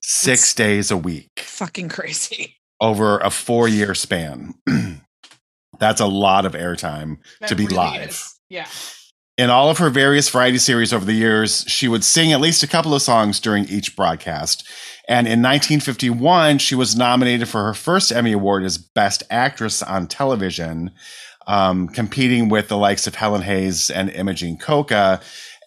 six 0.00 0.54
days 0.54 0.90
a 0.90 0.96
week 0.96 1.30
Fucking 1.38 1.88
crazy. 1.88 2.56
over 2.80 3.18
a 3.18 3.30
four 3.30 3.68
year 3.68 3.94
span. 3.94 4.54
That's 5.78 6.00
a 6.00 6.06
lot 6.06 6.44
of 6.44 6.52
airtime 6.52 7.18
to 7.46 7.54
be 7.54 7.64
really 7.64 7.76
live. 7.76 8.10
is. 8.10 8.34
Yeah. 8.48 8.66
In 9.38 9.48
all 9.48 9.70
of 9.70 9.78
her 9.78 9.88
various 9.88 10.28
variety 10.28 10.58
series 10.58 10.92
over 10.92 11.04
the 11.04 11.14
years, 11.14 11.64
she 11.66 11.88
would 11.88 12.04
sing 12.04 12.32
at 12.32 12.40
least 12.40 12.62
a 12.62 12.66
couple 12.66 12.94
of 12.94 13.00
songs 13.00 13.40
during 13.40 13.64
each 13.66 13.96
broadcast. 13.96 14.68
And 15.08 15.26
in 15.26 15.40
1951, 15.40 16.58
she 16.58 16.74
was 16.74 16.94
nominated 16.94 17.48
for 17.48 17.64
her 17.64 17.72
first 17.72 18.12
Emmy 18.12 18.32
Award 18.32 18.64
as 18.64 18.76
Best 18.76 19.22
Actress 19.30 19.82
on 19.82 20.06
Television, 20.06 20.90
um, 21.46 21.88
competing 21.88 22.50
with 22.50 22.68
the 22.68 22.76
likes 22.76 23.06
of 23.06 23.14
Helen 23.14 23.40
Hayes 23.42 23.88
and 23.88 24.10
Imogene 24.10 24.58
Coca. 24.58 25.20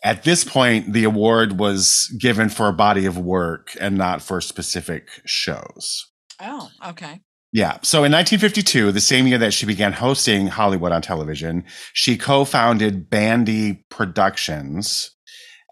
At 0.04 0.24
this 0.24 0.44
point, 0.44 0.92
the 0.92 1.06
award 1.06 1.60
was 1.60 2.14
given 2.20 2.50
for 2.50 2.68
a 2.68 2.74
body 2.74 3.06
of 3.06 3.18
work 3.18 3.72
and 3.80 3.98
not 3.98 4.22
for 4.22 4.42
specific 4.42 5.08
shows. 5.26 6.12
Oh, 6.42 6.70
okay. 6.90 7.22
Yeah. 7.54 7.78
So 7.84 8.00
in 8.00 8.12
1952, 8.12 8.92
the 8.92 9.00
same 9.00 9.28
year 9.28 9.38
that 9.38 9.54
she 9.54 9.66
began 9.66 9.94
hosting 9.94 10.48
Hollywood 10.48 10.92
on 10.92 11.02
television, 11.02 11.64
she 11.94 12.18
co 12.18 12.44
founded 12.46 13.10
Bandy 13.10 13.86
Productions. 13.90 15.12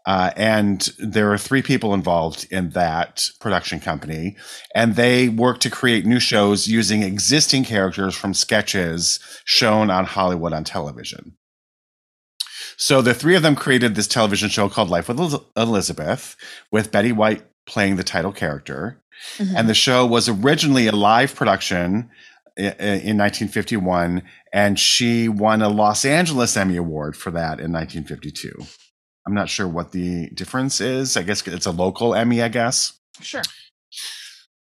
Uh, 0.05 0.31
and 0.35 0.89
there 0.97 1.31
are 1.31 1.37
three 1.37 1.61
people 1.61 1.93
involved 1.93 2.47
in 2.49 2.69
that 2.71 3.27
production 3.39 3.79
company. 3.79 4.35
And 4.73 4.95
they 4.95 5.29
worked 5.29 5.61
to 5.61 5.69
create 5.69 6.05
new 6.05 6.19
shows 6.19 6.67
using 6.67 7.03
existing 7.03 7.65
characters 7.65 8.15
from 8.15 8.33
sketches 8.33 9.19
shown 9.45 9.91
on 9.91 10.05
Hollywood 10.05 10.53
on 10.53 10.63
television. 10.63 11.35
So 12.81 12.99
the 13.03 13.13
three 13.13 13.35
of 13.35 13.43
them 13.43 13.55
created 13.55 13.93
this 13.93 14.07
television 14.07 14.49
show 14.49 14.67
called 14.67 14.89
Life 14.89 15.07
with 15.07 15.19
Elizabeth, 15.55 16.35
with 16.71 16.91
Betty 16.91 17.11
White 17.11 17.43
playing 17.67 17.95
the 17.97 18.03
title 18.03 18.31
character 18.31 18.97
Mhm. 19.37 19.53
and 19.55 19.69
the 19.69 19.75
show 19.75 20.03
was 20.03 20.27
originally 20.27 20.87
a 20.87 20.91
live 20.91 21.35
production 21.35 22.09
in 22.57 23.17
1951 23.17 24.23
and 24.51 24.79
she 24.79 25.29
won 25.29 25.61
a 25.61 25.69
los 25.69 26.03
angeles 26.03 26.57
emmy 26.57 26.75
award 26.75 27.15
for 27.15 27.29
that 27.29 27.59
in 27.59 27.71
1952 27.71 28.65
i'm 29.27 29.33
not 29.35 29.47
sure 29.47 29.67
what 29.67 29.91
the 29.91 30.27
difference 30.31 30.81
is 30.81 31.15
i 31.15 31.21
guess 31.21 31.45
it's 31.47 31.67
a 31.67 31.71
local 31.71 32.15
emmy 32.15 32.41
i 32.41 32.47
guess 32.49 32.93
Sure. 33.21 33.43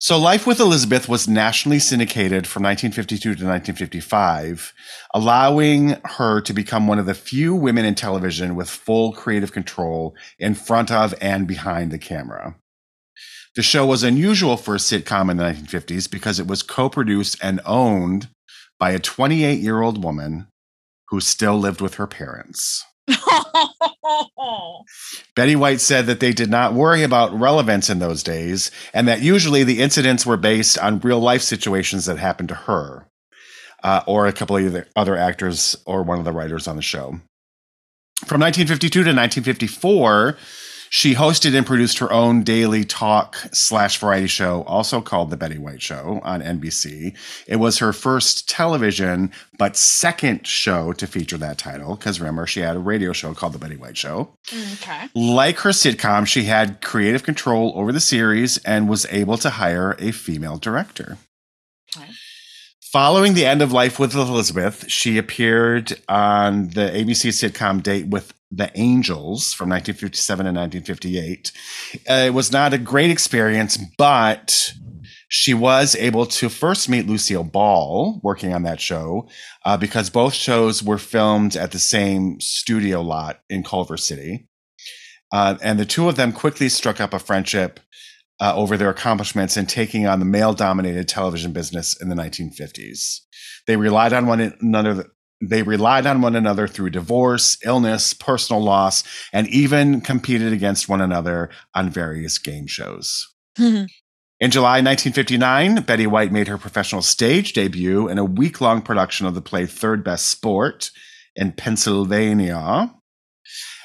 So 0.01 0.17
life 0.17 0.47
with 0.47 0.59
elizabeth 0.59 1.07
was 1.07 1.27
nationally 1.27 1.79
syndicated 1.79 2.47
from 2.47 2.63
1952 2.63 3.21
to 3.21 3.29
1955 3.29 4.73
allowing 5.13 5.95
her 6.03 6.41
to 6.41 6.53
become 6.53 6.87
one 6.87 6.99
of 6.99 7.05
the 7.05 7.13
few 7.13 7.53
women 7.53 7.85
in 7.85 7.95
television 7.95 8.55
with 8.55 8.69
full 8.69 9.13
creative 9.13 9.51
control 9.51 10.15
in 10.39 10.55
front 10.55 10.91
of 10.91 11.13
and 11.21 11.47
behind 11.47 11.91
the 11.91 11.99
camera 11.99 12.55
the 13.55 13.61
show 13.61 13.85
was 13.85 14.01
unusual 14.01 14.55
for 14.57 14.75
a 14.75 14.79
sitcom 14.79 15.29
in 15.29 15.37
the 15.37 15.43
1950s 15.43 16.09
because 16.09 16.39
it 16.39 16.47
was 16.47 16.63
co 16.63 16.89
produced 16.89 17.37
and 17.43 17.59
owned 17.65 18.29
by 18.79 18.91
a 18.91 18.99
28 18.99 19.59
year 19.59 19.81
old 19.81 20.03
woman 20.03 20.47
who 21.09 21.19
still 21.19 21.57
lived 21.57 21.81
with 21.81 21.95
her 21.95 22.07
parents. 22.07 22.85
Betty 25.35 25.55
White 25.55 25.81
said 25.81 26.05
that 26.07 26.19
they 26.19 26.31
did 26.33 26.49
not 26.49 26.73
worry 26.73 27.03
about 27.03 27.37
relevance 27.37 27.89
in 27.89 27.99
those 27.99 28.23
days 28.23 28.71
and 28.93 29.07
that 29.07 29.21
usually 29.21 29.63
the 29.63 29.81
incidents 29.81 30.25
were 30.25 30.37
based 30.37 30.77
on 30.79 30.99
real 30.99 31.19
life 31.19 31.41
situations 31.41 32.05
that 32.05 32.17
happened 32.17 32.49
to 32.49 32.55
her 32.55 33.07
uh, 33.83 34.01
or 34.07 34.27
a 34.27 34.33
couple 34.33 34.57
of 34.57 34.65
other- 34.65 34.87
other 34.95 35.15
actors 35.17 35.75
or 35.85 36.03
one 36.03 36.19
of 36.19 36.25
the 36.25 36.31
writers 36.31 36.67
on 36.67 36.75
the 36.75 36.81
show. 36.81 37.19
From 38.25 38.39
1952 38.39 38.89
to 38.91 38.99
1954, 39.09 40.37
She 40.93 41.15
hosted 41.15 41.55
and 41.55 41.65
produced 41.65 41.99
her 41.99 42.11
own 42.11 42.43
daily 42.43 42.83
talk 42.83 43.37
slash 43.53 43.97
variety 43.97 44.27
show, 44.27 44.63
also 44.63 44.99
called 44.99 45.29
The 45.29 45.37
Betty 45.37 45.57
White 45.57 45.81
Show 45.81 46.19
on 46.21 46.41
NBC. 46.41 47.15
It 47.47 47.55
was 47.55 47.77
her 47.77 47.93
first 47.93 48.49
television, 48.49 49.31
but 49.57 49.77
second 49.77 50.45
show 50.45 50.91
to 50.91 51.07
feature 51.07 51.37
that 51.37 51.57
title, 51.57 51.95
because 51.95 52.19
remember, 52.19 52.45
she 52.45 52.59
had 52.59 52.75
a 52.75 52.79
radio 52.79 53.13
show 53.13 53.33
called 53.33 53.53
The 53.53 53.59
Betty 53.59 53.77
White 53.77 53.95
Show. 53.95 54.33
Okay. 54.51 55.07
Like 55.15 55.59
her 55.59 55.69
sitcom, 55.69 56.27
she 56.27 56.43
had 56.43 56.81
creative 56.81 57.23
control 57.23 57.71
over 57.77 57.93
the 57.93 58.01
series 58.01 58.57
and 58.57 58.89
was 58.89 59.05
able 59.11 59.37
to 59.37 59.49
hire 59.49 59.95
a 59.97 60.11
female 60.11 60.57
director. 60.57 61.17
Okay. 61.95 62.11
Following 62.91 63.33
the 63.33 63.45
end 63.45 63.61
of 63.61 63.71
Life 63.71 63.97
with 63.97 64.13
Elizabeth, 64.13 64.91
she 64.91 65.17
appeared 65.17 65.93
on 66.09 66.67
the 66.67 66.91
ABC 66.93 67.29
sitcom 67.29 67.81
Date 67.81 68.07
with 68.07 68.33
the 68.51 68.71
Angels 68.75 69.53
from 69.53 69.69
1957 69.69 70.45
and 70.45 70.57
1958. 70.57 71.51
Uh, 72.09 72.13
it 72.27 72.33
was 72.33 72.51
not 72.51 72.73
a 72.73 72.77
great 72.77 73.09
experience, 73.09 73.77
but 73.97 74.73
she 75.29 75.53
was 75.53 75.95
able 75.95 76.25
to 76.25 76.49
first 76.49 76.89
meet 76.89 77.07
Lucille 77.07 77.45
Ball 77.45 78.19
working 78.21 78.53
on 78.53 78.63
that 78.63 78.81
show 78.81 79.29
uh, 79.63 79.77
because 79.77 80.09
both 80.09 80.33
shows 80.33 80.83
were 80.83 80.97
filmed 80.97 81.55
at 81.55 81.71
the 81.71 81.79
same 81.79 82.39
studio 82.41 83.01
lot 83.01 83.39
in 83.49 83.63
Culver 83.63 83.95
City. 83.95 84.49
Uh, 85.31 85.57
and 85.61 85.79
the 85.79 85.85
two 85.85 86.09
of 86.09 86.17
them 86.17 86.33
quickly 86.33 86.67
struck 86.67 86.99
up 86.99 87.13
a 87.13 87.19
friendship 87.19 87.79
uh, 88.41 88.53
over 88.55 88.75
their 88.75 88.89
accomplishments 88.89 89.55
in 89.55 89.67
taking 89.67 90.05
on 90.05 90.19
the 90.19 90.25
male 90.25 90.53
dominated 90.53 91.07
television 91.07 91.53
business 91.53 91.99
in 92.01 92.09
the 92.09 92.15
1950s. 92.15 93.19
They 93.67 93.77
relied 93.77 94.11
on 94.11 94.25
one 94.25 94.41
another. 94.59 95.05
They 95.41 95.63
relied 95.63 96.05
on 96.05 96.21
one 96.21 96.35
another 96.35 96.67
through 96.67 96.91
divorce, 96.91 97.57
illness, 97.65 98.13
personal 98.13 98.61
loss, 98.61 99.03
and 99.33 99.47
even 99.47 100.01
competed 100.01 100.53
against 100.53 100.87
one 100.87 101.01
another 101.01 101.49
on 101.73 101.89
various 101.89 102.37
game 102.37 102.67
shows. 102.67 103.27
Hmm. 103.57 103.85
In 104.39 104.49
July 104.49 104.81
1959, 104.81 105.83
Betty 105.83 106.07
White 106.07 106.31
made 106.31 106.47
her 106.47 106.57
professional 106.57 107.01
stage 107.01 107.53
debut 107.53 108.07
in 108.07 108.17
a 108.17 108.25
week 108.25 108.61
long 108.61 108.81
production 108.81 109.27
of 109.27 109.35
the 109.35 109.41
play 109.41 109.65
Third 109.65 110.03
Best 110.03 110.27
Sport 110.29 110.89
in 111.35 111.51
Pennsylvania. 111.51 112.93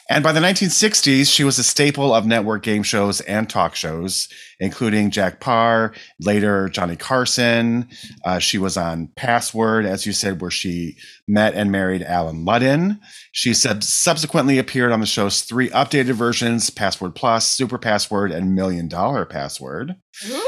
And 0.09 0.22
by 0.22 0.30
the 0.30 0.40
1960s, 0.40 1.26
she 1.32 1.42
was 1.42 1.59
a 1.59 1.64
staple 1.64 2.14
of 2.14 2.26
network 2.26 2.62
game 2.62 2.84
shows 2.84 3.20
and 3.22 3.50
talk 3.50 3.74
shows, 3.74 4.28
including 4.61 5.11
Jack 5.11 5.40
Paar, 5.40 5.94
later 6.20 6.68
Johnny 6.68 6.94
Carson. 6.94 7.88
Uh, 8.24 8.38
she 8.38 8.57
was 8.57 8.76
on 8.76 9.09
Password, 9.16 9.84
as 9.84 10.07
you 10.07 10.12
said, 10.12 10.40
where 10.40 10.50
she 10.50 10.96
met 11.26 11.54
and 11.54 11.72
married 11.72 12.02
Allen 12.02 12.46
Ludden. 12.46 13.00
She 13.32 13.52
sub- 13.52 13.82
subsequently 13.82 14.59
appeared 14.59 14.92
on 14.92 15.00
the 15.00 15.07
show's 15.07 15.42
three 15.42 15.70
updated 15.70 16.12
versions 16.12 16.70
Password 16.70 17.16
Plus, 17.16 17.48
Super 17.48 17.76
Password, 17.78 18.30
and 18.30 18.54
Million 18.54 18.86
Dollar 18.86 19.24
Password. 19.24 19.96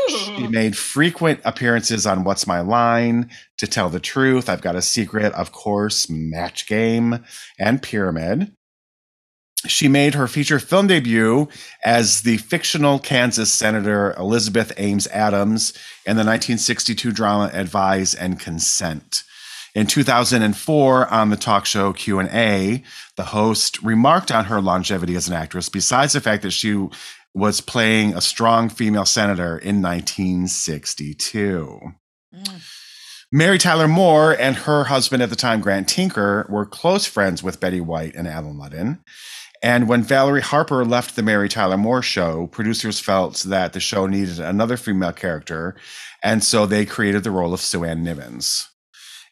She 0.08 0.46
made 0.46 0.76
frequent 0.76 1.40
appearances 1.44 2.06
on 2.06 2.22
What's 2.22 2.46
My 2.46 2.60
Line, 2.60 3.28
To 3.58 3.66
Tell 3.66 3.90
the 3.90 4.00
Truth, 4.00 4.48
I've 4.48 4.62
Got 4.62 4.76
a 4.76 4.82
Secret, 4.82 5.32
of 5.34 5.50
course, 5.50 6.08
Match 6.08 6.68
Game, 6.68 7.24
and 7.58 7.82
Pyramid. 7.82 8.52
She 9.66 9.88
made 9.88 10.14
her 10.14 10.28
feature 10.28 10.60
film 10.60 10.86
debut 10.86 11.48
as 11.84 12.22
the 12.22 12.36
fictional 12.38 12.98
Kansas 13.00 13.52
Senator 13.52 14.14
Elizabeth 14.16 14.72
Ames 14.76 15.08
Adams 15.08 15.72
in 16.06 16.16
the 16.16 16.24
1962 16.24 17.10
drama 17.10 17.50
Advise 17.52 18.14
and 18.14 18.38
Consent. 18.38 19.24
In 19.74 19.86
2004, 19.86 21.08
on 21.08 21.30
the 21.30 21.36
talk 21.36 21.66
show 21.66 21.92
Q&A, 21.92 22.82
the 23.16 23.24
host 23.24 23.82
remarked 23.82 24.30
on 24.30 24.44
her 24.46 24.60
longevity 24.60 25.16
as 25.16 25.28
an 25.28 25.34
actress, 25.34 25.68
besides 25.68 26.12
the 26.12 26.20
fact 26.20 26.42
that 26.42 26.52
she 26.52 26.86
was 27.34 27.60
playing 27.60 28.14
a 28.14 28.20
strong 28.20 28.68
female 28.68 29.04
senator 29.04 29.58
in 29.58 29.82
1962. 29.82 31.80
Mm. 32.34 32.62
Mary 33.30 33.58
Tyler 33.58 33.88
Moore 33.88 34.32
and 34.32 34.56
her 34.56 34.84
husband 34.84 35.22
at 35.22 35.28
the 35.28 35.36
time, 35.36 35.60
Grant 35.60 35.86
Tinker, 35.86 36.46
were 36.48 36.64
close 36.64 37.04
friends 37.04 37.42
with 37.42 37.60
Betty 37.60 37.80
White 37.80 38.14
and 38.14 38.26
Allen 38.26 38.56
Ludden. 38.56 39.00
And 39.62 39.88
when 39.88 40.02
Valerie 40.02 40.40
Harper 40.40 40.84
left 40.84 41.16
the 41.16 41.22
Mary 41.22 41.48
Tyler 41.48 41.76
Moore 41.76 42.02
show, 42.02 42.46
producers 42.48 43.00
felt 43.00 43.38
that 43.48 43.72
the 43.72 43.80
show 43.80 44.06
needed 44.06 44.38
another 44.38 44.76
female 44.76 45.12
character. 45.12 45.74
And 46.22 46.44
so 46.44 46.64
they 46.66 46.86
created 46.86 47.24
the 47.24 47.30
role 47.30 47.52
of 47.52 47.60
Sue 47.60 47.84
Ann 47.84 48.04
Nivens. 48.04 48.66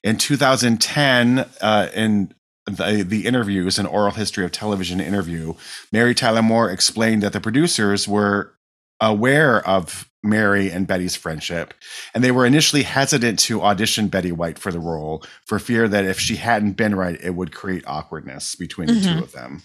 In 0.02 0.16
2010, 0.18 1.46
uh, 1.60 1.88
in 1.94 2.32
the, 2.66 3.04
the 3.06 3.26
interviews, 3.26 3.78
an 3.78 3.86
oral 3.86 4.12
history 4.12 4.44
of 4.44 4.52
television 4.52 5.00
interview, 5.00 5.54
Mary 5.92 6.14
Tyler 6.14 6.42
Moore 6.42 6.70
explained 6.70 7.22
that 7.22 7.32
the 7.32 7.40
producers 7.40 8.08
were 8.08 8.54
aware 9.00 9.66
of 9.66 10.08
Mary 10.22 10.70
and 10.70 10.86
Betty's 10.88 11.14
friendship, 11.14 11.72
and 12.14 12.24
they 12.24 12.32
were 12.32 12.44
initially 12.46 12.82
hesitant 12.82 13.38
to 13.40 13.62
audition 13.62 14.08
Betty 14.08 14.32
White 14.32 14.58
for 14.58 14.72
the 14.72 14.80
role 14.80 15.22
for 15.44 15.58
fear 15.60 15.86
that 15.86 16.04
if 16.04 16.18
she 16.18 16.36
hadn't 16.36 16.72
been 16.72 16.96
right, 16.96 17.18
it 17.22 17.34
would 17.36 17.54
create 17.54 17.84
awkwardness 17.86 18.56
between 18.56 18.88
the 18.88 18.94
Mhm. 18.94 19.18
two 19.18 19.22
of 19.24 19.32
them. 19.32 19.62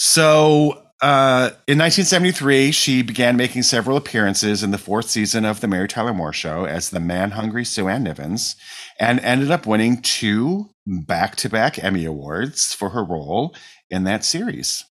So, 0.00 0.84
uh, 1.02 1.50
in 1.66 1.76
1973, 1.76 2.70
she 2.70 3.02
began 3.02 3.36
making 3.36 3.64
several 3.64 3.96
appearances 3.96 4.62
in 4.62 4.70
the 4.70 4.78
fourth 4.78 5.10
season 5.10 5.44
of 5.44 5.60
The 5.60 5.66
Mary 5.66 5.88
Tyler 5.88 6.14
Moore 6.14 6.32
Show 6.32 6.66
as 6.66 6.90
the 6.90 7.00
man 7.00 7.32
hungry 7.32 7.64
Sue 7.64 7.88
Ann 7.88 8.04
Nivens 8.04 8.54
and 9.00 9.18
ended 9.18 9.50
up 9.50 9.66
winning 9.66 10.00
two 10.00 10.70
back 10.86 11.34
to 11.36 11.48
back 11.48 11.82
Emmy 11.82 12.04
Awards 12.04 12.72
for 12.72 12.90
her 12.90 13.02
role 13.02 13.56
in 13.90 14.04
that 14.04 14.24
series. 14.24 14.84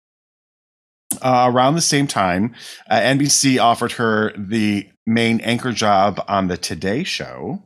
Uh, 1.20 1.50
around 1.52 1.74
the 1.74 1.82
same 1.82 2.06
time, 2.06 2.54
uh, 2.88 2.98
NBC 2.98 3.60
offered 3.60 3.92
her 3.92 4.32
the 4.38 4.88
main 5.06 5.38
anchor 5.40 5.72
job 5.72 6.24
on 6.28 6.48
the 6.48 6.56
Today 6.56 7.04
Show. 7.04 7.62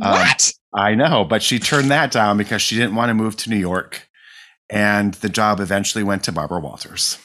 Um, 0.00 0.12
What? 0.12 0.52
I 0.72 0.94
know, 0.94 1.24
but 1.24 1.42
she 1.42 1.58
turned 1.58 1.90
that 1.90 2.12
down 2.12 2.38
because 2.38 2.62
she 2.62 2.76
didn't 2.76 2.94
want 2.94 3.10
to 3.10 3.14
move 3.14 3.34
to 3.38 3.50
New 3.50 3.56
York. 3.56 4.08
And 4.70 5.14
the 5.14 5.28
job 5.28 5.60
eventually 5.60 6.04
went 6.04 6.24
to 6.24 6.32
Barbara 6.32 6.60
Walters. 6.60 7.18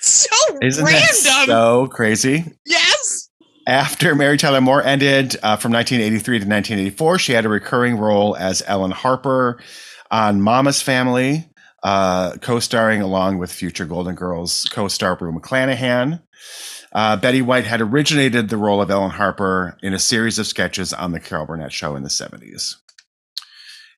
so 0.00 0.28
Isn't 0.60 0.84
random. 0.84 1.00
that 1.24 1.44
so 1.46 1.86
crazy? 1.88 2.44
yes. 2.66 3.28
After 3.68 4.16
Mary 4.16 4.36
Tyler 4.38 4.60
Moore 4.60 4.82
ended 4.82 5.36
uh, 5.36 5.54
from 5.56 5.70
1983 5.72 6.40
to 6.40 6.44
1984, 6.46 7.18
she 7.20 7.32
had 7.32 7.44
a 7.44 7.48
recurring 7.48 7.96
role 7.96 8.36
as 8.36 8.60
Ellen 8.66 8.90
Harper 8.90 9.60
on 10.10 10.42
Mama's 10.42 10.82
Family, 10.82 11.48
uh, 11.84 12.32
co-starring 12.40 13.00
along 13.02 13.38
with 13.38 13.52
future 13.52 13.84
Golden 13.84 14.16
Girls 14.16 14.64
co-star 14.72 15.16
Rue 15.20 15.32
McClanahan. 15.32 16.20
Uh, 16.92 17.16
Betty 17.16 17.40
White 17.40 17.64
had 17.64 17.80
originated 17.80 18.48
the 18.48 18.56
role 18.56 18.82
of 18.82 18.90
Ellen 18.90 19.12
Harper 19.12 19.78
in 19.80 19.94
a 19.94 19.98
series 20.00 20.40
of 20.40 20.46
sketches 20.48 20.92
on 20.92 21.12
the 21.12 21.20
Carol 21.20 21.46
Burnett 21.46 21.72
Show 21.72 21.94
in 21.94 22.02
the 22.02 22.08
70s. 22.08 22.74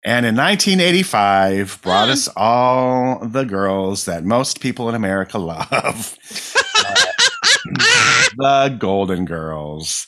And 0.06 0.26
in 0.26 0.36
1985, 0.36 1.80
brought 1.82 2.06
Hmm. 2.06 2.12
us 2.12 2.28
all 2.36 3.26
the 3.26 3.44
girls 3.44 4.04
that 4.04 4.24
most 4.24 4.60
people 4.60 4.88
in 4.88 4.94
America 4.94 5.38
love. 5.38 6.16
the 8.36 8.76
Golden 8.78 9.24
Girls. 9.24 10.06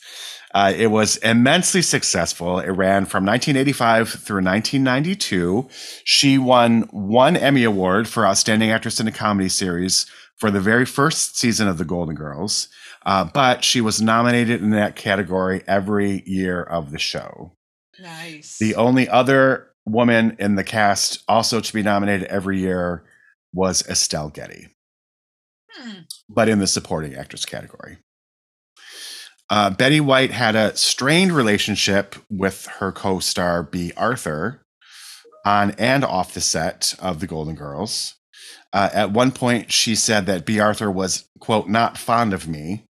Uh, 0.53 0.73
it 0.75 0.87
was 0.87 1.17
immensely 1.17 1.81
successful. 1.81 2.59
It 2.59 2.69
ran 2.71 3.05
from 3.05 3.25
1985 3.25 4.09
through 4.09 4.43
1992. 4.43 5.67
She 6.03 6.37
won 6.37 6.83
one 6.91 7.35
Emmy 7.35 7.63
Award 7.63 8.07
for 8.07 8.25
Outstanding 8.25 8.71
Actress 8.71 8.99
in 8.99 9.07
a 9.07 9.11
Comedy 9.11 9.49
Series 9.49 10.05
for 10.37 10.49
the 10.49 10.59
very 10.61 10.85
first 10.85 11.37
season 11.37 11.67
of 11.67 11.77
The 11.77 11.85
Golden 11.85 12.15
Girls, 12.15 12.69
uh, 13.05 13.25
but 13.33 13.63
she 13.63 13.81
was 13.81 14.01
nominated 14.01 14.61
in 14.61 14.69
that 14.71 14.95
category 14.95 15.63
every 15.67 16.23
year 16.25 16.61
of 16.63 16.91
the 16.91 16.99
show. 16.99 17.53
Nice. 17.99 18.57
The 18.59 18.75
only 18.75 19.09
other 19.09 19.66
woman 19.87 20.35
in 20.39 20.55
the 20.55 20.63
cast 20.63 21.23
also 21.27 21.59
to 21.59 21.73
be 21.73 21.81
nominated 21.81 22.27
every 22.27 22.59
year 22.59 23.03
was 23.53 23.87
Estelle 23.87 24.29
Getty 24.29 24.67
Hmm. 25.79 25.91
but 26.27 26.49
in 26.49 26.59
the 26.59 26.67
supporting 26.67 27.15
actress 27.15 27.45
category. 27.45 27.97
Uh, 29.49 29.69
Betty 29.69 29.99
White 30.01 30.31
had 30.31 30.55
a 30.55 30.75
strained 30.75 31.31
relationship 31.31 32.15
with 32.29 32.65
her 32.79 32.91
co 32.91 33.19
star 33.19 33.63
Bea 33.63 33.93
Arthur 33.95 34.61
on 35.45 35.71
and 35.71 36.03
off 36.03 36.33
the 36.33 36.41
set 36.41 36.95
of 36.99 37.19
The 37.19 37.27
Golden 37.27 37.55
Girls. 37.55 38.15
Uh, 38.73 38.89
at 38.93 39.11
one 39.11 39.31
point, 39.31 39.71
she 39.71 39.95
said 39.95 40.25
that 40.25 40.45
Bea 40.45 40.59
Arthur 40.59 40.91
was, 40.91 41.29
quote, 41.39 41.69
not 41.69 41.97
fond 41.97 42.33
of 42.33 42.47
me, 42.47 42.83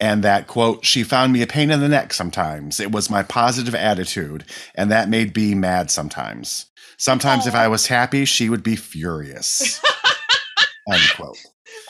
and 0.00 0.22
that, 0.22 0.46
quote, 0.46 0.84
she 0.84 1.02
found 1.02 1.32
me 1.32 1.42
a 1.42 1.46
pain 1.46 1.70
in 1.70 1.80
the 1.80 1.88
neck 1.88 2.12
sometimes. 2.12 2.78
It 2.80 2.92
was 2.92 3.10
my 3.10 3.22
positive 3.22 3.74
attitude, 3.74 4.44
and 4.74 4.90
that 4.90 5.08
made 5.08 5.32
Bea 5.32 5.54
mad 5.54 5.90
sometimes. 5.90 6.66
Sometimes, 6.96 7.46
if 7.46 7.54
I 7.54 7.68
was 7.68 7.86
happy, 7.86 8.24
she 8.24 8.48
would 8.48 8.62
be 8.62 8.76
furious. 8.76 9.80
Unquote. 10.92 11.38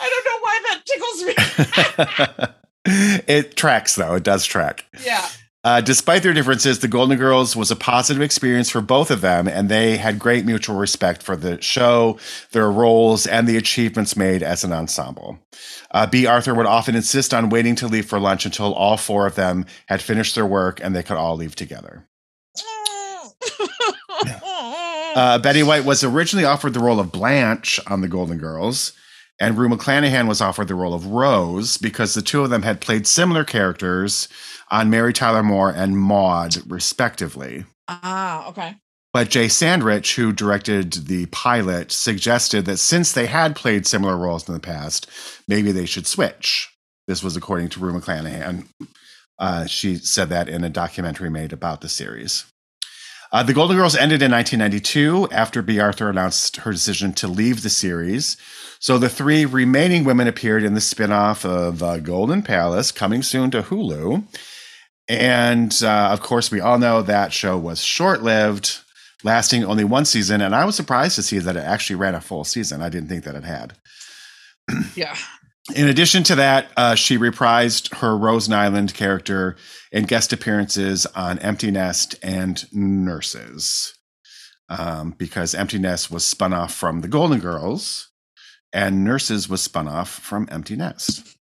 I 0.01 0.11
don't 0.11 0.25
know 0.25 0.39
why 0.41 0.61
that 0.69 0.83
tickles 0.87 1.23
me. 2.45 3.25
it 3.35 3.57
tracks 3.57 3.95
though. 3.95 4.15
It 4.17 4.25
does 4.25 4.45
track. 4.45 4.85
yeah. 5.05 5.27
Uh, 5.69 5.83
despite 5.83 6.23
their 6.23 6.33
differences, 6.33 6.79
The 6.79 6.89
Golden 6.89 7.19
Girls 7.19 7.55
was 7.55 7.71
a 7.71 7.77
positive 7.77 8.23
experience 8.23 8.71
for 8.71 8.81
both 8.81 9.11
of 9.11 9.21
them, 9.21 9.47
and 9.47 9.69
they 9.69 9.99
had 9.99 10.19
great 10.19 10.47
mutual 10.47 10.77
respect 10.77 11.23
for 11.23 11.37
the 11.37 11.61
show, 11.61 12.19
their 12.53 12.71
roles, 12.71 13.27
and 13.27 13.47
the 13.47 13.59
achievements 13.59 14.16
made 14.16 14.43
as 14.43 14.64
an 14.64 14.73
ensemble. 14.73 15.39
Uh, 15.91 16.07
Bea 16.07 16.25
Arthur 16.25 16.55
would 16.55 16.64
often 16.64 16.97
insist 16.97 17.35
on 17.35 17.51
waiting 17.51 17.75
to 17.75 17.87
leave 17.87 18.07
for 18.07 18.19
lunch 18.19 18.47
until 18.47 18.73
all 18.73 18.97
four 18.97 19.27
of 19.27 19.35
them 19.35 19.66
had 19.89 20.01
finished 20.01 20.35
their 20.35 20.47
work 20.47 20.81
and 20.83 20.97
they 20.97 21.03
could 21.03 21.19
all 21.19 21.37
leave 21.37 21.55
together. 21.55 22.09
Uh, 25.14 25.39
Betty 25.39 25.64
White 25.64 25.85
was 25.85 26.05
originally 26.05 26.45
offered 26.45 26.75
the 26.75 26.81
role 26.81 27.01
of 27.01 27.11
Blanche 27.11 27.81
on 27.89 28.03
The 28.03 28.09
Golden 28.09 28.39
Girls, 28.39 28.93
and 29.41 29.57
Rue 29.57 29.68
McClanahan 29.68 30.26
was 30.26 30.41
offered 30.41 30.68
the 30.68 30.74
role 30.74 30.95
of 30.95 31.07
Rose 31.07 31.76
because 31.76 32.14
the 32.14 32.22
two 32.22 32.43
of 32.43 32.51
them 32.51 32.62
had 32.62 32.80
played 32.80 33.07
similar 33.07 33.45
characters 33.45 34.28
on 34.70 34.91
Mary 34.91 35.12
Tyler 35.12 35.43
Moore 35.43 35.70
and 35.70 35.99
Maude, 35.99 36.57
respectively. 36.70 37.64
ah, 37.89 38.49
okay. 38.49 38.76
But 39.14 39.30
Jay 39.30 39.47
Sandrich, 39.47 40.16
who 40.16 40.32
directed 40.32 40.93
the 40.93 41.26
pilot, 41.26 41.91
suggested 41.91 42.66
that 42.66 42.76
since 42.76 43.12
they 43.12 43.26
had 43.26 43.57
played 43.57 43.86
similar 43.86 44.16
roles 44.16 44.47
in 44.47 44.55
the 44.55 44.61
past, 44.61 45.09
maybe 45.49 45.72
they 45.72 45.86
should 45.86 46.07
switch. 46.07 46.70
This 47.07 47.22
was 47.22 47.36
according 47.36 47.70
to 47.70 47.80
Rue 47.80 47.99
McClanahan. 47.99 48.66
Uh, 49.39 49.64
she 49.66 49.97
said 49.97 50.28
that 50.28 50.49
in 50.49 50.62
a 50.62 50.68
documentary 50.68 51.30
made 51.30 51.53
about 51.53 51.80
the 51.80 51.89
series. 51.89 52.45
Uh, 53.31 53.43
the 53.43 53.53
Golden 53.53 53.76
Girls 53.76 53.95
ended 53.95 54.22
in 54.22 54.31
1992 54.31 55.29
after 55.31 55.61
Bea 55.61 55.81
Arthur 55.81 56.09
announced 56.09 56.57
her 56.59 56.72
decision 56.72 57.12
to 57.14 57.29
leave 57.29 57.62
the 57.62 57.68
series. 57.68 58.39
So 58.79 58.97
the 58.97 59.09
three 59.11 59.45
remaining 59.45 60.05
women 60.05 60.29
appeared 60.29 60.64
in 60.64 60.74
the 60.74 60.81
spin-off 60.81 61.45
of 61.45 61.83
uh, 61.83 61.99
Golden 61.99 62.43
Palace, 62.43 62.91
coming 62.91 63.22
soon 63.22 63.51
to 63.51 63.62
Hulu. 63.62 64.24
And 65.09 65.79
uh, 65.83 66.11
of 66.12 66.20
course, 66.20 66.51
we 66.51 66.61
all 66.61 66.79
know 66.79 67.03
that 67.03 67.33
show 67.33 67.59
was 67.59 67.83
short-lived, 67.83 68.79
lasting 69.24 69.64
only 69.64 69.85
one 69.85 70.05
season. 70.05 70.41
And 70.41 70.55
I 70.55 70.64
was 70.64 70.76
surprised 70.76 71.16
to 71.16 71.22
see 71.22 71.39
that 71.39 71.57
it 71.57 71.64
actually 71.64 71.97
ran 71.97 72.14
a 72.14 72.20
full 72.20 72.45
season. 72.45 72.81
I 72.81 72.89
didn't 72.89 73.09
think 73.09 73.24
that 73.24 73.35
it 73.35 73.45
had. 73.45 73.74
Yeah. 74.95 75.16
In 75.75 75.87
addition 75.87 76.23
to 76.25 76.35
that, 76.37 76.71
uh, 76.77 76.95
she 76.95 77.19
reprised 77.19 77.95
her 77.97 78.16
Rose 78.16 78.49
Nylund 78.49 78.95
character 78.95 79.57
in 79.93 80.05
guest 80.05 80.33
appearances 80.33 81.05
on 81.07 81.39
Empty 81.41 81.71
Nest 81.71 82.14
and 82.23 82.64
Nurses, 82.73 83.93
um, 84.71 85.14
because 85.19 85.55
Empty 85.55 85.79
Nest 85.79 86.11
was 86.11 86.25
spun 86.25 86.55
off 86.55 86.75
from 86.75 87.03
The 87.03 87.09
Golden 87.09 87.39
Girls, 87.39 88.09
and 88.73 89.05
Nurses 89.05 89.49
was 89.49 89.62
spun 89.62 89.87
off 89.89 90.09
from 90.09 90.49
Empty 90.51 90.77
Nest. 90.77 91.37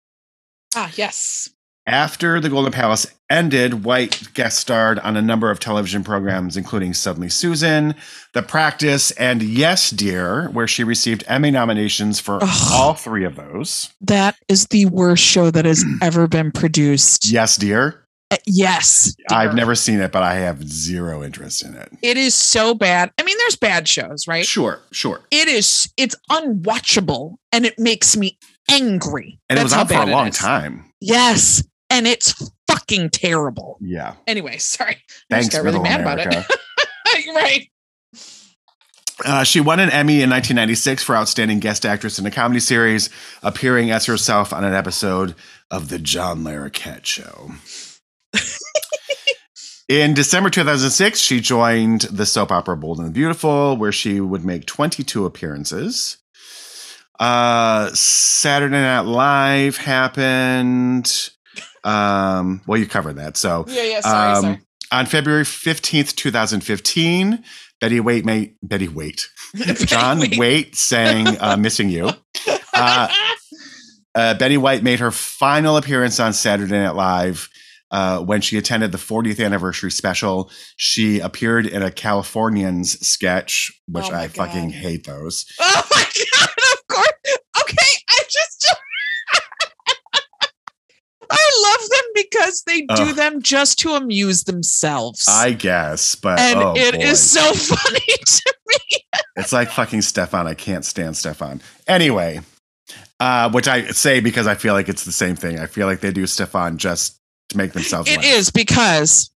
Ah, 0.75 0.91
yes. 0.97 1.51
After 1.87 2.41
The 2.41 2.49
Golden 2.49 2.73
Palace 2.73 3.07
ended, 3.29 3.85
White 3.85 4.29
guest 4.33 4.59
starred 4.59 4.99
on 5.01 5.19
a 5.19 5.23
number 5.23 5.51
of 5.51 5.61
television 5.61 6.03
programs, 6.03 6.57
including 6.57 6.95
Suddenly 6.95 7.29
Susan, 7.29 7.95
The 8.33 8.43
Practice, 8.43 9.11
and 9.13 9.43
Yes, 9.43 9.91
Dear, 9.91 10.49
where 10.51 10.67
she 10.67 10.83
received 10.83 11.25
Emmy 11.27 11.51
nominations 11.51 12.21
for 12.21 12.39
Ugh. 12.43 12.69
all 12.73 12.95
three 12.95 13.25
of 13.25 13.37
those. 13.37 13.93
That 14.01 14.37
is 14.49 14.69
the 14.69 14.87
worst 14.87 15.23
show 15.23 15.51
that 15.51 15.67
has 15.67 15.85
ever 16.03 16.27
been 16.27 16.53
produced. 16.53 17.31
Yes, 17.31 17.57
Dear. 17.57 18.07
Uh, 18.31 18.39
Yes. 18.47 19.15
I've 19.31 19.55
never 19.55 19.75
seen 19.75 20.01
it, 20.01 20.11
but 20.11 20.23
I 20.23 20.37
have 20.37 20.67
zero 20.67 21.23
interest 21.23 21.63
in 21.63 21.75
it. 21.75 21.93
It 22.01 22.17
is 22.17 22.35
so 22.35 22.73
bad. 22.75 23.13
I 23.19 23.25
mean, 23.25 23.37
there's 23.39 23.57
bad 23.57 23.87
shows, 23.89 24.27
right? 24.27 24.47
Sure, 24.47 24.81
sure. 24.91 25.21
It 25.31 25.49
is. 25.49 25.93
It's 25.99 26.17
unwatchable, 26.31 27.35
and 27.53 27.67
it 27.67 27.79
makes 27.79 28.17
me 28.17 28.39
angry. 28.71 29.39
And 29.51 29.59
it 29.59 29.63
That's 29.63 29.65
was 29.65 29.73
out 29.75 29.89
for 29.89 30.09
a 30.09 30.13
long 30.13 30.31
time. 30.31 30.91
Yes, 31.03 31.63
and 31.95 32.09
it's 32.09 32.51
fucking 32.67 33.11
terrible. 33.11 33.79
Yeah. 33.81 34.15
Anyway, 34.27 34.59
sorry. 34.59 34.97
I 34.97 35.13
Thanks, 35.31 35.47
just 35.47 35.57
got 35.57 35.65
really 35.65 35.79
mad 35.79 36.01
America. 36.01 36.29
about 36.29 36.51
it. 36.51 36.61
Right. 37.33 37.69
Uh, 39.25 39.45
she 39.45 39.61
won 39.61 39.79
an 39.79 39.89
Emmy 39.89 40.15
in 40.15 40.29
1996 40.31 41.05
for 41.05 41.15
Outstanding 41.15 41.61
Guest 41.61 41.87
Actress 41.87 42.19
in 42.19 42.27
a 42.27 42.31
Comedy 42.31 42.59
Series, 42.59 43.09
appearing 43.45 43.93
as 43.93 44.07
herself 44.07 44.53
on 44.53 44.65
an 44.65 44.75
episode 44.75 45.37
of 45.71 45.91
The 45.91 46.01
John 46.01 46.43
Larroquette 46.43 47.05
Show. 47.05 47.53
in 49.89 50.13
December 50.15 50.51
2006, 50.51 51.21
she 51.21 51.41
joined 51.41 52.01
the 52.03 52.27
soap 52.27 52.51
opera 52.51 52.77
Bold 52.77 52.99
and 52.99 53.07
the 53.07 53.13
Beautiful, 53.13 53.77
where 53.77 53.93
she 53.93 54.21
would 54.21 54.45
make 54.45 54.67
22 54.67 55.25
appearances. 55.25 56.17
Uh, 57.21 57.91
Saturday 57.95 58.75
Night 58.75 59.03
Live 59.03 59.77
happened. 59.77 61.31
Um, 61.85 62.63
well, 62.67 62.79
you 62.79 62.87
covered 62.87 63.17
that. 63.17 63.37
So 63.37 63.65
Yeah, 63.69 63.83
yeah. 63.83 64.01
Sorry, 64.01 64.33
um, 64.37 64.43
sorry. 64.43 64.61
on 64.93 65.07
February 65.07 65.45
15th, 65.45 66.15
2015, 66.17 67.45
Betty 67.81 68.01
Waite 68.01 68.25
made 68.25 68.55
Betty 68.63 68.89
Waite. 68.89 69.29
John 69.55 70.21
Wait. 70.21 70.39
Waite 70.39 70.77
sang 70.77 71.27
uh, 71.41 71.57
Missing 71.57 71.91
You. 71.91 72.11
Uh, 72.77 73.09
uh, 74.17 74.35
Betty 74.35 74.57
White 74.57 74.83
made 74.83 74.99
her 74.99 75.13
final 75.13 75.77
appearance 75.77 76.19
on 76.19 76.33
Saturday 76.33 76.73
Night 76.77 76.97
Live 76.97 77.49
uh, 77.93 78.19
when 78.19 78.41
she 78.41 78.59
attended 78.59 78.91
the 78.91 78.99
40th 78.99 79.45
anniversary 79.45 79.93
special. 79.93 80.51
She 80.77 81.21
appeared 81.21 81.67
in 81.67 81.83
a 81.85 81.93
Californians 81.93 82.99
sketch, 83.07 83.71
which 83.87 84.07
Oh 84.11 84.13
I 84.15 84.27
fucking 84.27 84.71
hate 84.71 85.07
those. 85.07 85.47
oh 85.61 85.83
my 85.95 86.03
god! 86.37 86.49
Of 86.73 86.87
course. 86.89 87.39
Okay, 87.63 87.87
I 88.11 88.23
just. 88.29 88.75
I 91.31 91.51
love 91.63 91.89
them 91.91 92.24
because 92.35 92.63
they 92.67 92.81
do 92.83 92.87
Ugh. 93.11 93.17
them 93.17 93.43
just 93.43 93.79
to 93.81 93.91
amuse 93.95 94.45
themselves. 94.45 95.25
I 95.29 95.53
guess, 95.53 96.15
but 96.15 96.39
and 96.39 96.59
oh 96.59 96.75
it 96.77 96.95
is 96.97 97.35
boy. 97.35 97.41
so 97.41 97.55
funny 97.77 98.01
to 98.27 98.55
me. 98.69 98.77
It's 99.37 99.53
like 99.53 99.71
fucking 99.71 100.03
Stefan. 100.03 100.47
I 100.47 100.55
can't 100.55 100.85
stand 100.85 101.17
Stefan. 101.17 101.61
Anyway, 101.87 102.41
uh, 103.21 103.51
which 103.51 103.69
I 103.69 103.87
say 103.89 104.21
because 104.21 104.47
I 104.47 104.55
feel 104.55 104.75
like 104.75 104.89
it's 104.89 105.05
the 105.05 105.13
same 105.13 105.37
thing. 105.37 105.59
I 105.59 105.67
feel 105.67 105.87
like 105.87 106.01
they 106.01 106.13
do 106.13 106.27
Stefan 106.27 106.79
just 106.79 107.19
to 107.51 107.57
make 107.57 107.73
themselves 107.73 108.11
It 108.11 108.17
laugh. 108.19 108.25
is 108.27 108.51
because 108.51 109.31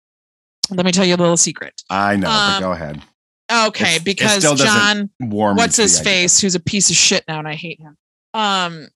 let 0.69 0.85
me 0.85 0.91
tell 0.91 1.05
you 1.05 1.15
a 1.15 1.17
little 1.17 1.37
secret. 1.37 1.81
I 1.89 2.15
know, 2.15 2.27
but 2.27 2.55
Um, 2.55 2.61
go 2.61 2.71
ahead. 2.73 3.01
Okay, 3.49 3.83
It's- 3.95 4.03
because 4.03 4.41
John, 4.43 5.09
what's 5.19 5.77
his 5.77 5.99
idea. 6.01 6.03
face, 6.11 6.39
who's 6.41 6.55
a 6.55 6.59
piece 6.59 6.89
of 6.89 6.95
shit 6.97 7.23
now, 7.29 7.39
and 7.39 7.47
I 7.47 7.55
hate 7.55 7.79
him. 7.79 7.95
Um, 8.33 8.89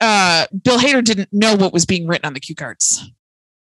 uh, 0.00 0.46
Bill 0.62 0.78
Hader 0.78 1.02
didn't 1.02 1.32
know 1.32 1.56
what 1.56 1.72
was 1.72 1.86
being 1.86 2.06
written 2.06 2.26
on 2.26 2.34
the 2.34 2.40
cue 2.40 2.54
cards, 2.54 3.10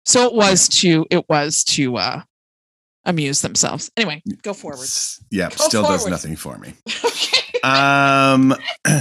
so 0.06 0.26
it 0.26 0.34
was 0.34 0.68
to 0.70 1.06
it 1.10 1.28
was 1.30 1.64
to 1.66 1.98
uh 1.98 2.22
amuse 3.06 3.42
themselves. 3.42 3.92
Anyway, 3.98 4.22
go 4.42 4.54
forward. 4.54 4.90
Yeah, 5.30 5.50
Go 5.50 5.56
still 5.66 5.84
does 5.84 6.08
nothing 6.08 6.36
for 6.36 6.58
me. 6.58 6.74
okay. 7.06 7.60
Um. 7.64 8.56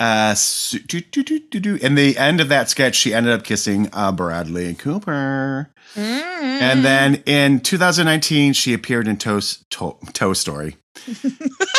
Uh, 0.00 0.34
su- 0.34 0.80
do, 0.80 1.00
do, 1.00 1.22
do, 1.22 1.38
do, 1.38 1.60
do. 1.60 1.76
In 1.76 1.94
the 1.94 2.18
end 2.18 2.40
of 2.40 2.48
that 2.48 2.68
sketch, 2.68 2.96
she 2.96 3.14
ended 3.14 3.32
up 3.32 3.44
kissing 3.44 3.88
uh, 3.92 4.10
Bradley 4.10 4.74
Cooper. 4.74 5.70
Mm. 5.94 6.00
And 6.00 6.84
then 6.84 7.22
in 7.24 7.60
2019, 7.60 8.52
she 8.52 8.74
appeared 8.74 9.06
in 9.06 9.16
Toast 9.16 9.70
to- 9.70 9.96
Toe 10.12 10.32
Story. 10.32 10.76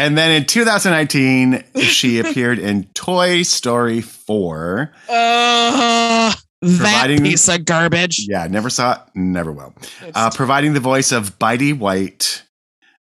and 0.00 0.18
then 0.18 0.30
in 0.32 0.46
2019, 0.46 1.64
she 1.80 2.18
appeared 2.20 2.58
in 2.58 2.84
Toy 2.94 3.42
Story 3.42 4.00
4. 4.00 4.92
Uh, 5.08 6.34
that 6.62 7.18
piece 7.22 7.48
of 7.48 7.64
garbage. 7.64 8.26
Yeah, 8.28 8.46
never 8.46 8.70
saw 8.70 8.94
it, 8.94 9.00
never 9.14 9.52
will. 9.52 9.74
Uh, 10.14 10.30
providing 10.34 10.74
the 10.74 10.80
voice 10.80 11.12
of 11.12 11.38
Bitey 11.38 11.76
White, 11.76 12.42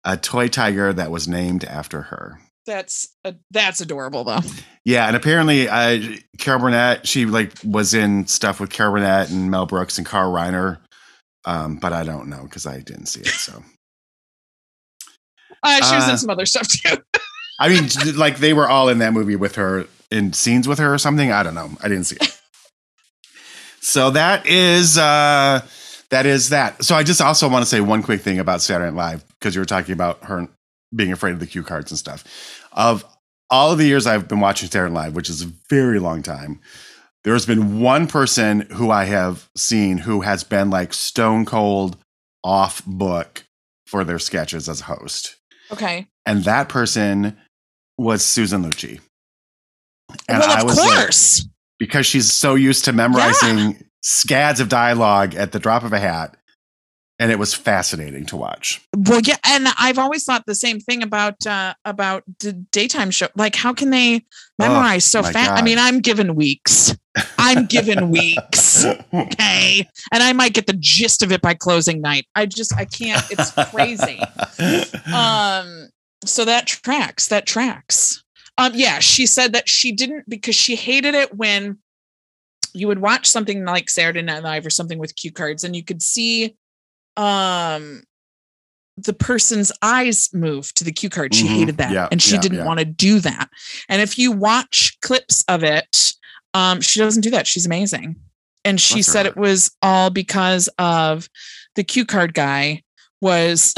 a 0.05 0.17
toy 0.17 0.49
tiger 0.49 0.93
that 0.93 1.11
was 1.11 1.29
named 1.29 1.65
after 1.65 2.03
her. 2.03 2.41
that's 2.67 3.09
uh, 3.25 3.33
that's 3.51 3.81
adorable 3.81 4.25
though. 4.25 4.41
Yeah, 4.85 5.07
and 5.07 5.17
apparently, 5.17 5.69
uh, 5.69 6.01
Carol 6.39 6.61
Burnett, 6.61 7.07
she 7.07 7.27
like 7.27 7.53
was 7.65 7.95
in 7.95 8.27
stuff 8.27 8.61
with 8.61 8.71
Carol 8.71 8.93
Burnett 8.93 9.31
and 9.31 9.51
Mel 9.51 9.67
Brooks 9.67 9.99
and 9.99 10.07
Carl 10.07 10.33
Reiner, 10.33 10.79
um, 11.45 11.77
but 11.77 11.93
I 11.93 12.05
don't 12.05 12.29
know 12.29 12.43
because 12.43 12.67
I 12.67 12.81
didn't 12.81 13.07
see 13.07 13.21
it. 13.21 13.29
So 13.29 13.63
Uh, 15.65 15.77
she 15.85 15.95
was 15.97 16.09
Uh, 16.09 16.13
in 16.13 16.19
some 16.19 16.31
other 16.31 16.47
stuff 16.47 16.69
too. 16.69 16.97
I 17.59 17.69
mean, 17.69 17.89
like 18.17 18.39
they 18.39 18.53
were 18.53 18.69
all 18.69 18.89
in 18.89 18.99
that 18.99 19.13
movie 19.13 19.37
with 19.37 19.55
her 19.57 19.87
in 20.11 20.33
scenes 20.33 20.69
with 20.69 20.79
her 20.79 20.93
or 20.93 20.99
something. 20.99 21.33
I 21.33 21.43
don't 21.43 21.55
know. 21.55 21.71
I 21.83 21.89
didn't 21.89 22.05
see 22.05 22.17
it. 22.21 22.39
So 23.81 24.11
that 24.13 24.47
is 24.47 24.97
uh, 24.97 25.61
that 26.09 26.25
is 26.25 26.49
that. 26.49 26.83
So 26.83 26.95
I 26.95 27.03
just 27.03 27.21
also 27.21 27.51
want 27.51 27.63
to 27.65 27.69
say 27.69 27.83
one 27.83 28.03
quick 28.03 28.23
thing 28.23 28.39
about 28.39 28.63
Saturday 28.63 28.91
Night 28.91 28.97
Live 28.97 29.25
because 29.39 29.55
you 29.55 29.61
were 29.61 29.67
talking 29.67 29.93
about 29.93 30.25
her 30.25 30.49
being 30.97 31.13
afraid 31.13 31.33
of 31.33 31.41
the 31.41 31.47
cue 31.47 31.63
cards 31.63 31.91
and 31.91 31.99
stuff. 31.99 32.25
Of 32.73 33.05
all 33.51 33.73
of 33.73 33.79
the 33.79 33.85
years 33.85 34.07
I've 34.07 34.27
been 34.27 34.41
watching 34.41 34.71
Saturday 34.71 34.93
Night 34.95 35.01
Live, 35.09 35.15
which 35.17 35.29
is 35.29 35.43
a 35.43 35.53
very 35.69 35.99
long 35.99 36.23
time, 36.23 36.61
there's 37.25 37.45
been 37.45 37.81
one 37.81 38.07
person 38.07 38.63
who 38.73 38.91
I 38.91 39.05
have 39.05 39.51
seen 39.55 39.99
who 39.99 40.23
has 40.23 40.45
been 40.45 40.71
like 40.71 40.95
stone 40.95 41.45
cold 41.45 41.99
off 42.43 42.83
book 42.87 43.45
for 43.87 44.03
their 44.03 44.19
sketches 44.19 44.67
as 44.67 44.81
a 44.81 44.85
host 44.85 45.37
Okay. 45.75 46.07
and 46.27 46.45
that 46.45 46.69
person 46.69 47.37
was 47.99 48.25
Susan 48.25 48.65
Lucci. 48.65 49.01
And 50.29 50.39
well, 50.41 50.51
I 50.51 50.61
of 50.61 50.65
was 50.65 50.77
like- 50.79 51.51
because 51.79 52.07
she's 52.07 52.33
so 52.33 52.55
used 52.55 52.85
to 52.87 52.93
memorizing 52.93 53.85
scads 54.03 54.61
of 54.61 54.69
dialogue 54.69 55.35
at 55.35 55.53
the 55.53 55.59
drop 55.59 55.83
of 55.83 55.93
a 55.93 55.99
hat. 55.99 56.37
And 57.19 57.31
it 57.31 57.39
was 57.39 57.55
fascinating 57.55 58.27
to 58.27 58.37
watch. 58.37 58.83
Well, 58.97 59.21
yeah, 59.21 59.37
and 59.47 59.69
I've 59.79 59.99
always 59.99 60.25
thought 60.25 60.45
the 60.47 60.55
same 60.55 60.81
thing 60.81 61.03
about 61.03 61.47
uh 61.47 61.75
about 61.85 62.25
the 62.41 62.53
daytime 62.53 63.11
show. 63.13 63.29
Like, 63.37 63.55
how 63.55 63.73
can 63.73 63.91
they 63.91 64.25
memorize 64.59 65.05
so 65.05 65.21
Oh 65.21 65.23
my 65.23 65.33
fast? 65.33 65.53
I 65.53 65.63
mean, 65.63 65.79
I'm 65.79 66.01
given 66.01 66.35
weeks. 66.35 66.97
I'm 67.39 67.67
given 67.67 68.11
weeks. 68.11 68.85
Okay. 68.85 69.89
And 70.13 70.23
I 70.23 70.33
might 70.33 70.55
get 70.55 70.67
the 70.67 70.77
gist 70.79 71.23
of 71.23 71.31
it 71.31 71.41
by 71.41 71.55
closing 71.55 72.01
night. 72.01 72.27
I 72.35 72.47
just 72.47 72.75
I 72.75 72.85
can't, 72.85 73.25
it's 73.31 73.53
crazy. 73.71 74.21
um 75.15 75.89
so 76.25 76.45
that 76.45 76.67
tracks 76.67 77.29
that 77.29 77.47
tracks 77.47 78.23
um 78.59 78.73
yeah 78.75 78.99
she 78.99 79.27
said 79.27 79.53
that 79.53 79.69
she 79.69 79.93
didn't 79.93 80.29
because 80.29 80.55
she 80.55 80.77
hated 80.77 81.15
it 81.15 81.35
when 81.35 81.79
you 82.73 82.87
would 82.89 83.01
watch 83.01 83.29
something 83.29 83.65
like 83.65 83.91
saturday 83.91 84.23
night 84.23 84.43
live 84.43 84.65
or 84.65 84.71
something 84.71 84.99
with 84.99 85.15
cue 85.17 85.33
cards 85.33 85.65
and 85.65 85.77
you 85.77 85.85
could 85.85 86.03
see 86.03 86.57
um 87.17 88.03
the 88.97 89.13
person's 89.13 89.73
eyes 89.83 90.29
move 90.33 90.73
to 90.75 90.85
the 90.85 90.93
cue 90.93 91.11
card 91.11 91.35
she 91.35 91.45
Mhm. 91.47 91.57
hated 91.57 91.77
that 91.79 91.91
Yeah, 91.93 92.09
and 92.13 92.23
she 92.23 92.35
yeah, 92.37 92.41
didn't 92.41 92.59
yeah. 92.59 92.65
want 92.65 92.79
to 92.79 92.85
do 92.85 93.19
that 93.21 93.49
and 93.89 94.01
if 94.01 94.19
you 94.19 94.31
watch 94.33 94.97
clips 95.03 95.43
of 95.49 95.63
it 95.65 96.13
um 96.55 96.81
she 96.81 97.01
doesn't 97.01 97.23
do 97.23 97.31
that 97.31 97.47
she's 97.47 97.67
amazing 97.67 98.17
and 98.65 98.81
she 98.81 98.99
her 98.99 99.03
said 99.03 99.27
heart. 99.27 99.37
it 99.37 99.41
was 99.41 99.71
all 99.83 100.11
because 100.11 100.69
of 100.79 101.29
the 101.75 101.85
cue 101.85 102.05
card 102.07 102.35
guy 102.35 102.83
was 103.21 103.75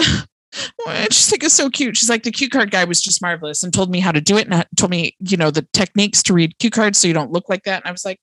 I 0.87 1.07
just 1.11 1.28
think 1.28 1.45
it's 1.45 1.53
so 1.53 1.68
cute. 1.68 1.99
She's 1.99 2.09
like, 2.09 2.22
the 2.22 2.30
cue 2.30 2.49
card 2.49 2.70
guy 2.70 2.84
was 2.84 2.99
just 3.03 3.20
marvelous 3.20 3.62
and 3.62 3.74
told 3.74 3.91
me 3.91 4.01
how 4.01 4.11
to 4.11 4.22
do 4.22 4.39
it 4.39 4.49
and 4.51 4.64
told 4.78 4.91
me, 4.91 5.14
you 5.18 5.37
know, 5.37 5.51
the 5.51 5.66
techniques 5.74 6.22
to 6.24 6.32
read 6.32 6.57
cue 6.59 6.70
cards 6.70 6.97
so 6.99 7.07
you 7.09 7.12
don't 7.12 7.30
look 7.30 7.51
like 7.51 7.64
that. 7.64 7.82
And 7.82 7.89
I 7.89 7.93
was 7.93 8.07
like, 8.07 8.18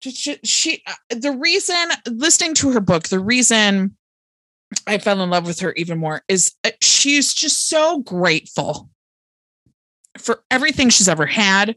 she, 0.00 0.36
she 0.44 0.82
uh, 0.86 0.92
the 1.16 1.32
reason 1.32 1.74
listening 2.10 2.52
to 2.56 2.70
her 2.72 2.80
book, 2.80 3.04
the 3.08 3.18
reason 3.20 3.96
I 4.86 4.98
fell 4.98 5.20
in 5.22 5.30
love 5.30 5.46
with 5.46 5.60
her 5.60 5.72
even 5.74 5.98
more 5.98 6.22
is 6.28 6.54
uh, 6.64 6.70
she's 6.80 7.32
just 7.34 7.68
so 7.68 8.00
grateful 8.00 8.88
for 10.18 10.42
everything 10.50 10.88
she's 10.90 11.08
ever 11.08 11.26
had. 11.26 11.76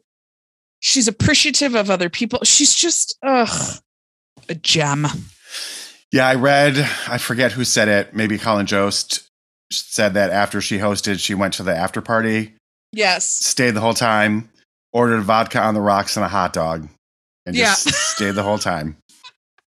She's 0.80 1.08
appreciative 1.08 1.74
of 1.76 1.90
other 1.90 2.10
people. 2.10 2.40
She's 2.44 2.74
just 2.76 3.18
ugh, 3.24 3.80
a 4.50 4.56
gem. 4.56 5.08
Yeah, 6.12 6.28
I 6.28 6.36
read, 6.36 6.78
I 7.08 7.18
forget 7.18 7.52
who 7.54 7.64
said 7.66 7.88
it. 7.88 8.14
Maybe 8.16 8.38
Colin 8.38 8.66
Jost 8.68 9.30
said 9.72 10.14
that 10.14 10.30
after 10.30 10.62
she 10.62 10.78
hosted, 10.78 11.20
she 11.20 11.34
went 11.34 11.54
to 11.56 11.64
the 11.64 11.76
after 11.76 12.02
party, 12.02 12.54
Yes. 12.92 13.26
stayed 13.26 13.72
the 13.72 13.82
whole 13.82 13.94
time, 13.96 14.50
ordered 14.94 15.22
vodka 15.22 15.60
on 15.60 15.74
the 15.74 15.82
rocks 15.82 16.16
and 16.16 16.24
a 16.24 16.30
hot 16.30 16.54
dog, 16.54 16.88
and 17.46 17.56
just 17.56 17.90
stayed 17.90 18.32
the 18.36 18.44
whole 18.44 18.60
time. 18.60 18.98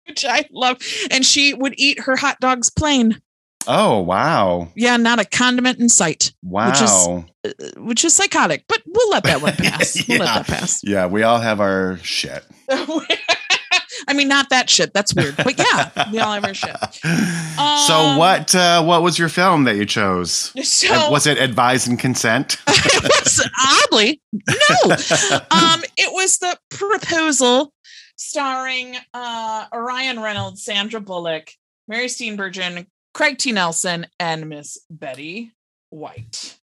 Which 0.09 0.25
I 0.25 0.45
love. 0.53 0.79
And 1.11 1.25
she 1.25 1.55
would 1.55 1.75
eat 1.77 2.01
her 2.01 2.17
hot 2.17 2.39
dogs 2.41 2.71
plain. 2.71 3.21
Oh, 3.69 3.99
wow. 4.01 4.69
Yeah, 4.77 4.97
not 4.97 5.19
a 5.19 5.25
condiment 5.25 5.81
in 5.81 5.89
sight, 5.89 6.33
Wow. 6.43 6.69
Which 6.71 6.83
is- 6.83 7.09
uh, 7.45 7.81
which 7.81 8.05
is 8.05 8.13
psychotic, 8.15 8.65
but 8.69 8.83
we'll 8.87 9.11
let 9.11 9.25
that 9.25 9.43
one 9.43 9.53
pass. 9.59 9.97
We'll 10.09 10.19
Yeah. 10.19 10.25
let 10.25 10.47
that 10.47 10.59
pass. 10.59 10.81
yeah, 10.85 11.07
we 11.07 11.23
all 11.25 11.39
have 11.39 11.61
our 11.61 11.99
shit. 12.03 12.45
I 14.09 14.13
mean, 14.15 14.29
not 14.29 14.51
that 14.51 14.69
shit. 14.71 14.93
That's 14.95 15.15
weird. 15.15 15.37
But 15.37 15.59
yeah, 15.59 16.11
we 16.13 16.19
all 16.19 16.33
have 16.33 16.45
our 16.45 16.55
shit. 16.55 16.77
so 16.95 17.09
Um, 17.95 18.19
what 18.19 18.55
uh, 18.55 18.83
what 18.85 19.03
was 19.03 19.19
your 19.19 19.29
film 19.29 19.65
that 19.65 19.77
you 19.77 19.87
chose? 19.87 20.53
So 20.63 21.11
was 21.11 21.27
it 21.27 21.39
Advise 21.39 21.87
and 21.89 21.99
Consent? 21.99 22.57
it 22.69 23.03
was 23.25 23.49
oddly 23.85 24.21
no. 24.33 24.93
Um, 25.51 25.83
it 25.97 26.13
was 26.13 26.39
the 26.39 26.57
proposal 26.71 27.73
starring 28.17 28.97
uh 29.15 29.67
Ryan 29.73 30.21
Reynolds, 30.21 30.65
Sandra 30.65 31.01
Bullock, 31.01 31.51
Mary 31.89 32.07
Steenburgen, 32.07 32.87
Craig 33.15 33.39
T. 33.39 33.53
Nelson, 33.53 34.07
and 34.19 34.49
Miss 34.49 34.79
Betty 34.91 35.53
White. 35.91 36.59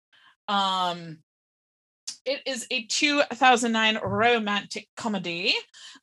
Um 0.47 1.19
it 2.25 2.41
is 2.45 2.67
a 2.71 2.83
2009 2.83 3.99
romantic 4.03 4.87
comedy. 4.95 5.55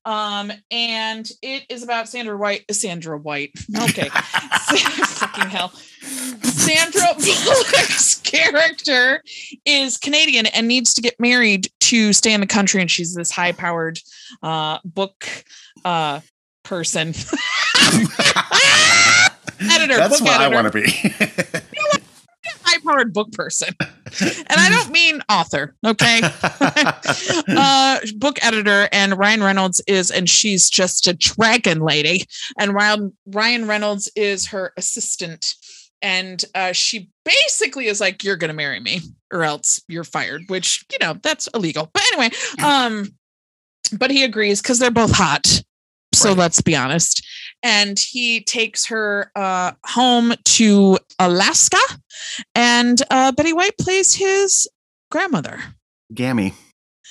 Um, 0.05 0.53
and 0.71 1.29
it 1.43 1.65
is 1.69 1.83
about 1.83 2.09
Sandra 2.09 2.37
White, 2.37 2.65
Sandra 2.71 3.19
White. 3.19 3.53
Okay. 3.83 4.09
Fucking 4.13 5.51
hell. 5.51 5.71
Sandra 6.43 7.15
Bullock's 7.15 8.21
character 8.21 9.23
is 9.65 9.99
Canadian 9.99 10.47
and 10.47 10.69
needs 10.69 10.95
to 10.95 11.03
get 11.03 11.19
married 11.19 11.69
to 11.81 12.13
stay 12.13 12.33
in 12.33 12.41
the 12.41 12.47
country. 12.47 12.81
And 12.81 12.91
she's 12.91 13.15
this 13.15 13.31
high 13.31 13.53
powered 13.53 13.99
uh, 14.43 14.79
book 14.85 15.27
uh, 15.85 16.21
person. 16.63 17.09
Editor, 19.59 19.97
That's 19.97 20.21
what 20.21 20.41
I 20.41 20.49
want 20.49 20.71
to 20.71 20.73
be. 20.73 20.87
Powered 22.87 23.13
book 23.13 23.33
person. 23.33 23.75
and 23.81 24.47
I 24.51 24.69
don't 24.71 24.91
mean 24.93 25.21
author, 25.29 25.75
okay? 25.85 26.21
uh 27.49 27.99
book 28.17 28.39
editor 28.45 28.89
and 28.93 29.19
Ryan 29.19 29.43
Reynolds 29.43 29.81
is 29.87 30.11
and 30.11 30.29
she's 30.29 30.71
just 30.71 31.07
a 31.07 31.15
dragon 31.15 31.81
lady 31.81 32.25
and 32.59 32.73
Ryan 32.75 33.13
Ryan 33.27 33.67
Reynolds 33.67 34.11
is 34.17 34.47
her 34.49 34.73
assistant 34.77 35.55
and 36.03 36.45
uh 36.55 36.73
she 36.73 37.09
basically 37.25 37.87
is 37.87 38.01
like 38.01 38.23
you're 38.23 38.37
going 38.37 38.49
to 38.51 38.55
marry 38.55 38.81
me 38.81 39.01
or 39.33 39.43
else 39.45 39.81
you're 39.89 40.05
fired 40.05 40.43
which 40.49 40.85
you 40.93 40.99
know 41.01 41.15
that's 41.23 41.47
illegal 41.55 41.91
but 41.93 42.03
anyway 42.13 42.31
um 42.63 43.09
but 43.99 44.11
he 44.11 44.23
agrees 44.25 44.61
cuz 44.61 44.79
they're 44.79 44.91
both 44.91 45.13
hot 45.13 45.47
so 46.15 46.29
Right. 46.31 46.39
let's 46.39 46.61
be 46.61 46.77
honest 46.77 47.25
and 47.63 47.99
he 47.99 48.41
takes 48.43 48.87
her 48.87 49.31
uh 49.35 49.73
home 49.85 50.35
to 50.45 50.99
Alaska 51.19 51.79
and 52.55 53.01
uh 53.11 53.33
Betty 53.33 53.53
White 53.53 53.77
plays 53.79 54.15
his 54.15 54.69
grandmother 55.11 55.61
Gammy. 56.15 56.53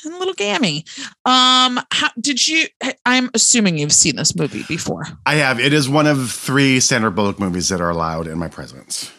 and 0.05 0.19
little 0.19 0.33
Gammy. 0.33 0.85
Um, 1.25 1.79
how 1.91 2.09
did 2.19 2.47
you? 2.47 2.67
I'm 3.05 3.29
assuming 3.33 3.77
you've 3.77 3.91
seen 3.93 4.15
this 4.15 4.35
movie 4.35 4.63
before. 4.67 5.05
I 5.25 5.35
have. 5.35 5.59
It 5.59 5.73
is 5.73 5.89
one 5.89 6.05
of 6.07 6.31
three 6.31 6.79
Sandra 6.79 7.11
Bullock 7.11 7.39
movies 7.39 7.69
that 7.69 7.81
are 7.81 7.89
allowed 7.89 8.27
in 8.27 8.37
my 8.37 8.47
presence. 8.47 9.11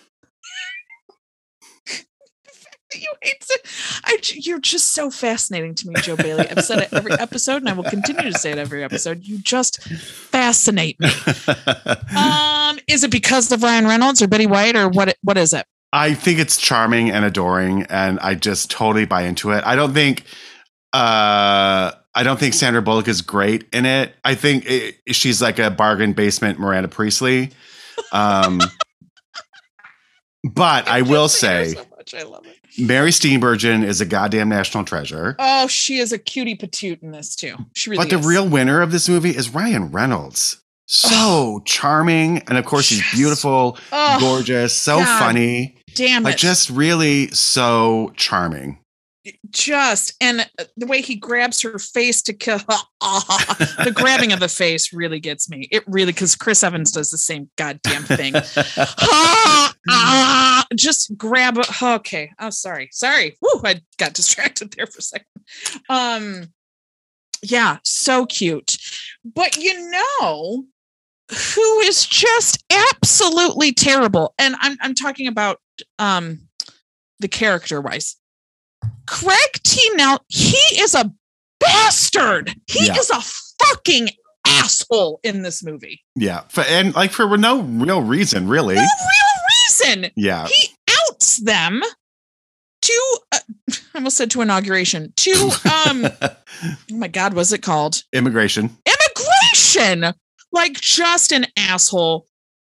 You 2.94 3.12
hate 3.20 3.44
it. 3.50 3.66
I, 4.04 4.18
you're 4.34 4.60
just 4.60 4.92
so 4.92 5.10
fascinating 5.10 5.74
to 5.76 5.88
me, 5.88 5.94
Joe 6.00 6.16
Bailey. 6.16 6.48
I've 6.48 6.64
said 6.64 6.78
it 6.78 6.92
every 6.92 7.12
episode, 7.12 7.56
and 7.56 7.68
I 7.68 7.72
will 7.72 7.84
continue 7.84 8.30
to 8.30 8.38
say 8.38 8.52
it 8.52 8.58
every 8.58 8.84
episode. 8.84 9.24
You 9.24 9.38
just 9.38 9.82
fascinate 9.82 10.98
me. 11.00 11.10
Um, 12.16 12.78
is 12.88 13.04
it 13.04 13.10
because 13.10 13.50
of 13.52 13.62
Ryan 13.62 13.86
Reynolds 13.86 14.22
or 14.22 14.28
Betty 14.28 14.46
White, 14.46 14.76
or 14.76 14.88
what? 14.88 15.16
What 15.22 15.36
is 15.36 15.52
it? 15.52 15.66
I 15.92 16.14
think 16.14 16.38
it's 16.38 16.56
charming 16.56 17.10
and 17.10 17.24
adoring, 17.24 17.84
and 17.84 18.18
I 18.20 18.34
just 18.34 18.70
totally 18.70 19.04
buy 19.04 19.22
into 19.22 19.50
it. 19.50 19.64
I 19.64 19.76
don't 19.76 19.92
think, 19.92 20.24
uh, 20.92 21.92
I 22.14 22.22
don't 22.22 22.38
think 22.38 22.54
Sandra 22.54 22.82
Bullock 22.82 23.08
is 23.08 23.22
great 23.22 23.66
in 23.72 23.86
it. 23.86 24.14
I 24.24 24.34
think 24.34 24.64
it, 24.66 24.96
she's 25.08 25.40
like 25.40 25.58
a 25.58 25.70
bargain 25.70 26.12
basement 26.12 26.58
Miranda 26.58 26.88
Priestly. 26.88 27.50
Um, 28.12 28.60
but 30.44 30.88
I 30.88 31.02
will 31.02 31.28
just 31.28 31.40
hate 31.42 31.48
her 31.48 31.64
say, 31.64 31.74
so 31.74 31.86
much. 31.96 32.14
I 32.14 32.22
love 32.22 32.46
it. 32.46 32.55
Mary 32.78 33.10
Steenburgen 33.10 33.84
is 33.84 34.00
a 34.00 34.04
goddamn 34.06 34.48
national 34.48 34.84
treasure. 34.84 35.36
Oh, 35.38 35.66
she 35.66 35.98
is 35.98 36.12
a 36.12 36.18
cutie 36.18 36.56
patoot 36.56 37.02
in 37.02 37.10
this 37.10 37.34
too. 37.34 37.56
She 37.74 37.90
really 37.90 38.04
But 38.04 38.10
the 38.10 38.18
is. 38.20 38.26
real 38.26 38.48
winner 38.48 38.82
of 38.82 38.92
this 38.92 39.08
movie 39.08 39.30
is 39.30 39.48
Ryan 39.50 39.90
Reynolds. 39.90 40.58
So 40.88 41.08
oh. 41.10 41.62
charming, 41.64 42.38
and 42.48 42.56
of 42.58 42.64
course, 42.64 42.88
he's 42.88 42.98
Yes. 43.00 43.14
beautiful, 43.14 43.76
oh, 43.90 44.20
gorgeous, 44.20 44.72
so 44.72 44.98
God. 44.98 45.18
funny, 45.18 45.76
damn 45.94 46.22
it. 46.22 46.26
like 46.30 46.36
just 46.36 46.70
really 46.70 47.28
so 47.32 48.12
charming. 48.16 48.78
Just 49.50 50.14
and 50.20 50.48
the 50.76 50.86
way 50.86 51.00
he 51.00 51.16
grabs 51.16 51.60
her 51.62 51.78
face 51.78 52.22
to 52.22 52.32
kill 52.32 52.58
the 52.58 53.92
grabbing 53.94 54.32
of 54.32 54.40
the 54.40 54.48
face 54.48 54.92
really 54.92 55.20
gets 55.20 55.48
me. 55.48 55.68
It 55.70 55.84
really 55.86 56.12
because 56.12 56.36
chris 56.36 56.62
evans 56.62 56.92
does 56.92 57.10
the 57.10 57.18
same 57.18 57.50
goddamn 57.56 58.04
thing. 58.04 58.34
Just 60.74 61.16
grab 61.16 61.58
okay 61.82 62.30
oh 62.38 62.50
sorry 62.50 62.88
sorry. 62.92 63.36
Woo, 63.40 63.60
i 63.64 63.80
got 63.98 64.14
distracted 64.14 64.72
there 64.72 64.86
for 64.86 64.98
a 64.98 65.02
second. 65.02 65.26
Um 65.88 66.46
yeah 67.42 67.78
so 67.84 68.26
cute. 68.26 68.76
But 69.24 69.56
you 69.56 69.90
know 69.90 70.64
who 71.30 71.80
is 71.80 72.06
just 72.06 72.62
absolutely 72.70 73.72
terrible 73.72 74.32
and 74.38 74.54
i'm 74.60 74.76
i'm 74.80 74.94
talking 74.94 75.26
about 75.26 75.58
um 75.98 76.38
the 77.18 77.26
character 77.26 77.80
wise 77.80 78.16
Craig 79.06 79.50
T. 79.64 79.90
Now 79.94 80.18
he 80.28 80.56
is 80.80 80.94
a 80.94 81.12
bastard. 81.60 82.54
He 82.66 82.86
Yeah. 82.86 82.96
is 82.98 83.10
a 83.10 83.20
fucking 83.64 84.10
asshole 84.46 85.20
in 85.22 85.42
this 85.42 85.62
movie. 85.64 86.02
Yeah, 86.14 86.42
for, 86.48 86.62
and 86.62 86.94
like 86.94 87.10
for 87.12 87.36
no 87.36 87.62
real 87.62 88.02
reason, 88.02 88.48
really. 88.48 88.74
No 88.76 88.80
real 88.80 89.90
reason. 89.94 90.10
Yeah, 90.16 90.46
He 90.46 90.70
outs 91.08 91.38
them 91.38 91.82
to. 92.82 93.18
Uh, 93.32 93.38
I 93.70 93.74
almost 93.96 94.16
said 94.16 94.30
to 94.32 94.42
inauguration. 94.42 95.12
To 95.16 95.32
um. 95.90 96.06
oh 96.22 96.36
my 96.90 97.08
God, 97.08 97.34
what's 97.34 97.52
it 97.52 97.62
called? 97.62 98.02
immigration. 98.12 98.76
Immigration. 98.86 100.14
like 100.52 100.74
just 100.80 101.32
an 101.32 101.46
asshole 101.56 102.26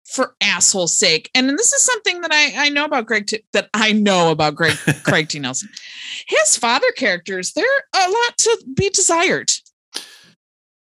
for 0.06 0.34
asshole's 0.40 0.96
sake. 0.96 1.30
And 1.34 1.50
this 1.50 1.72
is 1.72 1.82
something 1.82 2.20
that 2.20 2.32
I, 2.32 2.66
I 2.66 2.68
know 2.68 2.84
about 2.84 3.06
Greg, 3.06 3.26
T- 3.26 3.44
that 3.52 3.68
I 3.74 3.92
know 3.92 4.30
about 4.30 4.54
Greg, 4.54 4.76
Craig 5.04 5.28
T. 5.28 5.38
Nelson. 5.38 5.68
His 6.28 6.56
father 6.56 6.90
characters, 6.96 7.52
they're 7.52 7.64
a 7.94 8.08
lot 8.08 8.38
to 8.38 8.64
be 8.76 8.88
desired. 8.90 9.50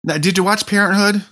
Now, 0.04 0.18
did 0.18 0.38
you 0.38 0.44
watch 0.44 0.66
Parenthood? 0.66 1.24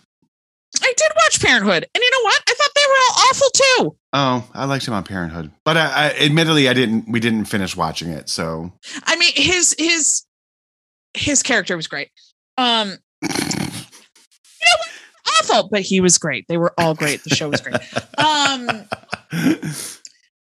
I 0.82 0.94
did 0.96 1.12
watch 1.16 1.42
Parenthood. 1.42 1.88
And 1.94 2.02
you 2.02 2.12
know 2.12 2.24
what? 2.24 2.44
I 2.48 2.54
thought 2.54 2.70
they 2.76 2.82
were 2.88 2.96
all 3.10 3.26
awful 3.30 3.50
too. 3.54 3.96
Oh, 4.14 4.50
I 4.54 4.66
liked 4.66 4.88
him 4.88 4.94
on 4.94 5.04
Parenthood, 5.04 5.52
but 5.66 5.78
I, 5.78 6.08
I 6.08 6.26
admittedly 6.26 6.70
I 6.70 6.74
didn't. 6.74 7.10
We 7.10 7.20
didn't 7.20 7.46
finish 7.46 7.76
watching 7.76 8.10
it, 8.10 8.30
so 8.30 8.72
I 9.04 9.16
mean, 9.18 9.32
his, 9.36 9.76
his, 9.78 10.26
his 11.14 11.44
character 11.44 11.76
was 11.76 11.88
great. 11.88 12.10
Um, 12.58 12.94
awful, 15.40 15.70
but 15.72 15.82
he 15.82 16.02
was 16.02 16.18
great. 16.18 16.46
They 16.48 16.58
were 16.58 16.74
all 16.78 16.94
great. 16.96 17.24
The 17.24 17.36
show 17.36 17.50
was 17.50 17.62
great. 17.62 17.78
Um, 18.20 18.86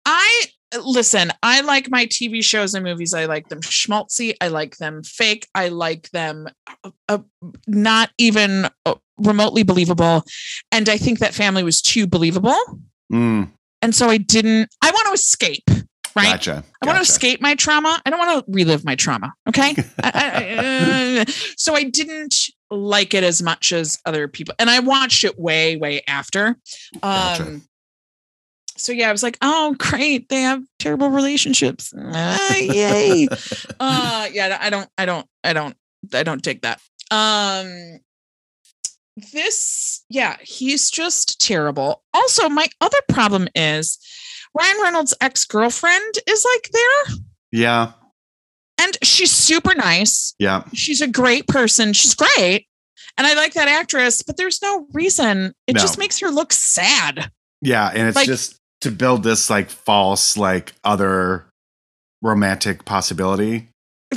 I 0.06 0.41
listen. 0.84 1.32
I 1.43 1.62
like 1.62 1.89
my 1.89 2.06
TV 2.06 2.43
shows 2.43 2.74
and 2.74 2.84
movies. 2.84 3.14
I 3.14 3.26
like 3.26 3.50
them 3.50 3.62
schmaltzy. 3.62 4.36
I 4.41 4.48
like 4.50 4.78
them 4.78 5.04
fake. 5.04 5.48
I 5.56 5.70
like 5.70 6.10
them 6.12 6.48
uh, 6.84 6.91
uh, 7.10 7.18
not 7.68 8.12
even 8.18 8.70
uh, 8.86 8.96
remotely 9.18 9.64
believable. 9.64 10.24
And 10.72 10.88
I 10.89 10.98
think 10.98 11.20
that 11.20 11.34
family 11.34 11.64
was 11.64 11.82
too 11.82 12.08
believable. 12.08 12.56
Mm, 13.12 13.52
And 13.82 13.93
so 13.96 14.10
I 14.10 14.18
didn't. 14.18 14.70
I 14.82 14.91
want 14.91 15.08
to 15.08 15.14
escape. 15.14 15.64
Right. 16.16 16.28
Gotcha. 16.28 16.64
I 16.82 16.86
want 16.86 16.98
to 16.98 17.02
escape 17.02 17.41
my 17.41 17.56
trauma. 17.56 18.02
I 18.06 18.10
don't 18.10 18.20
want 18.20 18.46
to 18.46 18.52
relive 18.52 18.86
my 18.86 18.96
trauma. 18.96 19.34
Okay. 19.50 19.76
I, 20.04 20.12
I- 20.14 21.22
uh, 21.22 21.26
so 21.58 21.76
I 21.76 21.84
didn't 21.84 22.36
like 22.72 23.13
it 23.13 23.24
as 23.24 23.41
much 23.41 23.72
as 23.72 23.99
other 24.05 24.28
people, 24.28 24.55
and 24.59 24.70
I 24.70 24.80
watched 24.80 25.24
it 25.24 25.39
way, 25.39 25.78
way 25.78 26.01
after. 26.07 26.57
Um, 26.95 27.03
Gotcha. 27.03 27.61
So 28.78 28.91
yeah, 28.91 29.07
I 29.07 29.11
was 29.11 29.24
like, 29.24 29.38
oh, 29.41 29.76
great, 29.80 30.28
they 30.30 30.41
have 30.41 30.61
terrible 30.80 31.09
relationships. 31.09 31.93
Ah, 31.97 32.55
yay. 32.57 33.28
uh, 33.80 34.28
yeah, 34.32 34.57
I 34.59 34.70
don't, 34.70 34.89
I 34.97 35.05
don't, 35.05 35.28
I 35.43 35.53
don't, 35.53 35.76
I 36.13 36.24
don't 36.24 36.43
take 36.43 36.61
that. 36.63 36.82
Um, 37.11 37.99
this, 39.32 40.03
yeah, 40.09 40.36
he's 40.41 40.91
just 40.91 41.39
terrible. 41.39 42.03
Also, 42.13 42.49
my 42.49 42.68
other 42.82 42.97
problem 43.07 43.47
is 43.55 43.97
Ryan 44.53 44.82
Reynolds' 44.84 45.13
ex 45.22 45.45
girlfriend 45.45 46.16
is 46.28 46.45
like 46.53 46.70
there, 46.72 47.16
Yeah, 47.51 47.91
and 48.86 48.98
she's 49.04 49.32
super 49.32 49.76
nice. 49.76 50.34
yeah, 50.40 50.64
She's 50.74 51.02
a 51.02 51.08
great 51.08 51.48
person. 51.48 51.92
She's 51.94 52.16
great. 52.16 52.68
And 53.18 53.26
I 53.28 53.34
like 53.34 53.54
that 53.54 53.68
actress, 53.68 54.22
but 54.24 54.38
there's 54.38 54.62
no 54.62 54.88
reason. 54.94 55.54
It 55.68 55.76
No. 55.76 55.82
just 55.82 55.98
makes 55.98 56.20
her 56.20 56.30
look 56.30 56.54
sad. 56.54 57.32
yeah, 57.62 57.90
and 57.94 58.08
it's 58.08 58.16
Like- 58.16 58.28
just 58.28 58.56
to 58.82 58.92
build 58.92 59.24
this 59.24 59.50
like 59.50 59.70
false 59.70 60.38
like 60.38 60.74
other 60.84 61.46
romantic 62.22 62.86
possibility. 62.86 63.70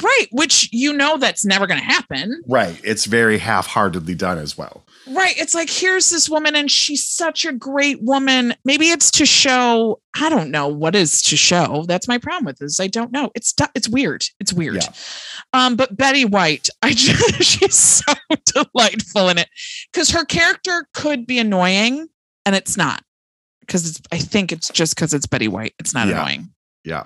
Right. 0.02 0.26
Which 0.30 0.68
you 0.72 0.92
know 0.92 1.16
that's 1.16 1.44
never 1.44 1.66
going 1.66 1.80
to 1.80 1.86
happen. 1.86 2.42
Right. 2.46 2.78
It's 2.84 3.06
very 3.06 3.38
half-heartedly 3.38 4.14
done 4.14 4.38
as 4.38 4.56
well. 4.58 4.84
Right. 5.10 5.34
It's 5.38 5.54
like, 5.54 5.70
here's 5.70 6.10
this 6.10 6.28
woman 6.28 6.54
and 6.56 6.70
she's 6.70 7.06
such 7.06 7.44
a 7.44 7.52
great 7.52 8.02
woman. 8.02 8.54
Maybe 8.64 8.90
it's 8.90 9.10
to 9.12 9.26
show, 9.26 10.00
I 10.20 10.28
don't 10.28 10.50
know 10.50 10.68
what 10.68 10.94
is 10.94 11.22
to 11.22 11.36
show. 11.36 11.84
That's 11.88 12.06
my 12.08 12.18
problem 12.18 12.44
with 12.44 12.58
this. 12.58 12.78
I 12.80 12.86
don't 12.88 13.12
know. 13.12 13.30
It's, 13.34 13.54
it's 13.74 13.88
weird. 13.88 14.24
It's 14.40 14.52
weird. 14.52 14.76
Yeah. 14.76 14.88
Um, 15.52 15.76
but 15.76 15.96
Betty 15.96 16.24
White, 16.24 16.68
I 16.82 16.92
just, 16.92 17.42
she's 17.42 17.74
so 17.74 18.12
delightful 18.46 19.28
in 19.28 19.38
it 19.38 19.48
because 19.92 20.10
her 20.10 20.24
character 20.24 20.86
could 20.94 21.26
be 21.26 21.38
annoying 21.38 22.06
and 22.44 22.54
it's 22.54 22.76
not 22.76 23.02
because 23.60 23.88
it's, 23.88 24.00
I 24.12 24.18
think 24.18 24.52
it's 24.52 24.68
just 24.68 24.94
because 24.94 25.14
it's 25.14 25.26
Betty 25.26 25.48
White. 25.48 25.74
It's 25.78 25.94
not 25.94 26.08
Yeah. 26.08 26.20
annoying. 26.20 26.50
Yeah. 26.84 27.04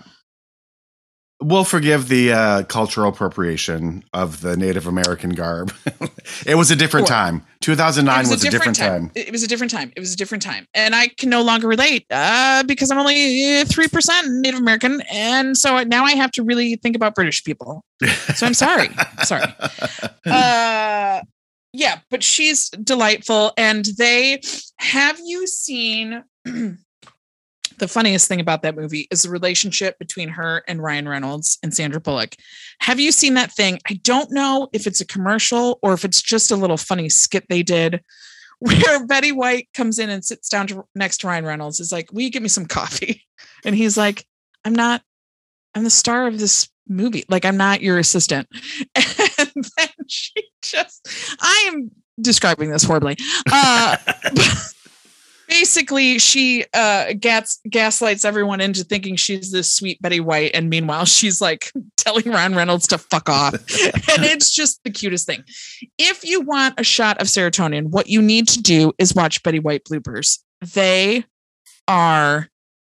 We'll 1.43 1.65
forgive 1.65 2.09
the 2.09 2.33
uh, 2.33 2.63
cultural 2.65 3.09
appropriation 3.09 4.05
of 4.13 4.41
the 4.41 4.57
Native 4.57 4.87
American 4.87 5.31
garb. 5.31 5.73
it 6.47 6.55
was 6.55 6.71
a 6.71 6.77
different 6.77 7.09
Sure. 7.09 7.17
time. 7.17 7.45
2009 7.61 8.25
It 8.25 8.29
was, 8.29 8.45
a 8.45 8.51
different 8.51 8.77
time. 8.77 9.11
It 9.15 9.33
was 9.33 9.43
a 9.43 9.49
different 9.49 9.73
time. 9.73 9.93
It 9.97 10.01
was 10.01 10.13
a 10.13 10.17
different 10.17 10.43
time. 10.43 10.67
And 10.75 10.95
I 10.95 11.09
can 11.09 11.31
no 11.31 11.43
longer 11.43 11.69
relate 11.69 12.07
uh, 12.11 12.63
because 12.65 12.91
I'm 12.91 12.99
only 12.99 13.59
uh, 13.61 13.65
3% 13.65 14.41
Native 14.41 14.61
American. 14.61 15.03
And 15.13 15.57
so 15.57 15.83
now 15.85 16.05
I 16.05 16.13
have 16.13 16.31
to 16.33 16.43
really 16.43 16.77
think 16.77 16.97
about 16.97 17.15
British 17.15 17.43
people. 17.45 17.85
So 18.35 18.47
I'm 18.47 18.55
sorry. 18.55 18.89
sorry. 19.25 19.45
Uh, 20.27 21.21
yeah, 21.73 22.01
but 22.11 22.23
she's 22.23 22.69
delightful. 22.71 23.53
And 23.57 23.85
they 23.99 24.41
have 24.79 25.19
you 25.25 25.47
seen 25.47 26.23
the 27.83 27.89
funniest 27.89 28.29
thing 28.29 28.39
about 28.39 28.63
that 28.63 28.77
movie 28.77 29.09
is 29.11 29.23
the 29.23 29.29
relationship 29.29 29.99
between 29.99 30.29
her 30.29 30.63
and 30.69 30.81
Ryan 30.81 31.09
Reynolds 31.09 31.59
and 31.65 31.75
Sandra 31.75 32.01
Bullock. 32.01 32.37
Have 32.79 33.01
you 33.01 33.11
seen 33.11 33.35
that 33.35 33.51
thing? 33.51 33.81
I 33.91 33.95
don't 33.95 34.31
know 34.31 34.69
if 34.73 34.87
it's 34.87 35.01
a 35.01 35.05
commercial 35.05 35.81
or 35.83 35.93
if 35.93 36.05
it's 36.05 36.23
just 36.23 36.53
a 36.53 36.57
little 36.57 36.77
funny 36.77 37.09
skit 37.09 37.45
they 37.49 37.65
did 37.65 38.01
where 38.61 39.05
Betty 39.05 39.33
White 39.33 39.69
comes 39.75 39.99
in 39.99 40.11
and 40.11 40.25
sits 40.25 40.49
down 40.49 40.69
to, 40.69 40.85
next 40.95 41.19
to 41.19 41.27
Ryan 41.27 41.45
Reynolds 41.45 41.81
is 41.81 41.91
like, 41.91 42.13
"Will 42.13 42.21
you 42.21 42.31
get 42.31 42.43
me 42.43 42.49
some 42.49 42.67
coffee?" 42.67 43.25
And 43.65 43.75
he's 43.75 43.97
like, 43.97 44.25
"I'm 44.65 44.75
not 44.75 45.03
I'm 45.75 45.83
the 45.83 45.91
star 45.91 46.29
of 46.29 46.39
this 46.39 46.69
movie. 46.89 47.25
Like 47.29 47.45
I'm 47.45 47.57
not 47.57 47.83
your 47.83 47.99
assistant." 47.99 48.49
And 48.95 49.65
then 49.77 49.89
she 50.07 50.33
just 50.63 51.09
I 51.41 51.71
am 51.73 51.91
describing 52.21 52.71
this 52.71 52.85
horribly. 52.85 53.17
Uh 53.51 53.97
basically 55.53 56.19
she 56.19 56.65
uh 56.73 57.13
gas 57.21 57.61
gaslights 57.69 58.25
everyone 58.25 58.61
into 58.61 58.83
thinking 58.85 59.17
she's 59.17 59.53
this 59.53 59.71
sweet 59.71 60.01
Betty 60.01 60.19
White 60.19 60.53
and 60.55 60.71
meanwhile 60.71 61.05
she's 61.19 61.41
like 61.41 61.71
telling 61.97 62.31
ron 62.31 62.55
Reynolds 62.55 62.87
to 62.89 62.99
fuck 62.99 63.29
off. 63.29 63.55
And 64.13 64.25
it's 64.25 64.55
just 64.55 64.83
the 64.85 64.91
cutest 64.91 65.27
thing. 65.27 65.45
If 65.99 66.25
you 66.25 66.41
want 66.41 66.79
a 66.79 66.85
shot 66.85 67.21
of 67.21 67.27
serotonin 67.27 67.91
what 67.91 68.09
you 68.09 68.23
need 68.23 68.49
to 68.49 68.61
do 68.61 68.93
is 68.99 69.15
watch 69.15 69.43
Betty 69.43 69.59
White 69.59 69.85
bloopers. 69.85 70.39
They 70.75 71.25
are 71.89 72.49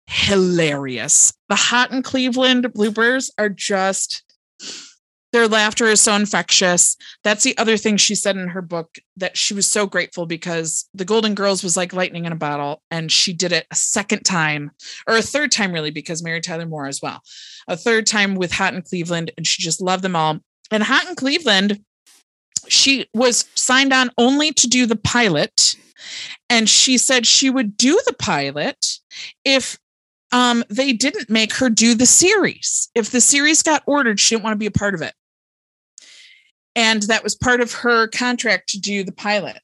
hilarious. 0.07 1.33
The 1.49 1.55
hot 1.55 1.91
in 1.91 2.03
Cleveland 2.03 2.65
bloopers 2.65 3.29
are 3.37 3.49
just 3.49 4.23
their 5.31 5.47
laughter 5.47 5.85
is 5.85 6.01
so 6.01 6.13
infectious. 6.13 6.97
That's 7.23 7.43
the 7.43 7.57
other 7.57 7.77
thing 7.77 7.97
she 7.97 8.15
said 8.15 8.35
in 8.35 8.49
her 8.49 8.61
book 8.61 8.97
that 9.15 9.37
she 9.37 9.53
was 9.53 9.65
so 9.65 9.87
grateful 9.87 10.25
because 10.25 10.89
the 10.93 11.05
Golden 11.05 11.35
Girls 11.35 11.63
was 11.63 11.77
like 11.77 11.93
lightning 11.93 12.25
in 12.25 12.33
a 12.33 12.37
bottle. 12.37 12.81
And 12.91 13.11
she 13.11 13.31
did 13.31 13.51
it 13.51 13.65
a 13.71 13.75
second 13.75 14.23
time 14.23 14.71
or 15.07 15.15
a 15.15 15.21
third 15.21 15.51
time, 15.51 15.71
really, 15.71 15.91
because 15.91 16.23
Mary 16.23 16.41
Tyler 16.41 16.65
Moore 16.65 16.87
as 16.87 17.01
well. 17.01 17.21
A 17.67 17.77
third 17.77 18.07
time 18.07 18.35
with 18.35 18.51
Hot 18.51 18.73
in 18.73 18.81
Cleveland. 18.81 19.31
And 19.37 19.47
she 19.47 19.61
just 19.61 19.81
loved 19.81 20.03
them 20.03 20.15
all. 20.15 20.39
And 20.69 20.83
Hot 20.83 21.07
in 21.07 21.15
Cleveland, 21.15 21.81
she 22.67 23.07
was 23.13 23.45
signed 23.55 23.93
on 23.93 24.11
only 24.17 24.51
to 24.53 24.67
do 24.67 24.85
the 24.85 24.97
pilot. 24.97 25.75
And 26.49 26.67
she 26.67 26.97
said 26.97 27.25
she 27.25 27.49
would 27.49 27.77
do 27.77 28.01
the 28.05 28.13
pilot 28.13 28.97
if 29.45 29.77
um, 30.33 30.63
they 30.69 30.91
didn't 30.91 31.29
make 31.29 31.53
her 31.55 31.69
do 31.69 31.95
the 31.95 32.05
series. 32.05 32.89
If 32.95 33.11
the 33.11 33.21
series 33.21 33.63
got 33.63 33.83
ordered, 33.85 34.19
she 34.19 34.35
didn't 34.35 34.43
want 34.43 34.55
to 34.55 34.59
be 34.59 34.65
a 34.65 34.71
part 34.71 34.93
of 34.93 35.01
it 35.01 35.13
and 36.75 37.03
that 37.03 37.23
was 37.23 37.35
part 37.35 37.61
of 37.61 37.73
her 37.73 38.07
contract 38.07 38.69
to 38.69 38.79
do 38.79 39.03
the 39.03 39.11
pilot. 39.11 39.59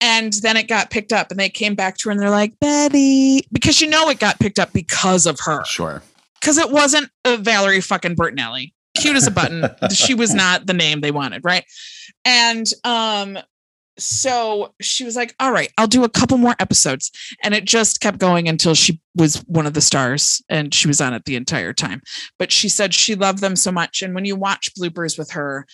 And 0.00 0.32
then 0.42 0.56
it 0.56 0.66
got 0.66 0.90
picked 0.90 1.12
up, 1.12 1.30
and 1.30 1.38
they 1.38 1.48
came 1.48 1.74
back 1.76 1.96
to 1.98 2.08
her 2.08 2.10
and 2.10 2.20
they're 2.20 2.28
like, 2.30 2.58
Betty, 2.58 3.46
because 3.52 3.80
you 3.80 3.88
know 3.88 4.08
it 4.08 4.18
got 4.18 4.40
picked 4.40 4.58
up 4.58 4.72
because 4.72 5.26
of 5.26 5.38
her, 5.44 5.64
Sure. 5.64 6.02
because 6.40 6.58
it 6.58 6.70
wasn't 6.72 7.08
a 7.24 7.36
Valerie 7.36 7.80
fucking 7.80 8.16
Bertinelli, 8.16 8.72
cute 8.96 9.14
as 9.16 9.28
a 9.28 9.30
button. 9.30 9.64
she 9.94 10.14
was 10.14 10.34
not 10.34 10.66
the 10.66 10.74
name 10.74 11.00
they 11.02 11.12
wanted, 11.12 11.44
right? 11.44 11.64
And 12.24 12.66
um, 12.82 13.38
so 13.96 14.74
she 14.80 15.04
was 15.04 15.14
like, 15.14 15.36
"All 15.38 15.52
right, 15.52 15.70
I'll 15.78 15.86
do 15.86 16.02
a 16.02 16.08
couple 16.08 16.36
more 16.38 16.56
episodes," 16.58 17.12
and 17.44 17.54
it 17.54 17.64
just 17.64 18.00
kept 18.00 18.18
going 18.18 18.48
until 18.48 18.74
she 18.74 19.00
was 19.14 19.36
one 19.46 19.66
of 19.66 19.74
the 19.74 19.80
stars, 19.80 20.42
and 20.48 20.74
she 20.74 20.88
was 20.88 21.00
on 21.00 21.14
it 21.14 21.26
the 21.26 21.36
entire 21.36 21.72
time. 21.72 22.02
But 22.40 22.50
she 22.50 22.68
said 22.68 22.92
she 22.92 23.14
loved 23.14 23.38
them 23.38 23.54
so 23.54 23.70
much, 23.70 24.02
and 24.02 24.14
when 24.16 24.24
you 24.24 24.34
watch 24.34 24.74
bloopers 24.74 25.16
with 25.16 25.30
her 25.32 25.66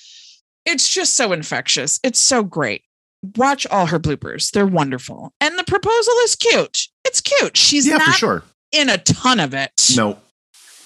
it's 0.69 0.89
just 0.89 1.17
so 1.17 1.33
infectious. 1.33 1.99
It's 2.05 2.19
so 2.19 2.43
great. 2.45 2.83
Watch 3.37 3.67
all 3.67 3.87
her 3.87 3.99
bloopers. 3.99 4.51
They're 4.53 4.67
wonderful. 4.67 5.33
And 5.41 5.59
the 5.59 5.65
proposal 5.65 6.15
is 6.25 6.37
cute. 6.37 6.87
It's 7.05 7.21
cute. 7.21 7.57
She's 7.57 7.87
Yeah, 7.87 7.97
not 7.97 8.07
for 8.07 8.13
sure. 8.13 8.43
in 8.73 8.89
a 8.89 8.99
ton 8.99 9.41
of 9.41 9.55
it. 9.55 9.73
No. 9.97 10.19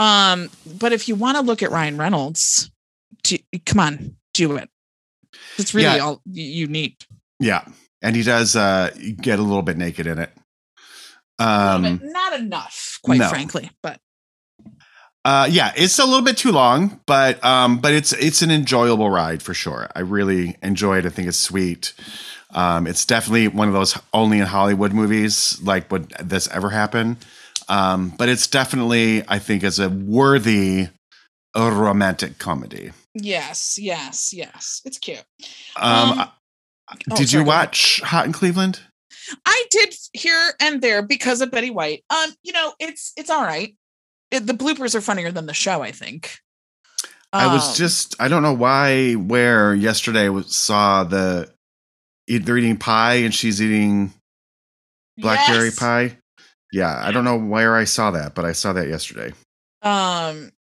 Um, 0.00 0.48
but 0.78 0.92
if 0.92 1.08
you 1.08 1.14
want 1.14 1.36
to 1.36 1.42
look 1.42 1.62
at 1.62 1.70
Ryan 1.70 1.96
Reynolds, 1.98 2.70
do, 3.22 3.36
come 3.66 3.80
on, 3.80 4.16
do 4.34 4.56
it. 4.56 4.68
It's 5.58 5.74
really 5.74 5.96
Yeah. 5.96 6.02
all 6.04 6.22
you 6.24 6.66
need. 6.66 6.96
Yeah. 7.38 7.64
And 8.00 8.16
he 8.16 8.22
does 8.22 8.56
uh 8.56 8.90
get 9.20 9.38
a 9.38 9.42
little 9.42 9.62
bit 9.62 9.76
naked 9.76 10.06
in 10.06 10.18
it. 10.18 10.30
Um 11.38 12.00
not 12.04 12.38
enough, 12.38 12.98
quite 13.02 13.18
no. 13.18 13.28
frankly. 13.28 13.70
But 13.82 14.00
uh 15.24 15.48
yeah, 15.50 15.72
it's 15.76 15.98
a 15.98 16.04
little 16.04 16.22
bit 16.22 16.36
too 16.36 16.52
long, 16.52 17.00
but 17.06 17.42
um 17.44 17.78
but 17.78 17.92
it's 17.94 18.12
it's 18.12 18.42
an 18.42 18.50
enjoyable 18.50 19.10
ride 19.10 19.42
for 19.42 19.54
sure. 19.54 19.88
I 19.94 20.00
really 20.00 20.56
enjoy 20.62 20.98
it. 20.98 21.06
I 21.06 21.10
think 21.10 21.28
it's 21.28 21.38
sweet. 21.38 21.92
Um, 22.54 22.86
it's 22.86 23.06
definitely 23.06 23.48
one 23.48 23.68
of 23.68 23.74
those 23.74 23.98
only 24.12 24.38
in 24.38 24.44
Hollywood 24.46 24.92
movies. 24.92 25.58
Like, 25.62 25.90
would 25.90 26.10
this 26.22 26.48
ever 26.48 26.68
happen? 26.68 27.16
Um, 27.68 28.12
but 28.18 28.28
it's 28.28 28.46
definitely, 28.46 29.22
I 29.26 29.38
think, 29.38 29.62
is 29.64 29.78
a 29.78 29.88
worthy 29.88 30.88
romantic 31.56 32.38
comedy. 32.38 32.92
Yes, 33.14 33.78
yes, 33.80 34.32
yes. 34.34 34.82
It's 34.84 34.98
cute. 34.98 35.24
Um, 35.76 36.10
Um, 36.10 36.18
uh, 36.18 36.26
oh, 37.10 37.16
did 37.16 37.30
sorry, 37.30 37.42
you 37.42 37.46
watch 37.46 38.00
Hot 38.02 38.26
in 38.26 38.32
Cleveland? 38.32 38.80
I 39.46 39.64
did 39.70 39.94
here 40.12 40.52
and 40.60 40.82
there 40.82 41.00
because 41.02 41.40
of 41.40 41.50
Betty 41.50 41.70
White. 41.70 42.04
Um, 42.10 42.34
you 42.42 42.52
know, 42.52 42.74
it's 42.78 43.12
it's 43.16 43.30
all 43.30 43.42
right. 43.42 43.74
It, 44.32 44.46
the 44.46 44.54
bloopers 44.54 44.94
are 44.94 45.00
funnier 45.00 45.30
than 45.30 45.46
the 45.46 45.54
show, 45.54 45.82
I 45.82 45.92
think. 45.92 46.38
I 47.32 47.52
was 47.52 47.68
Um, 47.68 47.74
just 47.76 48.16
I 48.20 48.28
don't 48.28 48.42
know 48.42 48.52
why 48.52 49.12
where 49.12 49.74
yesterday 49.74 50.28
was, 50.28 50.54
saw 50.56 51.04
the 51.04 51.52
they're 52.26 52.58
eating 52.58 52.76
pie 52.78 53.14
and 53.14 53.34
she's 53.34 53.60
eating 53.62 54.12
blackberry 55.18 55.66
yes. 55.66 55.78
pie. 55.78 56.18
Yeah, 56.72 56.98
I 57.04 57.12
don't 57.12 57.24
know 57.24 57.36
where 57.38 57.76
I 57.76 57.84
saw 57.84 58.10
that, 58.12 58.34
but 58.34 58.44
I 58.46 58.52
saw 58.52 58.72
that 58.72 58.88
yesterday. 58.88 59.34
Um, 59.82 60.52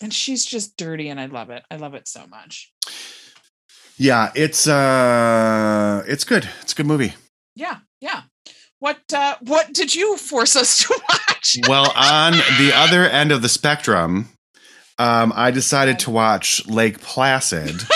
and 0.00 0.12
she's 0.14 0.44
just 0.44 0.76
dirty, 0.76 1.08
and 1.08 1.18
I 1.18 1.26
love 1.26 1.50
it. 1.50 1.64
I 1.70 1.76
love 1.76 1.94
it 1.94 2.06
so 2.06 2.26
much. 2.28 2.72
Yeah, 3.96 4.30
it's 4.34 4.66
uh 4.66 6.04
it's 6.06 6.24
good. 6.24 6.48
It's 6.62 6.72
a 6.72 6.76
good 6.76 6.86
movie. 6.86 7.14
Yeah, 7.56 7.78
yeah. 8.00 8.22
What 8.84 9.00
uh 9.14 9.36
what 9.40 9.72
did 9.72 9.94
you 9.94 10.18
force 10.18 10.56
us 10.56 10.76
to 10.86 11.00
watch? 11.08 11.56
Well, 11.66 11.90
on 11.96 12.32
the 12.32 12.70
other 12.74 13.04
end 13.04 13.32
of 13.32 13.40
the 13.40 13.48
spectrum, 13.48 14.28
um, 14.98 15.32
I 15.34 15.52
decided 15.52 16.00
to 16.00 16.10
watch 16.10 16.66
Lake 16.66 17.00
Placid. 17.00 17.80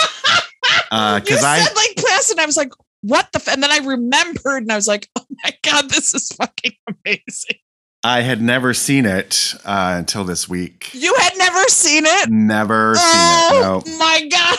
Uh, 0.91 1.21
you 1.23 1.35
'cause 1.35 1.43
I- 1.43 1.59
said 1.59 1.75
like 1.75 1.95
Placid, 1.97 2.39
I 2.39 2.47
was 2.47 2.57
like, 2.57 2.71
what 3.01 3.31
the? 3.31 3.37
F-? 3.37 3.47
And 3.49 3.61
then 3.61 3.69
I 3.71 3.77
remembered, 3.85 4.63
and 4.63 4.71
I 4.71 4.75
was 4.75 4.87
like, 4.87 5.07
oh 5.15 5.25
my 5.43 5.51
god, 5.61 5.87
this 5.91 6.15
is 6.15 6.29
fucking 6.29 6.71
amazing. 6.87 7.57
I 8.03 8.21
had 8.21 8.41
never 8.41 8.73
seen 8.73 9.05
it 9.05 9.53
uh, 9.65 9.93
until 9.99 10.23
this 10.23 10.49
week. 10.49 10.89
You 10.93 11.13
had 11.19 11.33
never 11.37 11.63
seen 11.67 12.05
it. 12.07 12.29
Never 12.31 12.95
seen 12.95 13.03
oh 13.05 13.83
it. 13.85 13.89
No. 13.91 13.97
my 13.99 14.27
god! 14.31 14.57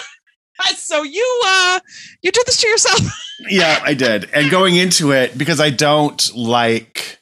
So 0.76 1.02
you 1.02 1.42
uh 1.46 1.80
you 2.22 2.30
did 2.32 2.46
this 2.46 2.60
to 2.60 2.68
yourself. 2.68 3.00
Yeah, 3.48 3.80
I 3.82 3.94
did. 3.94 4.28
And 4.34 4.50
going 4.50 4.76
into 4.76 5.12
it, 5.12 5.38
because 5.38 5.60
I 5.62 5.70
don't 5.70 6.30
like 6.36 7.20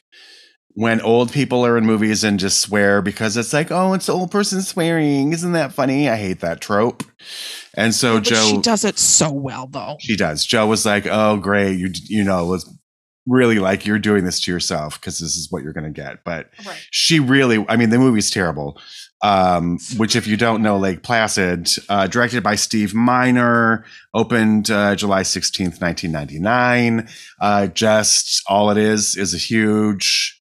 when 0.73 0.99
old 0.99 1.31
people 1.31 1.65
are 1.65 1.77
in 1.77 1.85
movies 1.85 2.25
and 2.25 2.37
just 2.37 2.59
swear 2.59 3.01
because 3.01 3.37
it's 3.37 3.53
like, 3.53 3.71
oh, 3.71 3.93
it's 3.93 4.07
the 4.07 4.11
old 4.13 4.29
person 4.29 4.61
swearing. 4.61 5.31
Isn't 5.31 5.53
that 5.53 5.71
funny? 5.71 6.09
I 6.09 6.17
hate 6.17 6.41
that 6.41 6.59
trope. 6.59 7.03
And 7.73 7.95
so 7.95 8.15
But 8.15 8.23
Joe, 8.25 8.45
she 8.49 8.57
does 8.57 8.83
it 8.83 8.99
so 8.99 9.31
well, 9.31 9.67
though. 9.67 9.95
she 10.01 10.17
does. 10.17 10.45
Joe 10.45 10.67
was 10.67 10.85
like, 10.85 11.07
oh, 11.09 11.37
great. 11.37 11.77
You, 11.79 11.89
you 12.09 12.25
know, 12.25 12.45
was 12.47 12.69
really 13.25 13.59
like, 13.59 13.85
you're 13.85 13.97
doing 13.97 14.25
this 14.25 14.41
to 14.41 14.51
yourself 14.51 14.99
because 14.99 15.19
this 15.19 15.37
is 15.37 15.47
what 15.49 15.63
you're 15.63 15.71
going 15.73 15.85
to 15.93 16.01
get. 16.01 16.25
But 16.25 16.49
Right. 16.65 16.85
she 16.91 17.21
really, 17.21 17.65
I 17.69 17.77
mean, 17.77 17.91
the 17.91 17.97
movie's 17.99 18.29
terrible. 18.29 18.77
Um, 19.21 19.79
which, 19.97 20.15
if 20.15 20.27
you 20.27 20.37
don't 20.37 20.61
know, 20.61 20.77
Lake 20.77 21.03
Placid, 21.03 21.67
uh, 21.89 22.07
directed 22.07 22.41
by 22.41 22.55
Steve 22.55 22.93
Miner, 22.93 23.83
opened 24.13 24.71
uh, 24.71 24.95
July 24.95 25.23
16th, 25.23 25.81
1999. 25.81 27.09
Uh, 27.41 27.67
just 27.67 28.41
all 28.47 28.69
it 28.71 28.77
is 28.77 29.17
is 29.17 29.33
a 29.33 29.37
huge 29.37 30.41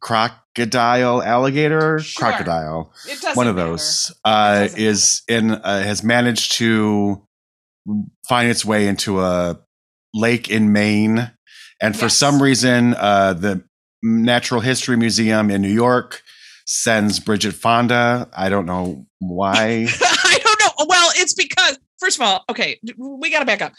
crocodile, 0.00 1.22
alligator, 1.22 1.98
Sure. 2.00 2.28
crocodile 2.28 2.92
one 3.34 3.46
of 3.46 3.56
matter. 3.56 3.68
those 3.70 4.12
uh, 4.24 4.68
is 4.76 5.22
in 5.28 5.52
uh, 5.52 5.82
has 5.82 6.02
managed 6.02 6.52
to 6.52 7.26
find 8.28 8.48
its 8.50 8.64
way 8.64 8.86
into 8.88 9.20
a 9.20 9.58
lake 10.14 10.50
in 10.50 10.72
Maine, 10.72 11.30
and 11.80 11.96
for 11.96 12.08
some 12.08 12.42
reason, 12.42 12.94
uh, 12.98 13.32
the 13.32 13.64
Natural 14.02 14.60
History 14.60 14.96
Museum 14.96 15.50
in 15.50 15.62
New 15.62 15.68
York 15.72 16.22
sends 16.66 17.20
Bridget 17.20 17.52
Fonda. 17.52 18.28
I 18.36 18.48
don't 18.48 18.66
know 18.66 19.06
why. 19.18 19.86
I 20.00 20.38
don't 20.42 20.60
know. 20.60 20.86
Well, 20.88 21.10
it's 21.16 21.34
because 21.34 21.78
first 21.98 22.18
of 22.18 22.22
all, 22.26 22.44
okay, 22.50 22.78
we 22.96 23.30
got 23.30 23.40
to 23.40 23.44
back 23.46 23.62
up. 23.62 23.72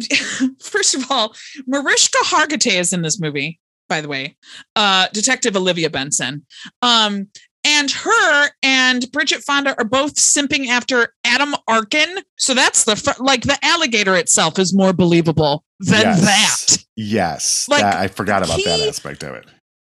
first 0.62 0.94
of 0.94 1.10
all, 1.10 1.34
Mariska 1.66 2.18
Hargitay 2.24 2.78
is 2.78 2.92
in 2.92 3.02
this 3.02 3.20
movie, 3.20 3.60
by 3.88 4.00
the 4.00 4.08
way. 4.08 4.36
Uh, 4.76 5.08
Detective 5.12 5.56
Olivia 5.56 5.90
Benson. 5.90 6.46
Um, 6.82 7.28
and 7.64 7.90
her 7.90 8.50
and 8.62 9.10
Bridget 9.10 9.42
Fonda 9.42 9.74
are 9.78 9.84
both 9.84 10.14
simping 10.14 10.68
after 10.68 11.12
Adam 11.24 11.54
Arkin. 11.66 12.18
So 12.38 12.54
that's 12.54 12.84
the 12.84 12.94
fir- 12.96 13.16
like 13.22 13.42
the 13.42 13.58
alligator 13.62 14.14
itself 14.14 14.58
is 14.58 14.74
more 14.74 14.92
believable 14.92 15.64
than 15.80 16.02
Yes. 16.02 16.20
that. 16.24 16.84
Yes, 16.96 17.68
Like, 17.68 17.80
that, 17.82 17.96
I 17.96 18.08
forgot 18.08 18.44
about 18.44 18.60
that 18.64 18.80
aspect 18.80 19.22
of 19.22 19.34
it. 19.34 19.46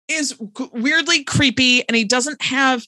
Is 0.08 0.36
weirdly 0.72 1.24
creepy 1.24 1.86
and 1.88 1.96
he 1.96 2.04
doesn't 2.04 2.40
have 2.42 2.84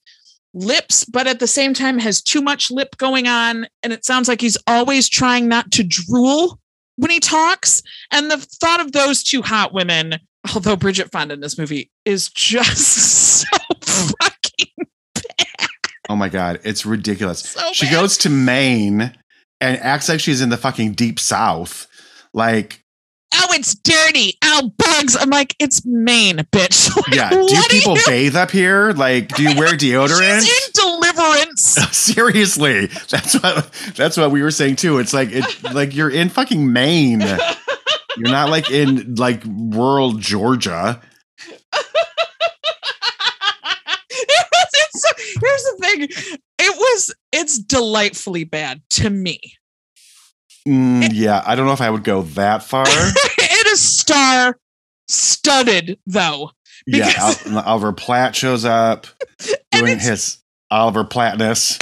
lips 0.52 1.04
but 1.04 1.26
at 1.26 1.40
the 1.40 1.46
same 1.46 1.74
time 1.74 1.98
has 1.98 2.22
too 2.22 2.40
much 2.40 2.70
lip 2.70 2.96
going 2.96 3.26
on 3.26 3.66
and 3.82 3.92
it 3.92 4.04
sounds 4.04 4.28
like 4.28 4.40
he's 4.40 4.56
always 4.68 5.08
trying 5.08 5.48
not 5.48 5.70
to 5.72 5.82
drool 5.82 6.60
when 6.96 7.10
he 7.10 7.18
talks 7.18 7.82
and 8.12 8.30
the 8.30 8.36
thought 8.36 8.80
of 8.80 8.92
those 8.92 9.22
two 9.24 9.42
hot 9.42 9.72
women 9.74 10.14
although 10.54 10.76
bridget 10.76 11.10
fonda 11.10 11.34
in 11.34 11.40
this 11.40 11.58
movie 11.58 11.90
is 12.04 12.28
just 12.34 13.40
so 13.40 13.48
fucking 13.80 14.86
bad. 15.14 15.68
Oh 16.08 16.16
my 16.16 16.28
god, 16.28 16.60
it's 16.64 16.84
ridiculous. 16.84 17.40
so 17.40 17.72
she 17.72 17.86
bad. 17.86 17.92
goes 17.92 18.18
to 18.18 18.30
Maine 18.30 19.12
and 19.60 19.78
acts 19.80 20.08
like 20.08 20.20
she's 20.20 20.40
in 20.40 20.50
the 20.50 20.56
fucking 20.56 20.92
deep 20.92 21.18
south. 21.18 21.86
Like, 22.32 22.84
oh 23.35 23.49
it's 23.53 23.74
dirty 23.74 24.35
oh 24.45 24.70
bugs 24.78 25.16
i'm 25.18 25.30
like 25.30 25.55
it's 25.59 25.85
maine 25.85 26.39
bitch 26.53 26.91
Like, 27.05 27.14
yeah, 27.14 27.30
do 27.30 27.62
people 27.68 27.97
you- 27.97 28.03
bathe 28.07 28.37
up 28.37 28.51
here? 28.51 28.93
Like, 28.93 29.28
do 29.28 29.43
you 29.43 29.57
wear 29.59 29.68
deodorant? 29.76 30.41
she's 30.43 30.66
in 30.68 30.72
deliverance 30.74 31.62
Seriously, 31.97 32.87
that's 33.11 33.35
what 33.43 33.70
that's 33.97 34.16
what 34.16 34.30
we 34.30 34.43
were 34.43 34.51
saying 34.51 34.76
too. 34.76 34.99
It's 34.99 35.12
like 35.12 35.30
it 35.32 35.45
like 35.74 35.95
you're 35.95 36.11
in 36.11 36.28
fucking 36.28 36.72
Maine. 36.72 37.20
You're 37.20 38.30
not 38.30 38.49
like 38.51 38.70
in 38.70 39.14
like 39.16 39.43
rural 39.47 40.12
Georgia. 40.14 41.01
it 44.11 44.47
was, 44.53 44.68
it's 44.74 45.03
so, 45.03 45.09
here's 45.41 45.62
the 45.62 45.76
thing. 45.80 46.39
It 46.59 46.76
was 46.76 47.14
it's 47.32 47.59
delightfully 47.59 48.45
bad 48.45 48.82
to 48.91 49.11
me. 49.11 49.41
Mm, 50.66 51.10
yeah, 51.12 51.42
I 51.46 51.54
don't 51.54 51.66
know 51.66 51.72
if 51.72 51.80
I 51.80 51.90
would 51.90 52.04
go 52.04 52.22
that 52.22 52.62
far. 52.62 52.84
it 52.88 53.66
is 53.68 53.80
star 53.80 54.58
studded 55.08 55.98
though. 56.06 56.50
yeah, 56.86 57.12
Al- 57.18 57.58
Oliver 57.66 57.92
Platt 57.92 58.34
shows 58.34 58.64
up 58.64 59.06
doing 59.70 59.98
his 59.98 60.38
Oliver 60.70 61.04
Plattness. 61.04 61.78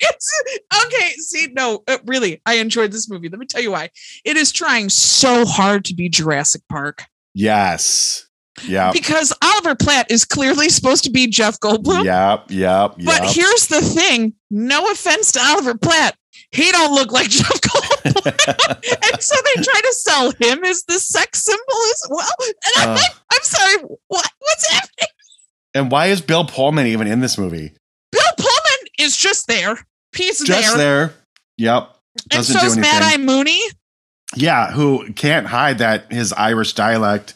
it's 0.00 0.42
okay. 0.86 1.10
See, 1.18 1.48
no, 1.52 1.82
uh, 1.86 1.98
really, 2.06 2.40
I 2.46 2.54
enjoyed 2.54 2.92
this 2.92 3.08
movie. 3.08 3.28
Let 3.28 3.38
me 3.38 3.46
tell 3.46 3.62
you 3.62 3.70
why. 3.72 3.90
It 4.24 4.36
is 4.36 4.50
trying 4.52 4.88
so 4.88 5.44
hard 5.44 5.84
to 5.86 5.94
be 5.94 6.08
Jurassic 6.08 6.62
Park 6.68 7.04
Yes. 7.34 8.26
Yeah. 8.66 8.90
because 8.92 9.32
Oliver 9.42 9.74
Platt 9.76 10.10
is 10.10 10.24
clearly 10.24 10.68
supposed 10.68 11.04
to 11.04 11.10
be 11.10 11.28
Jeff 11.28 11.58
Goldblum. 11.60 12.04
Yep. 12.04 12.46
Yep. 12.50 12.94
But 13.04 13.30
here's 13.32 13.68
the 13.68 13.80
thing: 13.80 14.34
no 14.50 14.90
offense 14.90 15.32
to 15.32 15.40
Oliver 15.40 15.76
Platt, 15.78 16.16
he 16.52 16.70
don't 16.72 16.94
look 16.94 17.12
like 17.12 17.28
Jeff 17.30 17.48
Goldblum, 17.60 19.12
and 19.12 19.22
so 19.22 19.36
they 19.44 19.62
try 19.62 19.80
to 19.80 19.92
sell 19.92 20.30
him 20.32 20.64
as 20.64 20.84
the 20.84 20.98
sex 20.98 21.44
symbol 21.44 21.80
as 21.92 22.02
well. 22.10 22.34
And 22.40 22.54
I'm 22.78 22.88
Uh. 22.90 22.94
like, 22.94 23.12
I'm 23.32 23.42
sorry, 23.42 23.76
what? 24.08 24.30
What's 24.38 24.70
happening? 24.70 25.08
and 25.74 25.90
why 25.90 26.06
is 26.06 26.20
Bill 26.20 26.44
Pullman 26.44 26.86
even 26.86 27.06
in 27.06 27.20
this 27.20 27.38
movie? 27.38 27.72
Bill 28.12 28.22
Pullman 28.36 28.88
is 28.98 29.16
just 29.16 29.46
there. 29.46 29.78
He's 30.16 30.40
Just 30.44 30.76
there, 30.76 31.06
there. 31.06 31.14
Yep. 31.58 31.96
and 32.14 32.28
doesn't 32.30 32.54
do 32.60 32.60
so's 32.60 32.76
Mad 32.76 33.02
Eye. 33.04 33.16
Moody. 33.18 33.60
Yeah, 34.34 34.72
who 34.72 35.12
can't 35.12 35.46
hide 35.46 35.78
that 35.78 36.10
his 36.12 36.32
Irish 36.32 36.72
dialect 36.72 37.34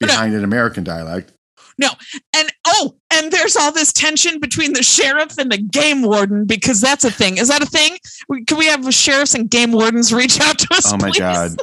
No. 0.00 0.08
behind 0.08 0.34
an 0.34 0.42
American 0.42 0.82
dialect. 0.82 1.32
No. 1.78 1.90
And 2.34 2.50
oh, 2.76 2.96
and 3.12 3.32
there's 3.32 3.56
all 3.56 3.72
this 3.72 3.92
tension 3.92 4.40
between 4.40 4.72
the 4.72 4.82
sheriff 4.82 5.38
and 5.38 5.50
the 5.50 5.58
game 5.58 6.02
warden 6.02 6.44
because 6.46 6.80
that's 6.80 7.04
a 7.04 7.10
thing. 7.10 7.38
Is 7.38 7.48
that 7.48 7.62
a 7.62 7.66
thing? 7.66 7.98
Can 8.46 8.58
we 8.58 8.66
have 8.66 8.92
sheriffs 8.94 9.34
and 9.34 9.50
game 9.50 9.72
wardens 9.72 10.12
reach 10.12 10.40
out 10.40 10.58
to 10.58 10.68
us? 10.74 10.92
Oh 10.92 10.96
my 10.96 11.10
please? 11.10 11.18
god. 11.18 11.56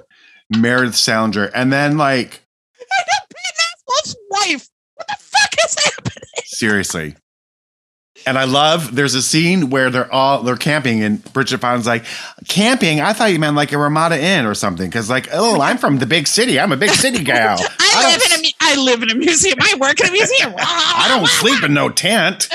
Meredith 0.57 0.95
Salenger. 0.95 1.45
And 1.55 1.71
then 1.71 1.97
like 1.97 2.41
And 4.05 4.15
wife. 4.29 4.67
What 4.95 5.07
the 5.07 5.15
fuck 5.19 5.55
is 5.65 5.75
happening? 5.83 6.23
seriously. 6.45 7.15
And 8.25 8.37
I 8.37 8.45
love 8.45 8.95
there's 8.95 9.15
a 9.15 9.21
scene 9.21 9.69
where 9.69 9.89
they're 9.89 10.11
all 10.11 10.43
they're 10.43 10.55
camping 10.55 11.03
and 11.03 11.23
Bridget 11.33 11.59
Fonda's 11.59 11.87
like, 11.87 12.05
camping? 12.47 13.01
I 13.01 13.13
thought 13.13 13.31
you 13.31 13.39
meant 13.39 13.55
like 13.55 13.71
a 13.71 13.77
Ramada 13.77 14.21
Inn 14.21 14.45
or 14.45 14.53
something. 14.53 14.89
Cause 14.89 15.09
like, 15.09 15.27
oh, 15.33 15.61
I'm 15.61 15.77
from 15.77 15.97
the 15.97 16.05
big 16.05 16.27
city. 16.27 16.59
I'm 16.59 16.71
a 16.71 16.77
big 16.77 16.91
city 16.91 17.23
gal. 17.23 17.57
I, 17.59 18.01
don't 18.01 18.11
live 18.11 18.31
in 18.31 18.39
a 18.39 18.41
mu- 18.41 18.49
I 18.61 18.75
live 18.75 19.03
in 19.03 19.11
a 19.11 19.15
museum. 19.15 19.57
I 19.61 19.75
work 19.79 19.99
in 19.99 20.07
a 20.07 20.11
museum. 20.11 20.53
Ah. 20.59 21.05
I 21.05 21.17
don't 21.17 21.27
sleep 21.27 21.63
in 21.63 21.73
no 21.73 21.89
tent. 21.89 22.47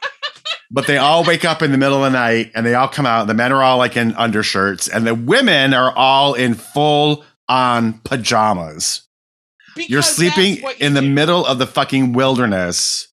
but 0.70 0.86
they 0.86 0.96
all 0.96 1.24
wake 1.24 1.44
up 1.44 1.62
in 1.62 1.72
the 1.72 1.78
middle 1.78 2.04
of 2.04 2.12
the 2.12 2.18
night 2.18 2.50
and 2.54 2.64
they 2.64 2.74
all 2.74 2.88
come 2.88 3.06
out. 3.06 3.26
The 3.26 3.34
men 3.34 3.52
are 3.52 3.62
all 3.62 3.78
like 3.78 3.96
in 3.96 4.14
undershirts, 4.14 4.88
and 4.88 5.06
the 5.06 5.14
women 5.14 5.74
are 5.74 5.92
all 5.92 6.34
in 6.34 6.54
full 6.54 7.24
on 7.48 8.00
pajamas. 8.04 9.02
You're 9.76 10.02
sleeping 10.02 10.56
you 10.56 10.70
in 10.80 10.94
the 10.94 11.02
do. 11.02 11.10
middle 11.10 11.44
of 11.44 11.58
the 11.58 11.66
fucking 11.66 12.14
wilderness, 12.14 13.08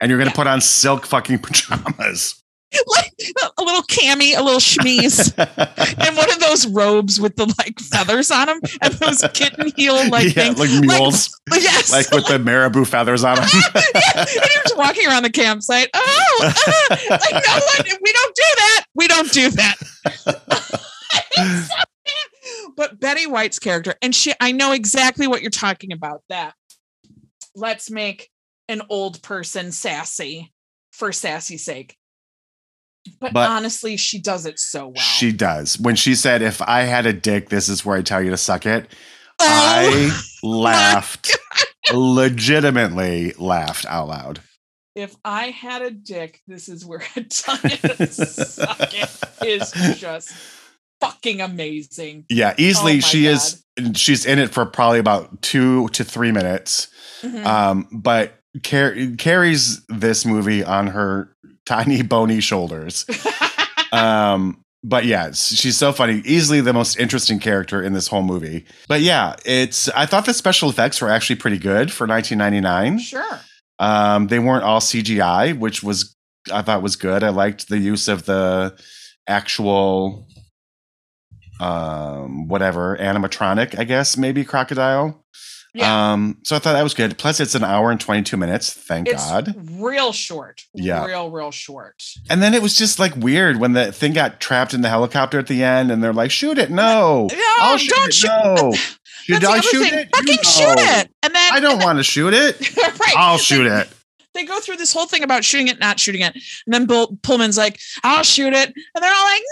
and 0.00 0.10
you're 0.10 0.18
gonna 0.18 0.30
put 0.30 0.46
on 0.46 0.60
silk 0.60 1.06
fucking 1.06 1.38
pajamas. 1.42 2.42
like 2.86 3.12
a 3.58 3.62
little 3.64 3.82
cami, 3.82 4.36
a 4.36 4.42
little 4.42 4.60
chemise, 4.60 5.32
and 5.36 6.16
one 6.16 6.30
of 6.30 6.38
those 6.38 6.68
robes 6.68 7.20
with 7.20 7.34
the 7.34 7.52
like 7.58 7.78
feathers 7.80 8.30
on 8.30 8.46
them, 8.46 8.60
and 8.80 8.94
those 8.94 9.24
kitten 9.34 9.72
heel 9.76 9.94
like 10.10 10.34
yeah, 10.36 10.52
things. 10.54 10.58
like 10.60 10.70
mules, 10.80 11.36
yes, 11.52 11.92
like 11.92 12.10
with 12.12 12.26
the 12.28 12.38
marabou 12.38 12.84
feathers 12.84 13.24
on 13.24 13.36
them. 13.36 13.48
yeah, 13.74 14.20
and 14.20 14.28
you're 14.34 14.62
just 14.62 14.76
walking 14.76 15.06
around 15.08 15.24
the 15.24 15.30
campsite. 15.30 15.88
Oh, 15.94 16.40
uh, 16.42 17.08
like 17.10 17.32
no 17.32 17.52
one, 17.52 17.98
we 18.02 18.12
don't 18.12 18.36
do 18.36 18.42
that. 18.56 18.84
We 18.94 19.08
don't 19.08 19.32
do 19.32 19.50
that. 19.50 19.76
It's 21.32 21.68
so 21.68 21.74
bad. 21.74 21.86
but 22.76 23.00
Betty 23.00 23.26
White's 23.26 23.58
character, 23.58 23.94
and 24.00 24.14
she, 24.14 24.32
I 24.40 24.52
know 24.52 24.70
exactly 24.72 25.26
what 25.26 25.42
you're 25.42 25.50
talking 25.50 25.92
about. 25.92 26.22
That 26.28 26.54
let's 27.56 27.90
make 27.90 28.30
an 28.70 28.82
old 28.88 29.20
person 29.22 29.72
sassy 29.72 30.52
for 30.92 31.12
sassy's 31.12 31.64
sake. 31.64 31.96
But, 33.20 33.32
But- 33.32 33.48
honestly, 33.50 33.96
she 33.96 34.20
does 34.20 34.46
it 34.46 34.58
so 34.58 34.88
well. 34.88 35.02
She 35.02 35.32
does. 35.32 35.78
When 35.80 35.96
she 35.96 36.14
said, 36.14 36.42
"If 36.42 36.60
I 36.62 36.82
had 36.82 37.06
a 37.06 37.12
dick, 37.12 37.48
this 37.48 37.68
is 37.68 37.84
where 37.84 37.96
I 37.96 38.02
tell 38.02 38.22
you 38.22 38.30
to 38.30 38.36
suck 38.36 38.66
it," 38.66 38.90
Oh, 39.40 39.46
I 39.48 40.20
laughed, 40.42 41.34
legitimately 41.92 43.32
laughed 43.38 43.86
out 43.86 44.08
loud. 44.08 44.40
if 44.94 45.16
I 45.24 45.44
had 45.46 45.82
a 45.82 45.90
dick, 45.90 46.40
this 46.46 46.68
is 46.68 46.84
where 46.84 47.02
I 47.16 47.22
tell 47.22 47.58
you 47.62 47.76
to 47.76 48.06
suck 48.06 48.92
it. 48.92 49.10
Is 49.46 49.72
just 49.98 50.30
fucking 51.00 51.40
amazing. 51.40 52.26
Yeah, 52.28 52.54
easily 52.58 52.98
Oh 52.98 53.00
she 53.00 53.26
is. 53.26 53.64
She's 53.94 54.26
in 54.26 54.38
it 54.38 54.50
for 54.50 54.66
probably 54.66 54.98
about 54.98 55.40
two 55.40 55.88
to 55.90 56.04
three 56.04 56.32
minutes. 56.32 56.88
Mhm. 57.22 57.46
Um, 57.46 57.88
but 57.92 58.34
car- 58.64 58.94
carries 59.18 59.84
this 59.86 60.24
movie 60.26 60.64
on 60.64 60.88
her 60.88 61.34
tiny 61.66 62.02
bony 62.02 62.40
shoulders. 62.40 63.04
Um, 63.92 64.62
but 64.84 65.04
yeah, 65.04 65.32
she's 65.32 65.76
so 65.76 65.92
funny. 65.92 66.22
Easily 66.24 66.60
the 66.60 66.72
most 66.72 66.96
interesting 66.96 67.40
character 67.40 67.82
in 67.82 67.92
this 67.92 68.06
whole 68.06 68.22
movie. 68.22 68.64
But 68.86 69.00
yeah, 69.00 69.34
it's. 69.44 69.88
I 69.88 70.06
thought 70.06 70.26
the 70.26 70.32
special 70.32 70.70
effects 70.70 71.00
were 71.02 71.10
actually 71.10 71.36
pretty 71.36 71.58
good 71.58 71.92
for 71.92 72.06
1999. 72.06 72.98
sure. 73.00 73.40
Um, 73.80 74.28
they 74.28 74.38
weren't 74.38 74.62
all 74.62 74.78
CGI, 74.80 75.58
which 75.58 75.82
was 75.82 76.14
I 76.52 76.62
thought 76.62 76.82
was 76.82 76.94
good. 76.96 77.24
I 77.24 77.30
liked 77.30 77.68
the 77.68 77.78
use 77.78 78.06
of 78.08 78.26
the 78.26 78.78
actual 79.26 80.28
um 81.58 82.48
whatever 82.48 82.96
animatronic, 82.96 83.78
I 83.78 83.84
guess, 83.84 84.16
maybe 84.16 84.44
crocodile. 84.44 85.24
Yeah. 85.72 86.12
Um, 86.12 86.38
so 86.42 86.56
I 86.56 86.58
thought 86.58 86.72
that 86.72 86.82
was 86.82 86.94
good. 86.94 87.16
Plus, 87.16 87.38
it's 87.40 87.54
an 87.54 87.62
hour 87.62 87.90
and 87.90 88.00
22 88.00 88.36
minutes. 88.36 88.72
Thank 88.72 89.08
it's 89.08 89.24
God. 89.30 89.54
real 89.80 90.12
short. 90.12 90.62
Yeah. 90.74 91.04
Real, 91.06 91.30
real 91.30 91.50
short. 91.52 92.02
And 92.28 92.42
then 92.42 92.54
it 92.54 92.62
was 92.62 92.76
just 92.76 92.98
like 92.98 93.14
weird 93.16 93.58
when 93.58 93.72
the 93.72 93.92
thing 93.92 94.12
got 94.12 94.40
trapped 94.40 94.74
in 94.74 94.80
the 94.82 94.88
helicopter 94.88 95.38
at 95.38 95.46
the 95.46 95.62
end, 95.62 95.90
and 95.92 96.02
they're 96.02 96.12
like, 96.12 96.30
"Shoot 96.30 96.58
it! 96.58 96.70
No, 96.70 97.28
No, 97.30 97.54
I'll 97.60 97.76
shoot 97.78 97.90
don't 97.90 98.08
it! 98.08 98.14
shoot. 98.14 98.28
No, 98.28 98.72
should 99.22 99.44
I 99.44 99.60
shoot 99.60 99.88
thing. 99.88 99.98
it? 100.00 100.08
You 100.12 100.18
Fucking 100.18 100.42
shoot 100.42 100.74
it. 100.78 101.10
And 101.22 101.34
then 101.34 101.52
I 101.52 101.60
don't 101.60 101.82
want 101.82 101.98
to 101.98 102.02
shoot 102.02 102.34
it. 102.34 102.76
right. 103.00 103.14
I'll 103.16 103.38
shoot 103.38 103.66
it. 103.66 103.88
They 104.32 104.44
go 104.44 104.60
through 104.60 104.76
this 104.76 104.92
whole 104.92 105.06
thing 105.06 105.24
about 105.24 105.44
shooting 105.44 105.66
it, 105.68 105.80
not 105.80 105.98
shooting 105.98 106.20
it. 106.20 106.34
And 106.34 106.72
then 106.72 106.86
Bill 106.86 107.16
Pullman's 107.22 107.58
like, 107.58 107.80
I'll 108.04 108.22
shoot 108.22 108.52
it. 108.52 108.68
And 108.94 109.02
they're 109.02 109.12
all 109.12 109.24
like, 109.24 109.42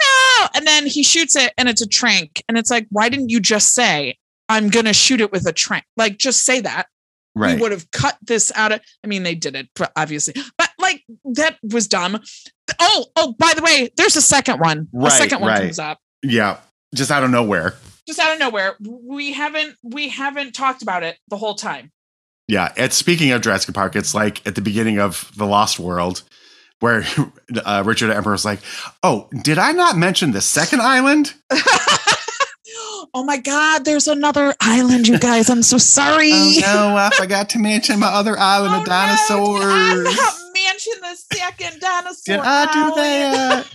no. 0.41 0.47
And 0.55 0.67
then 0.67 0.87
he 0.87 1.03
shoots 1.03 1.35
it 1.35 1.53
and 1.59 1.69
it's 1.69 1.83
a 1.83 1.87
trank. 1.89 2.45
And 2.49 2.57
it's 2.57 2.71
like, 2.71 2.87
why 2.91 3.09
didn't 3.09 3.29
you 3.31 3.41
just 3.41 3.75
say, 3.75 4.19
I'm 4.49 4.69
going 4.69 4.87
to 4.87 4.93
shoot 4.93 5.21
it 5.21 5.33
with 5.33 5.47
a 5.47 5.53
trank? 5.53 5.85
Like, 5.97 6.19
just 6.19 6.45
say 6.45 6.61
that. 6.61 6.87
Right. 7.35 7.55
We 7.55 7.61
would 7.61 7.73
have 7.73 7.91
cut 7.91 8.17
this 8.23 8.51
out 8.55 8.73
of, 8.73 8.81
I 9.05 9.07
mean, 9.07 9.23
they 9.23 9.35
did 9.35 9.55
it, 9.55 9.69
but 9.77 9.93
obviously, 9.95 10.35
but 10.57 10.71
like 10.79 11.05
that 11.25 11.59
was 11.63 11.87
dumb. 11.87 12.21
Oh, 12.81 13.07
oh, 13.15 13.35
by 13.39 13.53
the 13.55 13.63
way, 13.63 13.91
there's 13.97 14.17
a 14.17 14.23
second 14.23 14.59
one. 14.59 14.89
Right, 14.93 15.13
a 15.13 15.17
second 15.17 15.41
one 15.41 15.51
right. 15.51 15.61
comes 15.63 15.79
up. 15.79 15.99
Yeah. 16.23 16.59
Just 16.95 17.11
out 17.11 17.23
of 17.23 17.31
nowhere. 17.31 17.77
Just 18.09 18.19
out 18.19 18.33
of 18.33 18.41
nowhere. 18.41 18.77
We 18.81 19.33
haven't, 19.35 19.77
we 19.85 20.09
haven't 20.09 20.53
talked 20.53 20.83
about 20.83 21.05
it 21.05 21.17
the 21.29 21.37
whole 21.37 21.55
time. 21.55 21.93
Yeah. 22.49 22.73
It's 22.77 22.97
speaking 22.97 23.31
of 23.31 23.43
Jurassic 23.43 23.75
Park, 23.75 23.95
it's 23.95 24.15
like 24.15 24.45
at 24.47 24.55
the 24.57 24.63
beginning 24.63 24.99
of 24.99 25.31
The 25.37 25.47
Lost 25.47 25.79
World, 25.79 26.23
where 26.81 27.05
uh, 27.65 27.83
Richard 27.87 28.11
Attenborough's 28.11 28.45
like, 28.45 28.61
"Oh, 29.03 29.29
did 29.43 29.59
I 29.59 29.73
not 29.73 29.97
mention 29.97 30.33
the 30.33 30.41
second 30.41 30.81
island?" 30.81 31.35
oh 33.15 33.25
my 33.25 33.37
God, 33.39 33.85
there's 33.85 34.07
another 34.09 34.55
island, 34.61 35.09
you 35.09 35.19
guys. 35.19 35.49
I'm 35.51 35.63
so 35.63 35.79
sorry. 35.79 36.31
Oh 36.33 36.59
no, 36.61 36.97
I 36.97 37.11
forgot 37.17 37.49
to 37.51 37.59
mention 37.59 37.99
my 38.01 38.07
other 38.09 38.39
island 38.39 38.75
Oh, 38.75 38.81
of 38.81 38.81
no, 38.81 38.85
did 38.85 38.93
I 38.93 39.07
dinosaurs. 39.07 40.05
not 40.17 40.35
mention 40.55 40.93
the 41.01 41.17
second 41.37 41.81
dinosaur. 41.81 42.37
Did 42.37 42.41
I 42.45 42.65
do 42.73 42.95
that? 42.97 43.67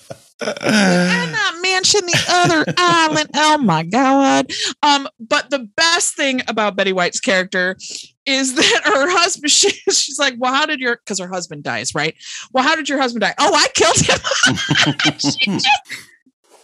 Did 0.40 0.56
I 0.62 1.28
not 1.30 1.60
mention 1.60 2.00
the 2.06 2.24
other 2.30 2.64
island? 2.78 3.28
Oh 3.36 3.58
my 3.58 3.82
god! 3.82 4.50
Um, 4.82 5.06
but 5.18 5.50
the 5.50 5.68
best 5.76 6.14
thing 6.16 6.40
about 6.48 6.76
Betty 6.76 6.94
White's 6.94 7.20
character 7.20 7.76
is 8.24 8.54
that 8.56 8.80
her 8.86 9.10
husband. 9.10 9.50
She, 9.50 9.68
she's 9.92 10.18
like, 10.18 10.36
"Well, 10.38 10.54
how 10.54 10.64
did 10.64 10.80
your?" 10.80 10.96
Because 10.96 11.18
her 11.18 11.28
husband 11.28 11.62
dies, 11.64 11.94
right? 11.94 12.14
Well, 12.54 12.64
how 12.64 12.74
did 12.74 12.88
your 12.88 12.98
husband 12.98 13.20
die? 13.20 13.34
Oh, 13.38 13.54
I 13.54 13.68
killed 13.74 13.98
him. 13.98 15.18
She 15.18 15.50
just- 15.50 15.68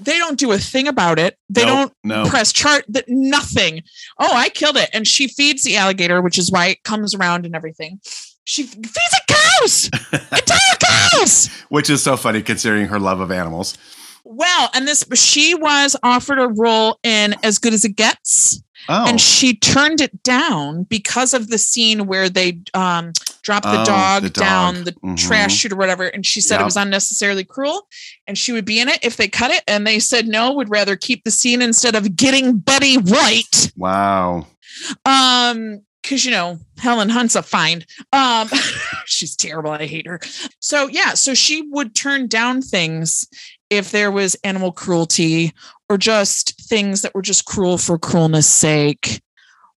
they 0.00 0.18
don't 0.18 0.38
do 0.38 0.52
a 0.52 0.58
thing 0.58 0.88
about 0.88 1.18
it. 1.18 1.38
They 1.48 1.64
Nope, 1.64 1.92
don't 2.04 2.24
no. 2.24 2.28
press 2.30 2.52
chart 2.52 2.84
that 2.88 3.04
nothing. 3.08 3.82
Oh, 4.18 4.34
I 4.34 4.48
killed 4.48 4.76
it. 4.76 4.90
And 4.92 5.06
she 5.06 5.28
feeds 5.28 5.64
the 5.64 5.76
alligator, 5.76 6.20
which 6.22 6.38
is 6.38 6.50
why 6.50 6.66
it 6.66 6.82
comes 6.84 7.14
around 7.14 7.46
and 7.46 7.54
everything. 7.54 8.00
She 8.44 8.62
feeds 8.64 8.96
it 8.96 9.26
cows, 9.26 9.90
entire 10.12 10.76
cows. 10.78 11.48
Which 11.68 11.90
is 11.90 12.02
so 12.02 12.16
funny 12.16 12.42
considering 12.42 12.86
her 12.86 13.00
love 13.00 13.20
of 13.20 13.30
animals. 13.32 13.76
Well, 14.24 14.70
and 14.74 14.86
this 14.88 15.04
she 15.14 15.54
was 15.54 15.96
offered 16.02 16.38
a 16.40 16.48
role 16.48 16.98
in 17.02 17.34
As 17.42 17.58
Good 17.58 17.72
as 17.72 17.84
It 17.84 17.96
Gets, 17.96 18.60
Oh, 18.88 19.06
and 19.08 19.20
she 19.20 19.56
turned 19.56 20.00
it 20.00 20.22
down 20.22 20.84
because 20.84 21.34
of 21.34 21.48
the 21.48 21.58
scene 21.58 22.06
where 22.06 22.28
they 22.28 22.60
um 22.74 23.12
drop 23.42 23.62
the 23.62 23.80
Oh, 23.82 23.84
dog 23.84 24.22
the 24.24 24.30
down 24.30 24.74
dog. 24.74 24.84
the 24.86 24.92
Mhm. 24.92 25.16
trash 25.18 25.54
chute 25.56 25.72
or 25.72 25.76
whatever. 25.76 26.04
And 26.06 26.24
she 26.26 26.40
said 26.40 26.60
it 26.60 26.64
was 26.64 26.76
unnecessarily 26.76 27.44
cruel 27.44 27.86
and 28.26 28.36
she 28.36 28.50
would 28.52 28.64
be 28.64 28.80
in 28.80 28.88
it 28.88 28.98
if 29.02 29.16
they 29.16 29.28
cut 29.28 29.50
it. 29.52 29.62
And 29.68 29.86
they 29.86 29.98
said 30.00 30.26
no, 30.26 30.52
would 30.52 30.70
rather 30.70 30.96
keep 30.96 31.22
the 31.24 31.30
scene 31.30 31.62
instead 31.62 31.94
of 31.94 32.16
getting 32.16 32.58
Betty 32.58 32.96
White. 32.96 33.72
wow. 33.76 34.46
Um, 35.04 35.80
because 36.02 36.24
you 36.24 36.30
know, 36.30 36.58
Helen 36.78 37.08
Hunt's 37.08 37.34
a 37.34 37.42
find. 37.42 37.84
Um, 38.12 38.48
she's 39.06 39.34
terrible. 39.34 39.70
I 39.72 39.86
hate 39.86 40.06
her. 40.06 40.20
So 40.60 40.86
yeah, 40.88 41.14
so 41.14 41.34
she 41.34 41.62
would 41.70 41.94
turn 41.96 42.28
down 42.28 42.62
things 42.62 43.26
if 43.70 43.90
there 43.90 44.12
was 44.12 44.36
animal 44.44 44.70
cruelty 44.70 45.52
or 45.88 45.98
just 45.98 46.60
things 46.68 47.02
that 47.02 47.14
were 47.14 47.22
just 47.22 47.44
cruel 47.44 47.78
for 47.78 47.98
cruelness 47.98 48.44
sake. 48.44 49.22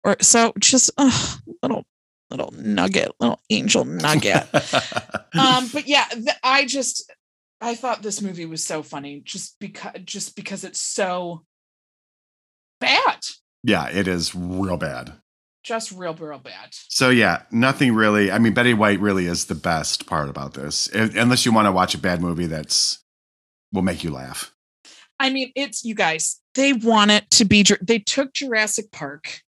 Or 0.03 0.15
so 0.21 0.53
just 0.59 0.91
uh, 0.97 1.35
little 1.61 1.85
little 2.29 2.53
nugget, 2.57 3.11
little 3.19 3.41
angel 3.49 3.85
nugget. 3.85 4.47
um, 4.53 5.67
but 5.73 5.87
yeah, 5.87 6.05
th- 6.11 6.37
I 6.43 6.65
just 6.65 7.11
I 7.61 7.75
thought 7.75 8.01
this 8.01 8.21
movie 8.21 8.45
was 8.45 8.63
so 8.63 8.83
funny 8.83 9.21
just 9.23 9.59
because 9.59 9.93
just 10.05 10.35
because 10.35 10.63
it's 10.63 10.81
so 10.81 11.43
bad. 12.79 13.19
yeah, 13.63 13.89
it 13.89 14.07
is 14.07 14.33
real 14.33 14.77
bad. 14.77 15.13
Just 15.61 15.91
real, 15.91 16.13
real 16.13 16.39
bad. 16.39 16.69
So 16.71 17.09
yeah, 17.09 17.43
nothing 17.51 17.93
really. 17.93 18.31
I 18.31 18.39
mean, 18.39 18.53
Betty 18.53 18.73
White 18.73 19.01
really 19.01 19.25
is 19.25 19.45
the 19.45 19.55
best 19.55 20.07
part 20.07 20.29
about 20.29 20.53
this, 20.53 20.87
unless 20.93 21.45
you 21.45 21.51
want 21.51 21.67
to 21.67 21.71
watch 21.73 21.93
a 21.93 21.97
bad 21.97 22.21
movie 22.21 22.45
that's 22.47 23.03
will 23.73 23.81
make 23.81 24.03
you 24.03 24.11
laugh. 24.11 24.53
I 25.19 25.29
mean, 25.29 25.51
it's 25.55 25.83
you 25.83 25.95
guys. 25.95 26.39
They 26.55 26.73
want 26.73 27.11
it 27.11 27.29
to 27.31 27.45
be. 27.45 27.65
They 27.81 27.99
took 27.99 28.33
Jurassic 28.33 28.91
Park, 28.91 29.41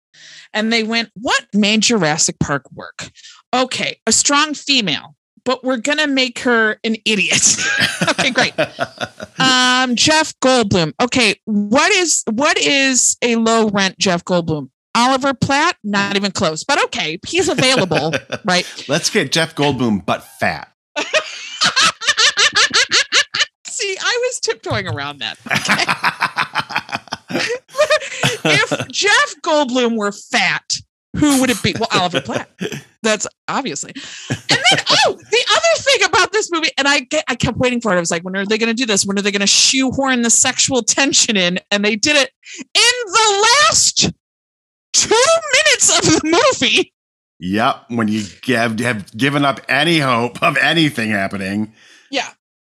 and 0.53 0.73
they 0.73 0.83
went, 0.83 1.11
"What 1.15 1.47
made 1.55 1.83
Jurassic 1.83 2.39
Park 2.39 2.65
work? 2.73 3.11
Okay, 3.55 4.01
a 4.07 4.13
strong 4.13 4.55
female, 4.55 5.17
but 5.45 5.65
we're 5.65 5.79
gonna 5.79 6.07
make 6.07 6.41
her 6.41 6.79
an 6.85 6.97
idiot." 7.05 7.57
okay, 8.09 8.31
great. 8.31 8.55
Um, 9.41 9.97
Jeff 9.97 10.35
Goldblum. 10.41 10.93
Okay, 11.01 11.37
what 11.47 11.91
is 11.93 12.23
what 12.31 12.59
is 12.59 13.17
a 13.23 13.37
low 13.37 13.71
rent 13.71 13.99
Jeff 13.99 14.23
Goldblum? 14.23 14.69
Oliver 14.95 15.33
Platt? 15.35 15.77
Not 15.83 16.17
even 16.17 16.33
close. 16.33 16.65
But 16.65 16.85
okay, 16.85 17.19
he's 17.27 17.49
available, 17.49 18.13
right? 18.45 18.67
Let's 18.87 19.09
get 19.09 19.33
Jeff 19.33 19.55
Goldblum, 19.55 20.05
but 20.05 20.23
fat. 20.23 20.73
Was 24.41 24.55
tiptoeing 24.55 24.89
around 24.89 25.19
that. 25.21 25.39
if 28.45 28.89
Jeff 28.89 29.35
Goldblum 29.43 29.97
were 29.97 30.13
fat, 30.13 30.77
who 31.17 31.41
would 31.41 31.51
it 31.51 31.63
be? 31.63 31.75
Well, 31.79 31.89
Oliver 31.93 32.21
Platt. 32.21 32.51
That's 33.03 33.27
obviously. 33.49 33.93
And 34.29 34.39
then, 34.49 34.85
oh, 35.07 35.15
the 35.31 35.45
other 35.51 35.83
thing 35.83 36.09
about 36.09 36.33
this 36.33 36.41
this 36.41 36.51
movie 36.51 36.71
and 36.79 36.89
I 36.89 37.07
I 37.29 37.35
kept 37.35 37.59
waiting 37.59 37.81
for 37.81 37.93
it. 37.93 37.97
I 37.97 38.01
was 38.01 38.11
like, 38.11 38.23
when 38.23 38.37
are 38.37 38.47
they 38.47 38.59
going 38.59 38.75
to 38.75 38.75
do 38.75 38.87
this? 38.87 39.05
When 39.05 39.19
are 39.19 39.23
they 39.23 39.31
going 39.31 39.41
to 39.41 39.47
shoehorn 39.47 40.23
the 40.23 40.31
sexual 40.31 40.83
tension 40.83 41.37
in? 41.37 41.59
And 41.71 41.85
they 41.85 41.97
did 41.97 42.17
it 42.17 42.31
in 42.59 43.13
the 43.13 43.49
last 43.69 44.11
two 44.93 45.09
minutes 45.53 45.99
of 45.99 46.05
the 46.05 46.21
movie. 46.25 46.93
Yep. 47.41 47.85
When 47.89 48.09
you 48.09 48.25
have, 48.47 48.79
have 48.81 49.17
given 49.17 49.45
up 49.45 49.61
any 49.69 49.99
hope 49.99 50.43
of 50.43 50.57
anything 50.57 51.11
happening. 51.11 51.73
Yeah. 52.11 52.29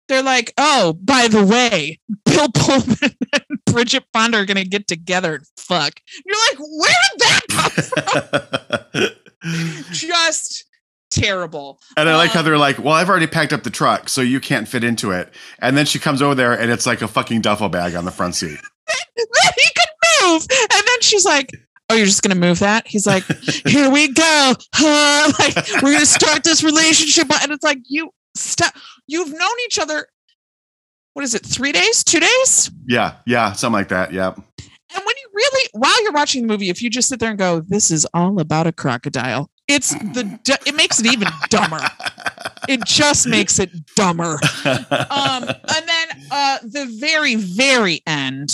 They're 0.08 0.22
like, 0.22 0.52
oh, 0.58 0.94
by 1.02 1.28
the 1.28 1.44
way, 1.44 2.00
Bill 2.24 2.48
Pullman 2.54 2.96
and 3.32 3.64
Bridget 3.66 4.04
Fonda 4.12 4.38
are 4.38 4.46
going 4.46 4.56
to 4.56 4.64
get 4.64 4.86
together 4.88 5.36
and 5.36 5.44
fuck. 5.56 6.00
You're 6.24 6.36
like, 6.50 6.58
where 6.58 6.94
did 7.10 7.20
that 7.20 7.40
come 8.92 9.10
from? 9.42 9.92
Just 9.92 10.64
terrible. 11.10 11.78
And 11.96 12.08
I 12.08 12.16
like 12.16 12.30
how 12.30 12.40
Um, 12.40 12.46
they're 12.46 12.58
like, 12.58 12.78
well, 12.78 12.94
I've 12.94 13.08
already 13.08 13.26
packed 13.26 13.52
up 13.52 13.62
the 13.62 13.70
truck, 13.70 14.08
so 14.08 14.20
you 14.20 14.40
can't 14.40 14.66
fit 14.68 14.84
into 14.84 15.10
it. 15.10 15.32
And 15.58 15.76
then 15.76 15.86
she 15.86 15.98
comes 15.98 16.22
over 16.22 16.34
there 16.34 16.58
and 16.58 16.70
it's 16.70 16.86
like 16.86 17.02
a 17.02 17.08
fucking 17.08 17.40
duffel 17.40 17.68
bag 17.68 17.94
on 17.94 18.04
the 18.04 18.10
front 18.10 18.34
seat. 18.34 18.58
that 19.16 19.54
he 19.56 19.70
could 19.76 20.30
move. 20.32 20.46
And 20.50 20.82
then 20.86 21.00
she's 21.00 21.24
like, 21.24 21.50
Oh, 21.90 21.94
you're 21.94 22.04
just 22.04 22.22
gonna 22.22 22.34
move 22.34 22.58
that? 22.58 22.86
He's 22.86 23.06
like, 23.06 23.24
Here 23.66 23.90
we 23.90 24.12
go. 24.12 24.54
Huh? 24.74 25.32
Like, 25.38 25.82
we're 25.82 25.92
gonna 25.94 26.04
start 26.06 26.44
this 26.44 26.62
relationship. 26.62 27.28
And 27.42 27.50
it's 27.52 27.64
like, 27.64 27.78
you 27.86 28.10
stop. 28.36 28.74
You've 29.08 29.32
known 29.32 29.56
each 29.64 29.78
other. 29.78 30.06
What 31.14 31.24
is 31.24 31.34
it? 31.34 31.44
Three 31.44 31.72
days? 31.72 32.04
Two 32.04 32.20
days? 32.20 32.70
Yeah. 32.86 33.16
Yeah. 33.26 33.52
Something 33.52 33.72
like 33.72 33.88
that. 33.88 34.12
Yep. 34.12 34.36
And 34.36 35.04
when 35.04 35.14
you 35.22 35.28
really, 35.34 35.68
while 35.72 36.02
you're 36.02 36.12
watching 36.12 36.42
the 36.42 36.48
movie, 36.48 36.70
if 36.70 36.80
you 36.80 36.88
just 36.88 37.08
sit 37.08 37.20
there 37.20 37.30
and 37.30 37.38
go, 37.38 37.60
"This 37.60 37.90
is 37.90 38.06
all 38.14 38.40
about 38.40 38.66
a 38.66 38.72
crocodile," 38.72 39.50
it's 39.66 39.90
the 39.90 40.58
it 40.66 40.74
makes 40.74 40.98
it 41.00 41.06
even 41.06 41.28
dumber. 41.50 41.80
It 42.68 42.84
just 42.84 43.26
makes 43.26 43.58
it 43.58 43.70
dumber. 43.94 44.38
um, 44.64 45.44
and 45.44 45.88
then 45.88 46.08
uh, 46.30 46.58
the 46.62 46.86
very, 46.98 47.34
very 47.34 48.02
end, 48.06 48.50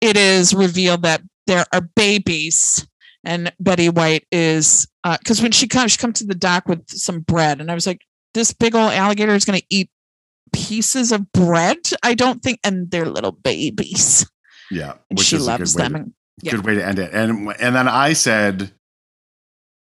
it 0.00 0.16
is 0.16 0.54
revealed 0.54 1.02
that 1.02 1.22
there 1.46 1.64
are 1.72 1.82
babies, 1.96 2.86
and 3.24 3.52
Betty 3.58 3.88
White 3.88 4.26
is 4.30 4.86
because 5.04 5.40
when 5.40 5.52
she 5.52 5.66
comes, 5.66 5.92
she 5.92 5.98
comes 5.98 6.18
to 6.18 6.26
the 6.26 6.34
dock 6.34 6.68
with 6.68 6.86
some 6.88 7.20
bread, 7.20 7.60
and 7.60 7.70
I 7.70 7.74
was 7.74 7.86
like, 7.86 8.02
this 8.34 8.52
big 8.52 8.74
old 8.74 8.92
alligator 8.92 9.34
is 9.34 9.44
going 9.46 9.58
to 9.58 9.66
eat 9.70 9.90
pieces 10.52 11.12
of 11.12 11.30
bread. 11.32 11.78
I 12.02 12.14
don't 12.14 12.42
think, 12.42 12.60
and 12.64 12.90
they're 12.90 13.06
little 13.06 13.32
babies, 13.32 14.30
yeah. 14.70 14.94
and 15.10 15.18
Which 15.18 15.28
she 15.28 15.36
is 15.36 15.42
a 15.46 15.50
loves 15.50 15.74
them. 15.74 15.92
to- 15.92 16.12
yeah. 16.42 16.52
Good 16.52 16.64
way 16.66 16.74
to 16.76 16.86
end 16.86 16.98
it. 17.00 17.12
And 17.12 17.52
and 17.60 17.74
then 17.74 17.88
I 17.88 18.12
said 18.12 18.70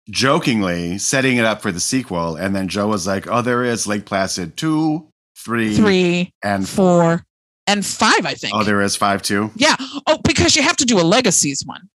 jokingly 0.09 0.97
setting 0.97 1.37
it 1.37 1.45
up 1.45 1.61
for 1.61 1.71
the 1.71 1.79
sequel. 1.79 2.35
And 2.35 2.55
then 2.55 2.67
Joe 2.67 2.87
was 2.87 3.05
like, 3.05 3.27
Oh, 3.27 3.41
there 3.41 3.63
is 3.63 3.87
Lake 3.87 4.05
Placid 4.05 4.57
two, 4.57 5.07
three, 5.37 5.75
Three, 5.75 6.33
and 6.43 6.67
four, 6.67 7.23
and 7.67 7.85
five. 7.85 8.25
I 8.25 8.33
think. 8.33 8.55
Oh, 8.55 8.63
there 8.63 8.81
is 8.81 8.95
five 8.95 9.21
too. 9.21 9.51
Yeah. 9.55 9.75
Oh, 10.07 10.19
because 10.23 10.55
you 10.55 10.63
have 10.63 10.77
to 10.77 10.85
do 10.85 10.99
a 10.99 11.03
legacies 11.03 11.61
one. 11.65 11.89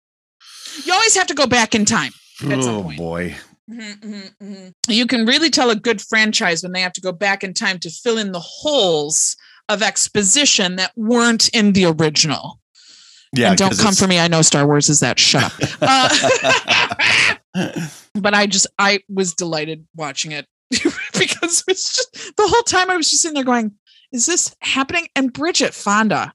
You 0.84 0.94
always 0.94 1.16
have 1.16 1.28
to 1.28 1.34
go 1.34 1.48
back 1.48 1.76
in 1.76 1.86
time. 1.86 2.12
At 2.50 2.64
some 2.64 2.76
oh, 3.00 3.32
point. 3.70 4.40
boy. 4.40 4.72
You 4.88 5.06
can 5.06 5.26
really 5.26 5.50
tell 5.50 5.70
a 5.70 5.76
good 5.76 6.02
franchise 6.02 6.64
when 6.64 6.72
they 6.72 6.82
have 6.82 6.94
to 6.94 7.02
go 7.02 7.12
back 7.12 7.44
in 7.44 7.54
time 7.54 7.80
to 7.80 7.90
fill 7.90 8.18
in 8.18 8.32
the 8.32 8.40
holes 8.40 9.36
of 9.68 9.82
exposition 9.82 10.76
that 10.78 10.92
weren't 10.96 11.50
in 11.50 11.74
the 11.74 11.86
original. 11.86 12.60
Yeah. 13.36 13.50
and 13.50 13.58
don't 13.58 13.70
come 13.78 13.90
it's- 13.90 14.00
for 14.00 14.08
me. 14.08 14.20
I 14.20 14.28
know 14.28 14.42
Star 14.42 14.66
Wars 14.66 14.90
is 14.90 15.00
that. 15.02 15.20
Shut 15.20 15.44
up. 15.44 15.54
Uh, 17.56 17.88
but 18.14 18.34
I 18.34 18.46
just, 18.46 18.68
I 18.78 19.00
was 19.10 19.34
delighted 19.34 19.86
watching 19.96 20.32
it 20.32 20.46
because 20.70 21.64
it's 21.68 21.96
just 21.96 22.14
the 22.38 22.48
whole 22.48 22.62
time 22.64 22.90
I 22.92 22.98
was 22.98 23.10
just 23.10 23.22
sitting 23.24 23.34
there 23.36 23.44
going, 23.44 23.74
is 24.12 24.26
this 24.26 24.56
happening? 24.62 25.08
And 25.16 25.34
Bridget 25.34 25.74
Fonda, 25.74 26.34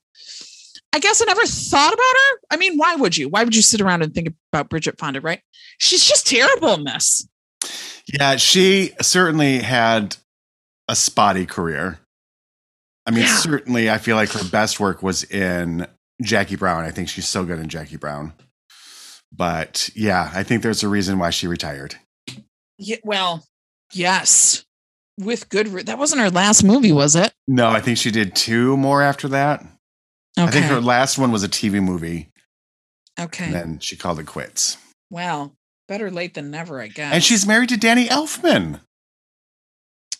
I 0.94 1.00
guess 1.00 1.20
I 1.20 1.24
never 1.24 1.44
thought 1.44 1.92
about 1.92 1.98
her. 2.00 2.40
I 2.52 2.56
mean, 2.56 2.76
why 2.78 2.94
would 2.94 3.16
you? 3.16 3.28
Why 3.28 3.42
would 3.42 3.56
you 3.56 3.62
sit 3.62 3.80
around 3.80 4.02
and 4.02 4.14
think 4.14 4.28
about 4.52 4.68
Bridget 4.68 4.96
Fonda, 4.96 5.20
right? 5.20 5.40
She's 5.78 6.04
just 6.04 6.24
terrible 6.26 6.72
in 6.74 6.84
this. 6.84 7.26
Yeah, 8.06 8.36
she 8.36 8.92
certainly 9.02 9.58
had 9.58 10.16
a 10.86 10.94
spotty 10.94 11.46
career. 11.46 11.98
I 13.06 13.10
mean, 13.10 13.24
Yeah. 13.24 13.36
certainly, 13.38 13.90
I 13.90 13.98
feel 13.98 14.14
like 14.14 14.30
her 14.30 14.44
best 14.48 14.78
work 14.78 15.02
was 15.02 15.24
in 15.24 15.86
Jackie 16.22 16.54
Brown. 16.56 16.84
I 16.84 16.92
think 16.92 17.08
she's 17.08 17.26
so 17.28 17.44
good 17.44 17.58
in 17.58 17.68
Jackie 17.68 17.96
Brown. 17.96 18.32
But 19.36 19.90
yeah, 19.96 20.30
I 20.32 20.44
think 20.44 20.62
there's 20.62 20.84
a 20.84 20.88
reason 20.88 21.18
why 21.18 21.30
she 21.30 21.48
retired. 21.48 21.96
Yeah, 22.78 22.96
well, 23.02 23.44
yes. 23.92 24.64
With 25.18 25.48
good, 25.48 25.68
re- 25.68 25.82
that 25.82 25.98
wasn't 25.98 26.22
her 26.22 26.30
last 26.30 26.62
movie, 26.62 26.92
was 26.92 27.16
it? 27.16 27.32
No, 27.48 27.68
I 27.68 27.80
think 27.80 27.98
she 27.98 28.10
did 28.12 28.36
two 28.36 28.76
more 28.76 29.02
after 29.02 29.26
that. 29.28 29.64
Okay. 30.38 30.48
I 30.48 30.50
think 30.50 30.66
her 30.66 30.80
last 30.80 31.18
one 31.18 31.30
was 31.30 31.44
a 31.44 31.48
TV 31.48 31.82
movie, 31.82 32.28
okay. 33.20 33.44
and 33.46 33.54
then 33.54 33.78
she 33.78 33.96
called 33.96 34.18
it 34.18 34.26
quits. 34.26 34.76
Well, 35.10 35.54
better 35.86 36.10
late 36.10 36.34
than 36.34 36.50
never, 36.50 36.80
I 36.80 36.88
guess. 36.88 37.14
And 37.14 37.22
she's 37.22 37.46
married 37.46 37.68
to 37.68 37.76
Danny 37.76 38.06
Elfman. 38.08 38.80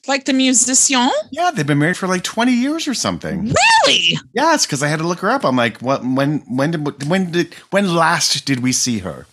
like 0.06 0.24
the 0.24 0.32
musician. 0.32 1.10
Yeah, 1.32 1.50
they've 1.50 1.66
been 1.66 1.78
married 1.78 1.96
for 1.96 2.06
like 2.06 2.22
20 2.22 2.52
years 2.52 2.86
or 2.86 2.94
something. 2.94 3.52
Really? 3.86 4.18
Yes, 4.34 4.66
because 4.66 4.82
I 4.82 4.88
had 4.88 5.00
to 5.00 5.06
look 5.06 5.18
her 5.20 5.30
up. 5.30 5.44
I'm 5.44 5.56
like, 5.56 5.80
what? 5.82 6.04
When? 6.04 6.40
When 6.40 6.70
did? 6.70 7.08
When 7.08 7.30
did? 7.32 7.54
When 7.70 7.94
last 7.94 8.44
did 8.46 8.60
we 8.60 8.72
see 8.72 8.98
her? 9.00 9.26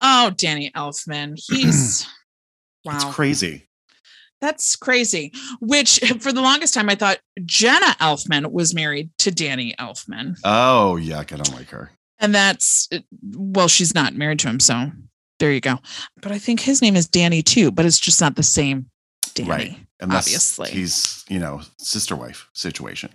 Oh, 0.00 0.30
Danny 0.36 0.70
Elfman. 0.72 1.38
He's 1.48 2.06
wow. 2.84 2.96
It's 2.96 3.04
crazy. 3.04 3.66
That's 4.44 4.76
crazy. 4.76 5.32
Which 5.60 6.00
for 6.20 6.30
the 6.30 6.42
longest 6.42 6.74
time 6.74 6.90
I 6.90 6.96
thought 6.96 7.18
Jenna 7.46 7.96
Elfman 7.98 8.52
was 8.52 8.74
married 8.74 9.08
to 9.18 9.30
Danny 9.30 9.74
Elfman. 9.80 10.38
Oh 10.44 10.98
yuck! 11.00 11.32
I 11.32 11.36
don't 11.36 11.54
like 11.54 11.70
her. 11.70 11.90
And 12.18 12.34
that's 12.34 12.86
uh, 12.92 12.98
well, 13.34 13.68
she's 13.68 13.94
not 13.94 14.14
married 14.14 14.40
to 14.40 14.48
him, 14.48 14.60
so 14.60 14.90
there 15.38 15.50
you 15.50 15.62
go. 15.62 15.78
But 16.20 16.32
I 16.32 16.38
think 16.38 16.60
his 16.60 16.82
name 16.82 16.94
is 16.94 17.08
Danny 17.08 17.40
too, 17.40 17.70
but 17.70 17.86
it's 17.86 17.98
just 17.98 18.20
not 18.20 18.36
the 18.36 18.42
same 18.42 18.90
Danny. 19.34 19.48
Right. 19.48 19.76
Unless 20.00 20.26
Obviously. 20.26 20.70
he's 20.72 21.24
you 21.30 21.38
know 21.38 21.62
sister 21.78 22.14
wife 22.14 22.50
situation. 22.52 23.14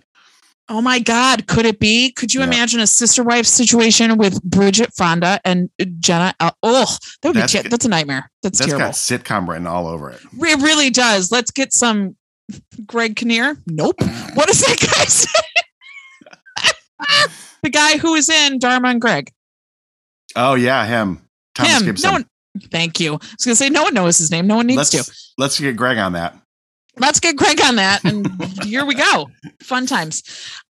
Oh 0.72 0.80
my 0.80 1.00
God, 1.00 1.48
could 1.48 1.66
it 1.66 1.80
be? 1.80 2.12
Could 2.12 2.32
you 2.32 2.40
Yeah. 2.40 2.46
imagine 2.46 2.78
a 2.78 2.86
sister 2.86 3.24
wife 3.24 3.44
situation 3.44 4.16
with 4.16 4.40
Bridget 4.44 4.94
Fonda 4.96 5.40
and 5.44 5.68
uh, 5.80 5.84
Jenna? 5.98 6.32
El- 6.38 6.56
oh, 6.62 6.96
that 7.22 7.28
would 7.30 7.36
That's 7.36 7.52
be 7.52 7.68
that's 7.68 7.84
a 7.84 7.88
nightmare. 7.88 8.30
That's, 8.44 8.58
terrible. 8.60 8.78
That's 8.78 9.06
terrible. 9.08 9.24
got 9.24 9.44
sitcom 9.44 9.48
written 9.48 9.66
all 9.66 9.88
over 9.88 10.10
it. 10.10 10.20
It 10.32 10.62
really 10.62 10.90
does. 10.90 11.32
Let's 11.32 11.50
get 11.50 11.72
some 11.72 12.16
Greg 12.86 13.16
Kinnear. 13.16 13.56
Nope. 13.66 13.96
What 14.34 14.48
is 14.48 14.60
that 14.60 14.78
guy's 14.78 15.26
name? 16.62 17.30
the 17.64 17.70
guy 17.70 17.98
who 17.98 18.14
is 18.14 18.28
in 18.28 18.58
Dharma 18.60 18.88
and 18.90 19.00
Greg. 19.00 19.30
Oh 20.36 20.54
yeah, 20.54 20.86
him. 20.86 21.20
Thomas 21.56 21.80
Him. 21.80 21.84
Gibson. 21.86 22.08
No 22.08 22.12
one. 22.12 22.26
Thank 22.70 23.00
you. 23.00 23.14
I 23.14 23.16
was 23.16 23.44
gonna 23.44 23.56
say 23.56 23.70
no 23.70 23.82
one 23.82 23.94
knows 23.94 24.18
his 24.18 24.30
name. 24.30 24.46
No 24.46 24.56
one 24.56 24.66
needs 24.68 24.76
let's 24.76 24.90
to. 24.90 25.12
let's 25.36 25.58
get 25.58 25.74
Greg 25.76 25.98
on 25.98 26.12
that. 26.12 26.36
Let's 27.00 27.18
get 27.18 27.36
Greg 27.36 27.60
on 27.64 27.76
that, 27.76 28.04
and 28.04 28.28
here 28.62 28.84
we 28.84 28.94
go. 28.94 29.28
Fun 29.62 29.86
times. 29.86 30.22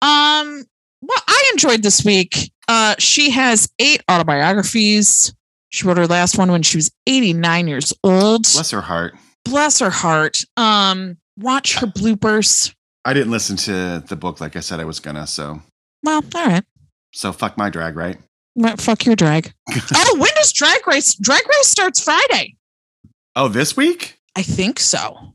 Um. 0.03 0.65
Well, 1.03 1.23
I 1.29 1.51
enjoyed 1.53 1.83
this 1.83 2.05
week. 2.05 2.51
Uh, 2.69 2.95
she 2.99 3.31
has 3.31 3.69
eight 3.79 4.03
autobiographies. 4.11 5.33
She 5.69 5.87
wrote 5.87 5.99
her 5.99 6.07
last 6.07 6.39
one 6.39 6.51
when 6.51 6.63
she 6.63 6.79
was 6.79 6.91
89 7.07 7.69
years 7.69 7.93
old. 8.03 8.43
Bless 8.43 8.71
her 8.71 8.81
heart. 8.81 9.15
Bless 9.45 9.79
her 9.81 9.91
heart. 9.91 10.43
Um, 10.57 11.19
watch 11.39 11.79
her 11.79 11.87
bloopers. 11.87 12.75
I 13.05 13.13
didn't 13.13 13.31
listen 13.31 13.57
to 13.59 14.03
the 14.09 14.17
book 14.17 14.41
like 14.41 14.57
I 14.57 14.61
said 14.61 14.81
I 14.81 14.85
was 14.85 14.99
gonna. 15.01 15.27
So 15.27 15.61
Well, 16.03 16.25
all 16.35 16.47
right. 16.47 16.65
so 17.13 17.31
fuck 17.33 17.57
my 17.57 17.71
drag, 17.71 17.95
right? 17.95 18.17
Well, 18.57 18.77
Fuck 18.79 19.05
your 19.05 19.17
drag. 19.17 19.53
oh, 19.95 20.17
when 20.19 20.31
does 20.37 20.53
drag 20.53 20.85
race? 20.87 21.15
Drag 21.15 21.47
race 21.47 21.69
starts 21.69 22.03
Friday. 22.03 22.57
Oh, 23.37 23.49
this 23.49 23.77
week? 23.77 24.19
I 24.35 24.43
think 24.43 24.81
so. 24.81 25.35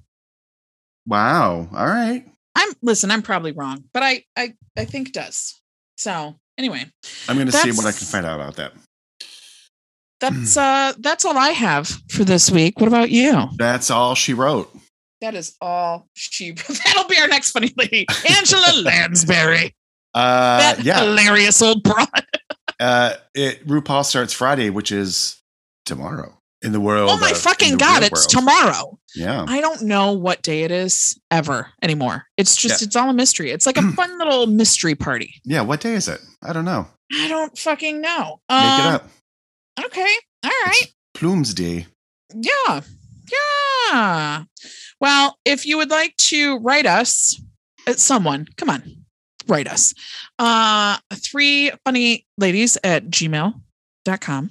Wow. 1.07 1.67
All 1.73 1.85
right. 1.87 2.25
I'm 2.55 2.69
listen. 2.81 3.11
I'm 3.11 3.21
probably 3.21 3.51
wrong, 3.53 3.83
but 3.93 4.03
I 4.03 4.23
I 4.37 4.53
I 4.77 4.85
think 4.85 5.13
does. 5.13 5.59
So 5.97 6.35
anyway, 6.57 6.85
I'm 7.27 7.37
gonna 7.37 7.51
see 7.51 7.71
what 7.71 7.85
I 7.85 7.91
can 7.91 8.05
find 8.07 8.25
out 8.25 8.39
about 8.39 8.55
that. 8.57 8.73
that's 10.19 10.57
uh 10.57 10.93
that's 10.99 11.25
all 11.25 11.37
I 11.37 11.49
have 11.49 11.87
for 12.09 12.23
this 12.23 12.51
week. 12.51 12.79
What 12.79 12.87
about 12.87 13.09
you? 13.09 13.49
That's 13.57 13.89
all 13.89 14.15
she 14.15 14.33
wrote. 14.33 14.75
That 15.21 15.35
is 15.35 15.55
all 15.61 16.07
she. 16.13 16.51
That'll 16.85 17.07
be 17.07 17.17
our 17.19 17.27
next 17.27 17.51
funny 17.51 17.73
lady, 17.77 18.05
Angela 18.27 18.73
Lansbury. 18.83 19.75
Uh, 20.13 20.57
that 20.59 20.83
yeah. 20.83 21.03
hilarious 21.03 21.61
old 21.61 21.83
broad. 21.83 22.07
Uh, 22.79 23.13
it 23.35 23.67
RuPaul 23.67 24.03
starts 24.03 24.33
Friday, 24.33 24.71
which 24.71 24.91
is 24.91 25.39
tomorrow 25.85 26.35
in 26.63 26.71
the 26.71 26.79
world. 26.79 27.11
Oh 27.13 27.19
my 27.19 27.29
of- 27.29 27.37
fucking 27.37 27.77
god! 27.77 28.01
It's 28.01 28.11
world. 28.11 28.29
tomorrow. 28.29 28.97
Yeah. 29.15 29.45
I 29.47 29.59
don't 29.61 29.81
know 29.83 30.13
what 30.13 30.41
day 30.41 30.63
it 30.63 30.71
is 30.71 31.19
ever 31.29 31.67
anymore. 31.81 32.25
It's 32.37 32.55
just 32.55 32.81
Yeah. 32.81 32.85
it's 32.87 32.95
all 32.95 33.09
a 33.09 33.13
mystery. 33.13 33.51
It's 33.51 33.65
like 33.65 33.77
a 33.77 33.91
fun 33.93 34.17
little 34.17 34.47
mystery 34.47 34.95
party. 34.95 35.35
Yeah. 35.43 35.61
What 35.61 35.81
day 35.81 35.93
is 35.93 36.07
it? 36.07 36.21
I 36.43 36.53
don't 36.53 36.65
know. 36.65 36.87
I 37.13 37.27
don't 37.27 37.57
fucking 37.57 37.99
know. 38.01 38.39
Make 38.49 38.57
it 38.61 38.85
Um, 38.85 38.93
up. 38.95 39.09
Okay. 39.85 40.13
All 40.43 40.51
right. 40.65 40.93
Plumes 41.13 41.53
Day. 41.53 41.87
Yeah. 42.33 42.81
Yeah. 43.91 44.43
Well, 44.99 45.37
if 45.45 45.65
you 45.65 45.77
would 45.77 45.89
like 45.89 46.15
to 46.17 46.57
write 46.59 46.85
us, 46.85 47.41
uh, 47.87 47.93
someone, 47.93 48.47
come 48.57 48.69
on, 48.69 48.83
write 49.47 49.67
us. 49.67 49.93
Uh 50.39 50.97
three 51.13 51.71
funny 51.85 52.25
ladies 52.37 52.77
at 52.83 53.07
gmail.com. 53.07 54.49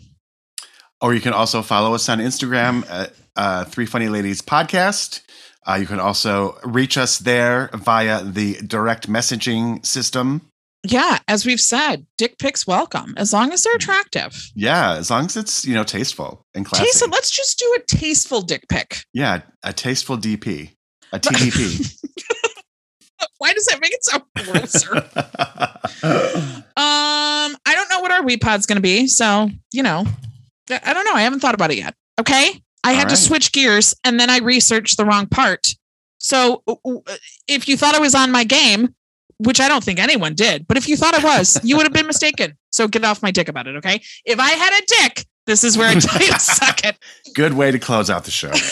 Or 1.03 1.15
you 1.15 1.21
can 1.21 1.33
also 1.33 1.63
follow 1.63 1.95
us 1.95 2.09
on 2.11 2.19
Instagram 2.19 2.89
at 2.91 3.15
uh, 3.41 3.65
Three 3.65 3.87
Funny 3.87 4.11
Ladies 4.11 4.43
Podcast. 4.43 5.23
Uh, 5.67 5.79
you 5.81 5.87
can 5.87 5.99
also 5.99 6.59
reach 6.63 6.99
us 6.99 7.19
there 7.19 7.71
via 7.73 8.23
the 8.23 8.57
direct 8.67 9.09
messaging 9.09 9.85
system. 9.85 10.43
Yeah, 10.83 11.19
as 11.27 11.47
we've 11.47 11.61
said, 11.61 12.07
dick 12.19 12.39
pics 12.39 12.67
welcome 12.67 13.15
as 13.17 13.33
long 13.33 13.53
as 13.53 13.63
they're 13.63 13.77
attractive. 13.77 14.51
Yeah, 14.55 14.93
as 14.93 15.11
long 15.11 15.27
as 15.27 15.37
it's 15.39 15.65
you 15.65 15.75
know 15.75 15.85
tasteful 15.85 16.45
and 16.55 16.67
classy. 16.67 16.85
Taste 16.85 17.09
let's 17.11 17.31
just 17.31 17.59
do 17.59 17.79
a 17.79 17.83
tasteful 17.97 18.43
dick 18.43 18.69
pic. 18.69 19.05
Yeah, 19.15 19.41
a 19.63 19.73
tasteful 19.73 20.19
DP, 20.19 20.73
a 21.13 21.19
TDP. 21.19 21.97
Why 23.39 23.55
does 23.55 23.67
that 23.67 23.81
make 23.81 23.93
it 23.93 24.05
so 24.05 24.23
grosser? 24.37 24.97
um, 26.77 27.57
I 27.67 27.75
don't 27.75 27.89
know 27.89 28.01
what 28.01 28.13
our 28.13 28.23
Wii 28.23 28.41
pod's 28.41 28.67
going 28.67 28.77
to 28.77 28.83
be, 28.83 29.07
so 29.07 29.51
you 29.73 29.83
know, 29.83 30.05
I 30.71 30.93
don't 30.93 31.05
know. 31.05 31.15
I 31.15 31.23
haven't 31.23 31.41
thought 31.41 31.55
about 31.55 31.71
it 31.71 31.79
yet. 31.79 31.95
Okay, 32.19 32.63
I 32.85 32.93
All 32.93 32.97
had 32.97 33.09
to 33.11 33.17
switch 33.17 33.53
gears, 33.53 33.95
and 34.05 34.19
then 34.19 34.31
I 34.31 34.39
researched 34.39 34.97
the 34.97 35.05
wrong 35.05 35.27
part. 35.27 35.69
So 36.19 36.63
if 37.49 37.69
you 37.69 37.77
thought 37.77 37.95
I 37.95 37.99
was 37.99 38.15
on 38.15 38.31
my 38.31 38.45
game, 38.45 38.95
which 39.39 39.61
I 39.61 39.69
don't 39.69 39.83
think 39.83 39.99
anyone 39.99 40.35
did, 40.35 40.69
but 40.69 40.77
if 40.77 40.87
you 40.89 40.97
thought 40.97 41.15
I 41.15 41.25
was, 41.25 41.59
you 41.65 41.77
would 41.77 41.85
have 41.85 41.95
been 41.95 42.07
mistaken. 42.07 42.57
So 42.71 42.89
get 42.89 43.05
off 43.05 43.23
my 43.23 43.31
dick 43.31 43.49
about 43.49 43.67
it, 43.67 43.77
okay? 43.77 44.01
If 44.25 44.39
I 44.39 44.51
had 44.51 44.83
a 44.83 44.87
dick, 44.87 45.27
this 45.47 45.65
is 45.65 45.79
where 45.79 45.89
I 45.89 45.95
tell 45.95 46.21
you 46.21 46.33
to 46.33 46.39
suck 46.39 46.85
it. 46.85 46.99
Good 47.35 47.55
way 47.55 47.71
to 47.71 47.79
close 47.79 48.11
out 48.11 48.25
the 48.25 48.31
show. 48.31 48.53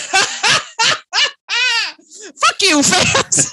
Fuck 2.36 2.62
you, 2.62 2.82
fans. 2.82 3.50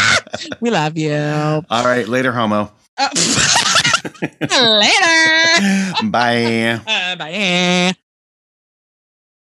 we 0.60 0.70
love 0.70 0.98
you. 0.98 1.14
All 1.14 1.84
right, 1.84 2.06
later, 2.08 2.32
homo. 2.32 2.72
Uh, 2.98 3.08
later. 4.80 6.08
Bye. 6.10 6.80
Uh, 6.86 7.16
bye. 7.16 7.94